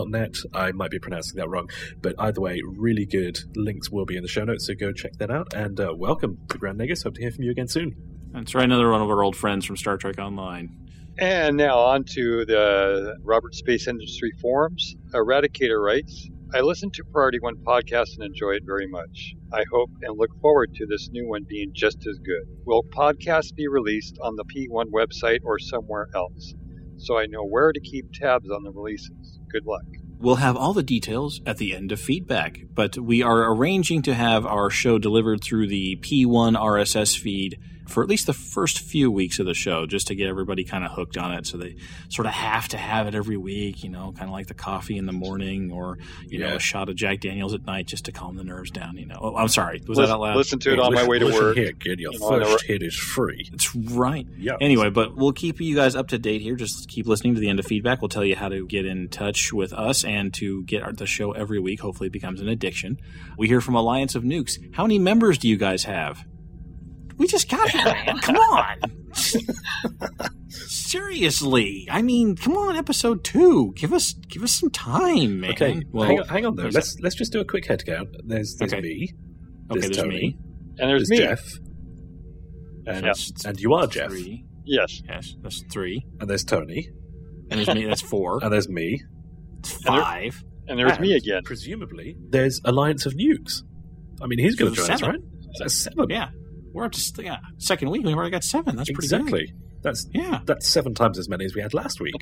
net. 0.06 0.34
I 0.52 0.72
might 0.72 0.90
be 0.90 0.98
pronouncing 0.98 1.36
that 1.36 1.48
wrong, 1.48 1.68
but 2.02 2.16
either 2.18 2.40
way, 2.40 2.60
really 2.64 3.06
good. 3.06 3.38
Links 3.54 3.90
will 3.90 4.04
be 4.04 4.16
in 4.16 4.22
the 4.22 4.28
show 4.28 4.42
notes, 4.42 4.66
so 4.66 4.74
go 4.74 4.92
check 4.92 5.12
that 5.18 5.30
out. 5.30 5.54
And 5.54 5.78
uh, 5.78 5.92
welcome 5.96 6.38
to 6.48 6.58
Grand 6.58 6.78
Negus. 6.78 7.04
Hope 7.04 7.14
to 7.14 7.20
hear 7.20 7.30
from 7.30 7.44
you 7.44 7.52
again 7.52 7.68
soon. 7.68 7.94
That's 8.32 8.56
right, 8.56 8.64
another 8.64 8.90
one 8.90 9.02
of 9.02 9.08
our 9.08 9.22
old 9.22 9.36
friends 9.36 9.64
from 9.64 9.76
Star 9.76 9.96
Trek 9.96 10.18
Online. 10.18 10.76
And 11.16 11.56
now 11.56 11.78
on 11.78 12.02
to 12.14 12.44
the 12.44 13.16
Robert 13.22 13.54
Space 13.54 13.86
Industry 13.86 14.32
forums. 14.40 14.96
Eradicator 15.12 15.80
writes, 15.80 16.28
I 16.54 16.60
listen 16.60 16.88
to 16.92 17.02
Priority 17.10 17.40
One 17.40 17.56
podcast 17.56 18.14
and 18.14 18.22
enjoy 18.22 18.50
it 18.50 18.62
very 18.64 18.86
much. 18.86 19.34
I 19.52 19.64
hope 19.72 19.90
and 20.02 20.16
look 20.16 20.30
forward 20.40 20.72
to 20.76 20.86
this 20.86 21.08
new 21.10 21.26
one 21.26 21.44
being 21.48 21.72
just 21.74 22.06
as 22.06 22.16
good. 22.20 22.44
Will 22.64 22.84
podcasts 22.84 23.52
be 23.52 23.66
released 23.66 24.16
on 24.22 24.36
the 24.36 24.44
P1 24.44 24.92
website 24.92 25.40
or 25.42 25.58
somewhere 25.58 26.06
else? 26.14 26.54
So 26.96 27.18
I 27.18 27.26
know 27.26 27.44
where 27.44 27.72
to 27.72 27.80
keep 27.80 28.12
tabs 28.12 28.50
on 28.50 28.62
the 28.62 28.70
releases. 28.70 29.40
Good 29.50 29.66
luck. 29.66 29.82
We'll 30.20 30.36
have 30.36 30.56
all 30.56 30.72
the 30.72 30.84
details 30.84 31.40
at 31.44 31.56
the 31.56 31.74
end 31.74 31.90
of 31.90 32.00
feedback, 32.00 32.60
but 32.72 32.96
we 32.98 33.20
are 33.20 33.52
arranging 33.52 34.02
to 34.02 34.14
have 34.14 34.46
our 34.46 34.70
show 34.70 35.00
delivered 35.00 35.42
through 35.42 35.66
the 35.66 35.96
P1 35.96 36.56
RSS 36.56 37.18
feed 37.18 37.58
for 37.86 38.02
at 38.02 38.08
least 38.08 38.26
the 38.26 38.32
first 38.32 38.80
few 38.80 39.10
weeks 39.10 39.38
of 39.38 39.46
the 39.46 39.54
show, 39.54 39.86
just 39.86 40.06
to 40.08 40.14
get 40.14 40.28
everybody 40.28 40.64
kind 40.64 40.84
of 40.84 40.92
hooked 40.92 41.16
on 41.16 41.32
it. 41.32 41.46
So 41.46 41.58
they 41.58 41.76
sort 42.08 42.26
of 42.26 42.32
have 42.32 42.68
to 42.68 42.76
have 42.76 43.06
it 43.06 43.14
every 43.14 43.36
week, 43.36 43.84
you 43.84 43.90
know, 43.90 44.12
kind 44.12 44.28
of 44.28 44.32
like 44.32 44.46
the 44.46 44.54
coffee 44.54 44.96
in 44.96 45.06
the 45.06 45.12
morning 45.12 45.70
or, 45.72 45.98
you 46.26 46.38
know, 46.38 46.56
a 46.56 46.58
shot 46.58 46.88
of 46.88 46.96
Jack 46.96 47.20
Daniels 47.20 47.54
at 47.54 47.66
night 47.66 47.86
just 47.86 48.06
to 48.06 48.12
calm 48.12 48.36
the 48.36 48.44
nerves 48.44 48.70
down, 48.70 48.96
you 48.96 49.06
know. 49.06 49.18
Oh, 49.20 49.36
I'm 49.36 49.48
sorry. 49.48 49.80
Was 49.86 49.98
listen, 49.98 50.04
that 50.04 50.14
out 50.14 50.20
loud? 50.20 50.36
listen 50.36 50.58
to 50.60 50.72
it 50.72 50.78
on 50.78 50.94
my 50.94 51.06
way 51.06 51.18
to 51.18 51.26
work. 51.26 51.56
Here, 51.56 51.72
kid, 51.72 52.00
your 52.00 52.12
You 52.12 52.18
know, 52.18 52.44
first 52.44 52.64
hit 52.64 52.82
is 52.82 52.94
free. 52.94 53.48
It's 53.52 53.74
right. 53.74 54.26
Yeah. 54.38 54.56
Anyway, 54.60 54.90
but 54.90 55.16
we'll 55.16 55.32
keep 55.32 55.60
you 55.60 55.74
guys 55.74 55.94
up 55.94 56.08
to 56.08 56.18
date 56.18 56.40
here. 56.40 56.56
Just 56.56 56.88
keep 56.88 57.06
listening 57.06 57.34
to 57.34 57.40
the 57.40 57.48
end 57.48 57.58
of 57.58 57.66
feedback. 57.66 58.00
We'll 58.00 58.08
tell 58.08 58.24
you 58.24 58.36
how 58.36 58.48
to 58.48 58.66
get 58.66 58.86
in 58.86 59.08
touch 59.08 59.52
with 59.52 59.72
us 59.72 60.04
and 60.04 60.32
to 60.34 60.62
get 60.64 60.82
our, 60.82 60.92
the 60.92 61.06
show 61.06 61.32
every 61.32 61.60
week. 61.60 61.80
Hopefully, 61.80 62.08
it 62.08 62.12
becomes 62.12 62.40
an 62.40 62.48
addiction. 62.48 63.00
We 63.36 63.48
hear 63.48 63.60
from 63.60 63.74
Alliance 63.74 64.14
of 64.14 64.22
Nukes. 64.22 64.74
How 64.74 64.84
many 64.84 64.98
members 64.98 65.38
do 65.38 65.48
you 65.48 65.56
guys 65.56 65.84
have? 65.84 66.24
We 67.16 67.26
just 67.26 67.48
got 67.50 67.68
here, 67.70 67.84
man. 67.84 68.18
Come 68.18 68.36
on. 68.36 68.78
Seriously, 70.48 71.86
I 71.90 72.02
mean, 72.02 72.36
come 72.36 72.56
on, 72.56 72.76
episode 72.76 73.24
two. 73.24 73.72
Give 73.76 73.92
us, 73.92 74.12
give 74.28 74.42
us 74.42 74.52
some 74.52 74.70
time, 74.70 75.40
man. 75.40 75.50
Okay, 75.52 75.82
Well, 75.92 76.06
hang 76.08 76.20
on, 76.20 76.28
hang 76.28 76.46
on 76.46 76.56
though. 76.56 76.64
Let's 76.68 76.96
let's 77.00 77.14
just 77.14 77.32
do 77.32 77.40
a 77.40 77.44
quick 77.44 77.66
head 77.66 77.84
count. 77.84 78.08
There's 78.24 78.56
there's 78.56 78.72
Okay. 78.72 78.82
me. 78.82 79.12
Okay, 79.70 79.80
there's 79.80 79.82
there's 79.82 79.96
Tony, 79.96 80.08
me. 80.20 80.38
And 80.78 80.90
there's, 80.90 81.08
There's 81.08 81.20
me. 81.20 81.26
Jeff. 81.26 81.52
And, 82.86 83.04
That's 83.06 83.44
and 83.44 83.58
you 83.60 83.72
are 83.74 83.86
Jeff. 83.86 84.10
Three. 84.10 84.44
Yes. 84.64 85.00
Yes, 85.08 85.34
that's 85.42 85.62
three. 85.72 86.04
And 86.20 86.28
there's 86.28 86.44
Tony. 86.44 86.88
And 87.50 87.58
there's 87.60 87.74
me. 87.74 87.86
That's 87.86 88.00
four. 88.02 88.42
And 88.42 88.52
there's 88.52 88.68
me. 88.68 89.02
It's 89.60 89.74
And 89.86 89.94
there- 89.96 90.02
five. 90.02 90.44
And 90.66 90.78
there's 90.78 90.98
me 90.98 91.14
again. 91.14 91.42
Presumably, 91.44 92.16
there's 92.30 92.60
Alliance 92.64 93.04
of 93.06 93.12
Nukes. 93.14 93.62
I 94.22 94.26
mean, 94.26 94.38
he's 94.38 94.54
going 94.56 94.72
to 94.74 94.76
join 94.80 94.90
us, 94.90 95.02
right? 95.02 95.18
That's 95.58 95.74
seven. 95.74 96.06
Yeah, 96.08 96.30
we're 96.74 96.84
up 96.84 96.92
to 96.92 97.22
yeah 97.22 97.38
second 97.58 97.88
week. 97.90 98.04
We've 98.04 98.14
already 98.16 98.30
got 98.32 98.44
seven. 98.44 98.76
That's 98.76 98.90
pretty 98.90 99.08
good. 99.08 99.20
exactly. 99.20 99.54
That's 99.82 100.06
Yeah, 100.12 100.40
that's 100.44 100.68
seven 100.68 100.94
times 100.94 101.18
as 101.18 101.28
many 101.28 101.44
as 101.44 101.54
we 101.54 101.62
had 101.62 101.72
last 101.72 102.00
week. 102.00 102.14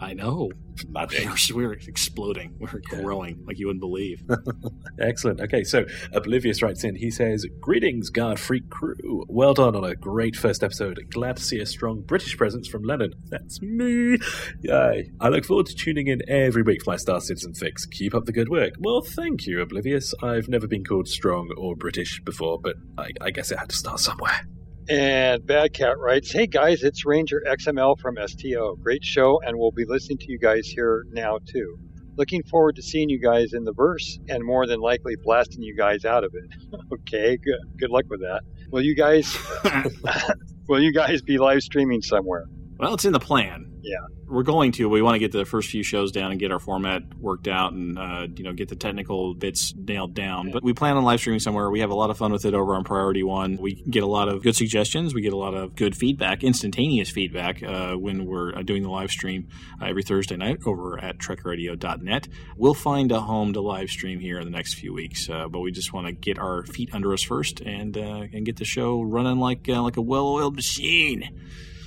I 0.00 0.12
know. 0.14 0.50
Magic. 0.88 1.28
We're, 1.54 1.68
we're 1.68 1.72
exploding. 1.74 2.56
We're 2.58 2.80
growing 2.88 3.44
like 3.46 3.58
you 3.58 3.68
wouldn't 3.68 3.80
believe. 3.80 4.22
Excellent. 5.00 5.40
Okay, 5.40 5.62
so 5.62 5.84
Oblivious 6.12 6.62
writes 6.62 6.82
in. 6.82 6.96
He 6.96 7.12
says, 7.12 7.46
"Greetings, 7.60 8.10
Guard 8.10 8.40
Freak 8.40 8.68
crew. 8.70 9.24
Well 9.28 9.54
done 9.54 9.76
on 9.76 9.84
a 9.84 9.94
great 9.94 10.34
first 10.34 10.64
episode. 10.64 10.98
Glad 11.10 11.36
to 11.36 11.42
see 11.44 11.60
a 11.60 11.66
strong 11.66 12.00
British 12.00 12.36
presence 12.36 12.66
from 12.66 12.82
Lennon. 12.82 13.14
That's 13.28 13.62
me. 13.62 14.18
Yay! 14.62 15.10
I 15.20 15.28
look 15.28 15.44
forward 15.44 15.66
to 15.66 15.74
tuning 15.74 16.08
in 16.08 16.22
every 16.28 16.62
week 16.62 16.82
for 16.82 16.90
my 16.90 16.96
Star 16.96 17.20
Citizen 17.20 17.54
fix. 17.54 17.86
Keep 17.86 18.14
up 18.14 18.24
the 18.24 18.32
good 18.32 18.48
work. 18.48 18.74
Well, 18.80 19.00
thank 19.00 19.46
you, 19.46 19.60
Oblivious. 19.60 20.12
I've 20.22 20.48
never 20.48 20.66
been 20.66 20.84
called 20.84 21.06
strong 21.08 21.54
or 21.56 21.76
British 21.76 22.20
before, 22.24 22.58
but 22.60 22.74
I, 22.98 23.10
I 23.20 23.30
guess 23.30 23.52
it 23.52 23.58
had 23.58 23.68
to 23.68 23.76
start 23.76 24.00
somewhere. 24.00 24.40
And 24.88 25.46
Bad 25.46 25.72
Cat 25.72 25.98
writes, 25.98 26.30
Hey 26.30 26.46
guys, 26.46 26.82
it's 26.82 27.06
Ranger 27.06 27.42
XML 27.46 27.98
from 27.98 28.18
STO. 28.26 28.76
Great 28.76 29.02
show, 29.02 29.40
and 29.40 29.58
we'll 29.58 29.70
be 29.70 29.86
listening 29.86 30.18
to 30.18 30.30
you 30.30 30.38
guys 30.38 30.66
here 30.66 31.06
now 31.10 31.38
too. 31.46 31.78
Looking 32.16 32.42
forward 32.42 32.76
to 32.76 32.82
seeing 32.82 33.08
you 33.08 33.18
guys 33.18 33.54
in 33.54 33.64
the 33.64 33.72
verse 33.72 34.18
and 34.28 34.44
more 34.44 34.66
than 34.66 34.80
likely 34.80 35.16
blasting 35.16 35.62
you 35.62 35.74
guys 35.74 36.04
out 36.04 36.22
of 36.22 36.34
it. 36.34 36.78
okay, 36.92 37.38
good, 37.38 37.60
good 37.78 37.88
luck 37.88 38.04
with 38.10 38.20
that. 38.20 38.42
Will 38.70 38.82
you 38.82 38.94
guys 38.94 39.34
will 40.68 40.82
you 40.82 40.92
guys 40.92 41.22
be 41.22 41.38
live 41.38 41.62
streaming 41.62 42.02
somewhere? 42.02 42.44
Well, 42.84 42.92
it's 42.92 43.06
in 43.06 43.14
the 43.14 43.18
plan. 43.18 43.80
Yeah. 43.80 43.96
We're 44.26 44.42
going 44.42 44.72
to. 44.72 44.90
We 44.90 45.00
want 45.00 45.14
to 45.14 45.18
get 45.18 45.32
the 45.32 45.46
first 45.46 45.70
few 45.70 45.82
shows 45.82 46.12
down 46.12 46.32
and 46.32 46.38
get 46.38 46.52
our 46.52 46.58
format 46.58 47.02
worked 47.18 47.48
out, 47.48 47.72
and 47.72 47.98
uh, 47.98 48.26
you 48.36 48.44
know 48.44 48.52
get 48.52 48.68
the 48.68 48.76
technical 48.76 49.32
bits 49.32 49.74
nailed 49.74 50.12
down. 50.12 50.50
But 50.50 50.62
we 50.62 50.74
plan 50.74 50.98
on 50.98 51.02
live 51.02 51.20
streaming 51.20 51.40
somewhere. 51.40 51.70
We 51.70 51.80
have 51.80 51.88
a 51.88 51.94
lot 51.94 52.10
of 52.10 52.18
fun 52.18 52.30
with 52.30 52.44
it 52.44 52.52
over 52.52 52.74
on 52.74 52.84
Priority 52.84 53.22
One. 53.22 53.56
We 53.56 53.82
get 53.88 54.02
a 54.02 54.06
lot 54.06 54.28
of 54.28 54.42
good 54.42 54.54
suggestions. 54.54 55.14
We 55.14 55.22
get 55.22 55.32
a 55.32 55.36
lot 55.38 55.54
of 55.54 55.74
good 55.76 55.96
feedback, 55.96 56.44
instantaneous 56.44 57.08
feedback 57.08 57.62
uh, 57.62 57.94
when 57.94 58.26
we're 58.26 58.54
uh, 58.54 58.62
doing 58.62 58.82
the 58.82 58.90
live 58.90 59.10
stream 59.10 59.48
uh, 59.80 59.86
every 59.86 60.02
Thursday 60.02 60.36
night 60.36 60.58
over 60.66 60.98
at 60.98 61.16
TrekRadio.net. 61.16 62.28
We'll 62.58 62.74
find 62.74 63.12
a 63.12 63.20
home 63.20 63.54
to 63.54 63.62
live 63.62 63.88
stream 63.88 64.20
here 64.20 64.38
in 64.38 64.44
the 64.44 64.54
next 64.54 64.74
few 64.74 64.92
weeks, 64.92 65.30
uh, 65.30 65.48
but 65.48 65.60
we 65.60 65.72
just 65.72 65.94
want 65.94 66.06
to 66.06 66.12
get 66.12 66.38
our 66.38 66.66
feet 66.66 66.90
under 66.92 67.14
us 67.14 67.22
first 67.22 67.62
and 67.62 67.96
uh, 67.96 68.26
and 68.30 68.44
get 68.44 68.56
the 68.56 68.66
show 68.66 69.00
running 69.00 69.38
like 69.38 69.66
uh, 69.70 69.80
like 69.80 69.96
a 69.96 70.02
well-oiled 70.02 70.54
machine. 70.54 71.30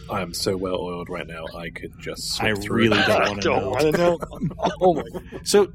I 0.09 0.21
am 0.21 0.33
so 0.33 0.55
well 0.57 0.75
oiled 0.75 1.09
right 1.09 1.27
now. 1.27 1.45
I 1.55 1.69
could 1.69 1.97
just. 1.99 2.41
I 2.41 2.49
really 2.49 2.97
don't 3.03 3.27
want 3.27 3.41
to 3.41 3.47
Don't 3.49 3.61
know. 3.63 3.69
want 3.69 3.81
to 3.81 3.91
know. 3.91 4.17
oh 4.81 4.93
my 4.95 5.03
So, 5.43 5.71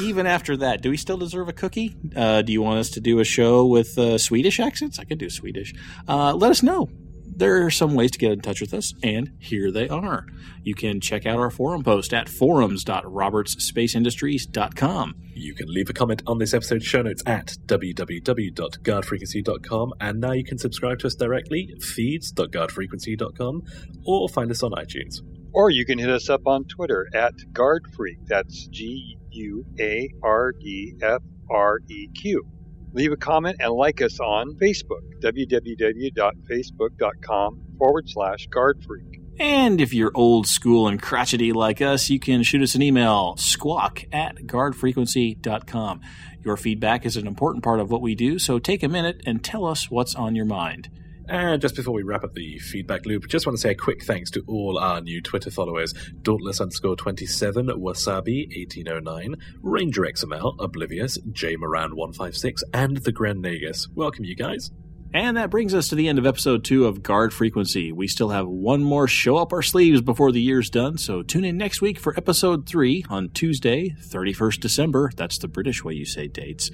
even 0.00 0.26
after 0.26 0.56
that, 0.58 0.80
do 0.82 0.90
we 0.90 0.96
still 0.96 1.16
deserve 1.16 1.48
a 1.48 1.52
cookie? 1.52 1.96
Uh, 2.14 2.42
do 2.42 2.52
you 2.52 2.62
want 2.62 2.78
us 2.80 2.90
to 2.90 3.00
do 3.00 3.18
a 3.20 3.24
show 3.24 3.66
with 3.66 3.98
uh, 3.98 4.18
Swedish 4.18 4.60
accents? 4.60 4.98
I 4.98 5.04
could 5.04 5.18
do 5.18 5.28
Swedish. 5.30 5.74
Uh, 6.08 6.34
let 6.34 6.50
us 6.50 6.62
know. 6.62 6.88
There 7.34 7.64
are 7.64 7.70
some 7.70 7.94
ways 7.94 8.10
to 8.10 8.18
get 8.18 8.32
in 8.32 8.42
touch 8.42 8.60
with 8.60 8.74
us, 8.74 8.92
and 9.02 9.32
here 9.38 9.72
they 9.72 9.88
are. 9.88 10.26
You 10.62 10.74
can 10.74 11.00
check 11.00 11.24
out 11.24 11.38
our 11.38 11.50
forum 11.50 11.82
post 11.82 12.12
at 12.12 12.28
forums.robertsspaceindustries.com. 12.28 15.14
You 15.34 15.54
can 15.54 15.72
leave 15.72 15.88
a 15.88 15.94
comment 15.94 16.22
on 16.26 16.36
this 16.38 16.52
episode's 16.52 16.84
show 16.84 17.00
notes 17.00 17.22
at 17.24 17.56
www.guardfrequency.com, 17.66 19.94
and 19.98 20.20
now 20.20 20.32
you 20.32 20.44
can 20.44 20.58
subscribe 20.58 20.98
to 20.98 21.06
us 21.06 21.14
directly, 21.14 21.74
feeds.guardfrequency.com, 21.80 23.62
or 24.04 24.28
find 24.28 24.50
us 24.50 24.62
on 24.62 24.72
iTunes. 24.72 25.22
Or 25.54 25.70
you 25.70 25.86
can 25.86 25.98
hit 25.98 26.10
us 26.10 26.28
up 26.28 26.46
on 26.46 26.64
Twitter 26.64 27.08
at 27.14 27.32
Guard 27.52 27.86
Freak. 27.94 28.18
That's 28.26 28.66
G 28.66 29.16
U 29.30 29.64
A 29.80 30.10
R 30.22 30.52
D 30.52 30.96
F 31.00 31.22
R 31.50 31.78
E 31.88 32.08
Q. 32.08 32.46
Leave 32.92 33.12
a 33.12 33.16
comment 33.16 33.56
and 33.60 33.72
like 33.72 34.02
us 34.02 34.20
on 34.20 34.54
Facebook, 34.56 35.00
www.facebook.com 35.20 37.62
forward 37.78 38.08
slash 38.08 38.46
Guard 38.48 38.84
Freak. 38.86 39.22
And 39.38 39.80
if 39.80 39.94
you're 39.94 40.12
old 40.14 40.46
school 40.46 40.86
and 40.86 41.00
crotchety 41.00 41.52
like 41.52 41.80
us, 41.80 42.10
you 42.10 42.20
can 42.20 42.42
shoot 42.42 42.62
us 42.62 42.74
an 42.74 42.82
email, 42.82 43.34
squawk 43.38 44.04
at 44.12 44.36
guardfrequency.com. 44.36 46.00
Your 46.44 46.56
feedback 46.56 47.06
is 47.06 47.16
an 47.16 47.26
important 47.26 47.64
part 47.64 47.80
of 47.80 47.90
what 47.90 48.02
we 48.02 48.14
do, 48.14 48.38
so 48.38 48.58
take 48.58 48.82
a 48.82 48.88
minute 48.88 49.22
and 49.24 49.42
tell 49.42 49.64
us 49.64 49.90
what's 49.90 50.14
on 50.14 50.36
your 50.36 50.44
mind. 50.44 50.90
And 51.28 51.62
just 51.62 51.76
before 51.76 51.94
we 51.94 52.02
wrap 52.02 52.24
up 52.24 52.34
the 52.34 52.58
feedback 52.58 53.06
loop, 53.06 53.28
just 53.28 53.46
want 53.46 53.56
to 53.56 53.60
say 53.60 53.70
a 53.70 53.74
quick 53.74 54.02
thanks 54.02 54.30
to 54.32 54.42
all 54.46 54.78
our 54.78 55.00
new 55.00 55.22
Twitter 55.22 55.50
followers 55.50 55.94
Dauntless 56.22 56.60
underscore 56.60 56.96
27, 56.96 57.66
Wasabi 57.66 58.48
1809, 58.56 59.36
Ranger 59.62 60.02
XML, 60.02 60.56
Oblivious, 60.58 61.18
J 61.30 61.56
Moran 61.56 61.96
156, 61.96 62.64
and 62.74 62.98
the 62.98 63.12
Grand 63.12 63.40
Negus. 63.40 63.88
Welcome, 63.94 64.24
you 64.24 64.34
guys. 64.34 64.70
And 65.14 65.36
that 65.36 65.50
brings 65.50 65.74
us 65.74 65.88
to 65.88 65.94
the 65.94 66.08
end 66.08 66.18
of 66.18 66.24
episode 66.24 66.64
two 66.64 66.86
of 66.86 67.02
Guard 67.02 67.34
Frequency. 67.34 67.92
We 67.92 68.08
still 68.08 68.30
have 68.30 68.48
one 68.48 68.82
more 68.82 69.06
show 69.06 69.36
up 69.36 69.52
our 69.52 69.60
sleeves 69.60 70.00
before 70.00 70.32
the 70.32 70.40
year's 70.40 70.70
done, 70.70 70.96
so 70.96 71.22
tune 71.22 71.44
in 71.44 71.58
next 71.58 71.82
week 71.82 71.98
for 71.98 72.16
episode 72.16 72.66
three 72.66 73.04
on 73.10 73.28
Tuesday, 73.28 73.90
31st 73.90 74.60
December. 74.60 75.12
That's 75.14 75.36
the 75.36 75.48
British 75.48 75.84
way 75.84 75.92
you 75.92 76.06
say 76.06 76.28
dates. 76.28 76.70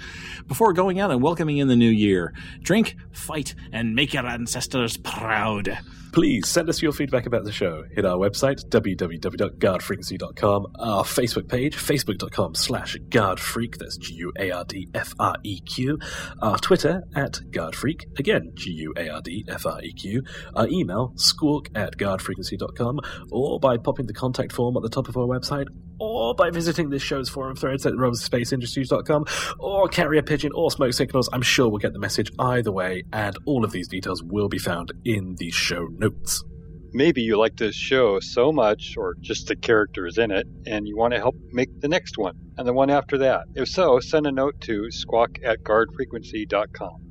Before 0.46 0.72
going 0.72 1.00
out 1.00 1.10
and 1.10 1.20
welcoming 1.20 1.58
in 1.58 1.66
the 1.66 1.74
new 1.74 1.90
year, 1.90 2.32
drink, 2.62 2.94
fight, 3.10 3.56
and 3.72 3.96
make 3.96 4.14
your 4.14 4.24
ancestors 4.24 4.96
proud. 4.98 5.76
Please 6.12 6.48
send 6.48 6.68
us 6.68 6.82
your 6.82 6.92
feedback 6.92 7.26
about 7.26 7.44
the 7.44 7.52
show. 7.52 7.84
Hit 7.92 8.04
our 8.04 8.16
website, 8.16 8.64
www.guardfrequency.com, 8.68 10.66
our 10.78 11.04
Facebook 11.04 11.48
page, 11.48 11.76
facebook.com 11.76 12.54
slash 12.54 12.96
guardfreak, 13.08 13.78
that's 13.78 13.96
G-U-A-R-D-F-R-E-Q, 13.98 15.98
our 16.40 16.58
Twitter, 16.58 17.02
at 17.14 17.40
guardfreak, 17.50 18.18
again, 18.18 18.52
G-U-A-R-D-F-R-E-Q, 18.54 20.22
our 20.56 20.68
email, 20.68 21.12
squawk 21.16 21.68
at 21.74 21.96
guardfrequency.com, 21.96 23.00
or 23.30 23.60
by 23.60 23.76
popping 23.76 24.06
the 24.06 24.14
contact 24.14 24.52
form 24.52 24.76
at 24.76 24.82
the 24.82 24.88
top 24.88 25.08
of 25.08 25.16
our 25.16 25.26
website, 25.26 25.66
or 25.98 26.34
by 26.34 26.50
visiting 26.50 26.90
this 26.90 27.02
show's 27.02 27.28
forum 27.28 27.56
threads 27.56 27.86
at 27.86 27.94
robospaceindustriescom 27.94 29.56
or 29.58 29.88
carrier 29.88 30.22
pigeon, 30.22 30.52
or 30.54 30.70
smoke 30.70 30.92
signals. 30.92 31.28
I'm 31.32 31.42
sure 31.42 31.68
we'll 31.68 31.78
get 31.78 31.92
the 31.92 31.98
message 31.98 32.30
either 32.38 32.72
way, 32.72 33.04
and 33.12 33.36
all 33.44 33.64
of 33.64 33.72
these 33.72 33.88
details 33.88 34.22
will 34.22 34.48
be 34.48 34.58
found 34.58 34.92
in 35.04 35.34
the 35.36 35.50
show 35.50 35.88
notes. 35.90 36.44
Maybe 36.92 37.20
you 37.20 37.36
like 37.36 37.56
this 37.56 37.74
show 37.74 38.18
so 38.20 38.50
much, 38.50 38.94
or 38.96 39.14
just 39.20 39.48
the 39.48 39.56
characters 39.56 40.16
in 40.16 40.30
it, 40.30 40.46
and 40.66 40.88
you 40.88 40.96
want 40.96 41.12
to 41.12 41.18
help 41.18 41.36
make 41.52 41.80
the 41.80 41.88
next 41.88 42.16
one 42.16 42.34
and 42.56 42.66
the 42.66 42.72
one 42.72 42.88
after 42.88 43.18
that. 43.18 43.44
If 43.54 43.68
so, 43.68 44.00
send 44.00 44.26
a 44.26 44.32
note 44.32 44.58
to 44.62 44.90
squawk 44.90 45.38
at 45.44 45.62
guardfrequency.com. 45.62 47.04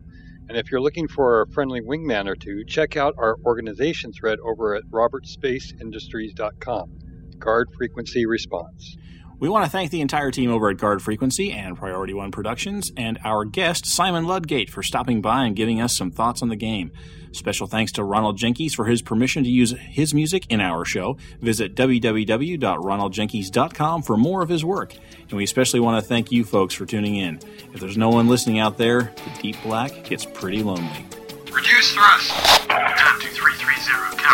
And 0.49 0.57
if 0.57 0.71
you're 0.71 0.81
looking 0.81 1.07
for 1.07 1.41
a 1.41 1.47
friendly 1.47 1.81
wingman 1.81 2.27
or 2.27 2.35
two, 2.35 2.65
check 2.65 2.97
out 2.97 3.13
our 3.17 3.37
organization 3.45 4.13
thread 4.13 4.39
over 4.39 4.75
at 4.75 4.83
robertspaceindustries.com. 4.85 6.99
Guard 7.39 7.69
Frequency 7.77 8.25
Response. 8.25 8.97
We 9.39 9.49
want 9.49 9.65
to 9.65 9.71
thank 9.71 9.91
the 9.91 10.01
entire 10.01 10.31
team 10.31 10.49
over 10.49 10.71
at 10.71 10.77
Guard 10.77 11.03
Frequency 11.03 11.51
and 11.51 11.77
Priority 11.77 12.15
One 12.15 12.31
Productions 12.31 12.91
and 12.97 13.19
our 13.23 13.45
guest, 13.45 13.85
Simon 13.85 14.25
Ludgate, 14.25 14.71
for 14.71 14.81
stopping 14.81 15.21
by 15.21 15.45
and 15.45 15.55
giving 15.55 15.79
us 15.79 15.95
some 15.95 16.09
thoughts 16.09 16.41
on 16.41 16.49
the 16.49 16.55
game. 16.55 16.89
Special 17.33 17.67
thanks 17.67 17.91
to 17.91 18.03
Ronald 18.03 18.37
Jenkins 18.37 18.73
for 18.73 18.85
his 18.85 19.03
permission 19.03 19.43
to 19.43 19.49
use 19.49 19.75
his 19.77 20.11
music 20.11 20.47
in 20.49 20.59
our 20.59 20.83
show. 20.85 21.17
Visit 21.39 21.75
www.ronaldjenkins.com 21.75 24.01
for 24.01 24.17
more 24.17 24.41
of 24.41 24.49
his 24.49 24.65
work. 24.65 24.95
And 25.21 25.33
we 25.33 25.43
especially 25.43 25.81
want 25.81 26.03
to 26.03 26.07
thank 26.07 26.31
you 26.31 26.43
folks 26.43 26.73
for 26.73 26.87
tuning 26.87 27.15
in. 27.15 27.35
If 27.73 27.79
there's 27.79 27.95
no 27.97 28.09
one 28.09 28.27
listening 28.27 28.57
out 28.57 28.79
there, 28.79 29.13
the 29.15 29.29
deep 29.39 29.57
black 29.61 30.03
gets 30.05 30.25
pretty 30.25 30.63
lonely. 30.63 31.05
Reduce 31.51 31.93
thrust. 31.93 32.31
22330, 32.69 34.17
15. 34.17 34.27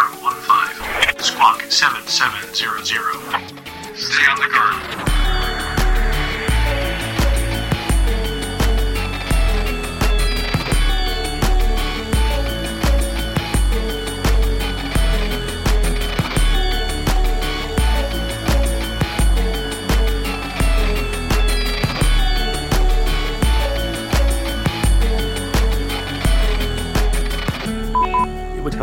Squawk 1.23 1.61
7700. 1.71 3.95
Stay 3.95 4.25
on 4.29 4.39
the 4.39 4.49
guard. 4.51 5.03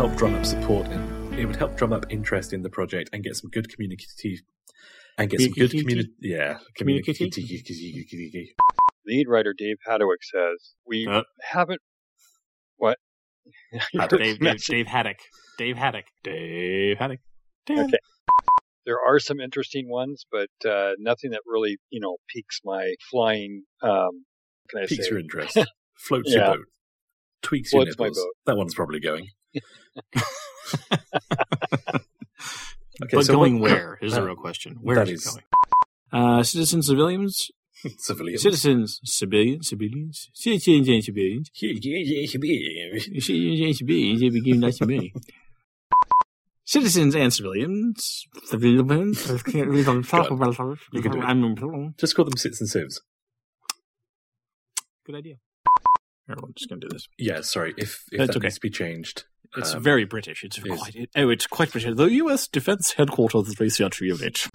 help 0.01 0.15
drum 0.15 0.33
up 0.33 0.45
support 0.45 0.87
it 1.41 1.45
would 1.45 1.55
help 1.55 1.75
drum 1.75 1.91
up 1.93 2.05
interest 2.09 2.53
in 2.53 2.61
the 2.61 2.69
project 2.69 3.09
and 3.13 3.23
get 3.23 3.35
some 3.35 3.49
good 3.49 3.67
community 3.73 4.05
and 5.17 5.29
get 5.29 5.41
some 5.41 5.51
good 5.51 5.71
community. 5.71 6.09
Yeah, 6.21 6.57
community. 6.75 8.55
Lead 9.07 9.27
writer 9.27 9.53
Dave 9.57 9.77
Haddowick 9.87 10.21
says, 10.21 10.73
We 10.85 11.07
Uh. 11.07 11.23
haven't. 11.41 11.81
What? 12.77 12.97
Dave, 14.09 14.39
Dave, 14.39 14.63
Dave 14.65 14.87
Haddock. 14.87 15.17
Dave 15.57 15.77
Haddock. 15.77 16.05
Dave 16.23 16.97
Haddock. 16.97 17.19
Dave 17.65 17.79
Okay. 17.79 17.97
There 18.85 18.97
are 18.99 19.19
some 19.19 19.39
interesting 19.39 19.89
ones, 19.89 20.25
but 20.31 20.49
uh, 20.69 20.91
nothing 20.99 21.31
that 21.31 21.41
really, 21.45 21.77
you 21.91 21.99
know, 21.99 22.17
piques 22.29 22.59
my 22.63 22.93
flying. 23.09 23.63
Um, 23.83 24.25
can 24.69 24.83
I 24.83 24.85
Piques 24.87 25.05
say? 25.05 25.09
your 25.11 25.19
interest, 25.23 25.57
floats 25.97 26.31
Yeah. 26.31 26.37
your 26.47 26.55
boat, 26.57 26.65
tweaks 27.43 27.73
your 27.73 27.83
Floats 27.83 27.97
my 27.99 28.05
nipples. 28.05 28.17
boat. 28.19 28.33
That 28.47 28.57
one's 28.57 28.73
probably 28.73 28.99
going. 28.99 29.27
Okay, 33.03 33.17
but 33.17 33.25
so 33.25 33.33
going 33.33 33.59
what- 33.59 33.71
where 33.71 33.97
is 34.01 34.13
the 34.13 34.21
real 34.23 34.35
question. 34.35 34.77
Where 34.81 34.95
that 34.97 35.09
is 35.09 35.09
it 35.09 35.15
is- 35.15 35.25
going? 35.33 35.43
Uh, 36.13 36.43
citizens, 36.43 36.85
civilians, 36.87 37.49
Civilians. 37.97 38.41
citizens, 38.43 38.99
civilians, 39.03 39.69
civilians, 39.69 40.29
citizens, 40.33 40.87
and 40.89 41.03
civilians, 41.03 41.49
citizens, 41.55 42.29
and 43.65 43.75
civilians. 43.75 44.19
They 44.21 44.29
begin 44.29 44.59
nice 44.59 44.77
to 44.79 44.85
me. 44.85 45.13
Citizens 46.65 47.15
and 47.15 47.33
civilians, 47.33 48.25
civilians. 48.45 49.27
You 49.47 51.01
can 51.01 51.11
do 51.11 51.21
it. 51.23 51.97
Just 51.97 52.15
call 52.15 52.25
them 52.25 52.37
citizens 52.37 52.75
and 52.75 52.83
civs. 52.83 53.01
Good 55.07 55.15
idea. 55.15 55.35
Everyone's 56.29 56.55
just 56.55 56.69
gonna 56.69 56.81
do 56.81 56.87
this. 56.89 57.07
Yeah, 57.17 57.41
sorry. 57.41 57.73
If 57.77 58.03
if 58.11 58.19
That's 58.19 58.27
that 58.33 58.37
okay. 58.37 58.45
needs 58.45 58.55
to 58.55 58.61
be 58.61 58.69
changed, 58.69 59.25
It's 59.57 59.73
um, 59.73 59.83
very 59.83 60.05
British. 60.05 60.43
It's 60.43 60.57
is- 60.57 60.63
quite. 60.79 61.09
oh, 61.15 61.29
it's 61.29 61.47
quite 61.47 61.71
British. 61.71 61.95
The 61.95 62.05
U.S. 62.05 62.47
Defense 62.47 62.93
Headquarters 62.93 63.59
Research 63.59 64.01
Unit. 64.01 64.47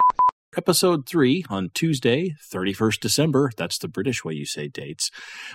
Episode 0.57 1.07
3 1.07 1.45
on 1.51 1.71
Tuesday, 1.75 2.35
31st 2.51 3.01
December. 3.01 3.51
That's 3.59 3.77
the 3.77 3.89
British 3.89 4.25
way 4.25 4.33
you 4.33 4.47
say 4.47 4.69
dates. 4.69 5.11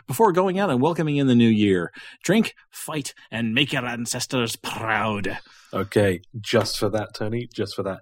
Before 0.05 0.31
going 0.31 0.59
out 0.59 0.69
and 0.69 0.79
welcoming 0.79 1.17
in 1.17 1.25
the 1.25 1.33
new 1.33 1.47
year, 1.49 1.91
drink, 2.23 2.53
fight, 2.69 3.15
and 3.31 3.55
make 3.55 3.73
your 3.73 3.83
ancestors 3.83 4.55
proud. 4.57 5.39
Okay, 5.73 6.21
just 6.39 6.77
for 6.77 6.89
that, 6.89 7.15
Tony, 7.15 7.47
just 7.51 7.75
for 7.75 7.81
that. 7.81 8.01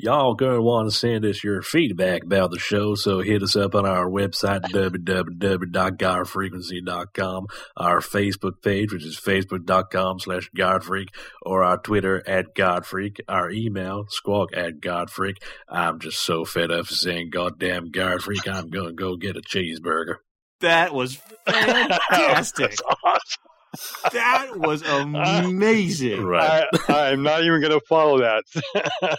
Y'all 0.00 0.34
gonna 0.34 0.62
want 0.62 0.88
to 0.88 0.96
send 0.96 1.24
us 1.24 1.42
your 1.42 1.60
feedback 1.60 2.22
about 2.22 2.52
the 2.52 2.58
show, 2.58 2.94
so 2.94 3.18
hit 3.18 3.42
us 3.42 3.56
up 3.56 3.74
on 3.74 3.84
our 3.84 4.08
website, 4.08 4.60
www.godfrequency.com, 4.60 7.46
our 7.76 7.98
Facebook 7.98 8.62
page, 8.62 8.92
which 8.92 9.04
is 9.04 9.18
facebook.com 9.18 10.20
slash 10.20 10.48
godfreak, 10.56 11.08
or 11.42 11.64
our 11.64 11.78
Twitter 11.78 12.22
at 12.28 12.54
godfreak, 12.54 13.18
our 13.28 13.50
email, 13.50 14.04
squawk 14.08 14.50
at 14.54 14.74
godfreak. 14.80 15.38
I'm 15.68 15.98
just 15.98 16.24
so 16.24 16.44
fed 16.44 16.70
up 16.70 16.86
saying 16.86 17.30
goddamn 17.30 17.90
godfreak, 17.90 18.46
I'm 18.46 18.70
gonna 18.70 18.92
go 18.92 19.16
get 19.16 19.36
a 19.36 19.40
cheeseburger. 19.40 20.18
That 20.60 20.94
was 20.94 21.16
fantastic. 21.44 22.70
That's 22.70 22.82
awesome. 23.04 23.42
that 24.12 24.56
was 24.56 24.82
uh, 24.84 25.04
amazing. 25.44 26.24
Right. 26.24 26.68
I, 26.88 27.10
I'm 27.10 27.24
not 27.24 27.42
even 27.42 27.60
going 27.60 27.72
to 27.72 27.80
follow 27.88 28.20
that. 28.20 28.44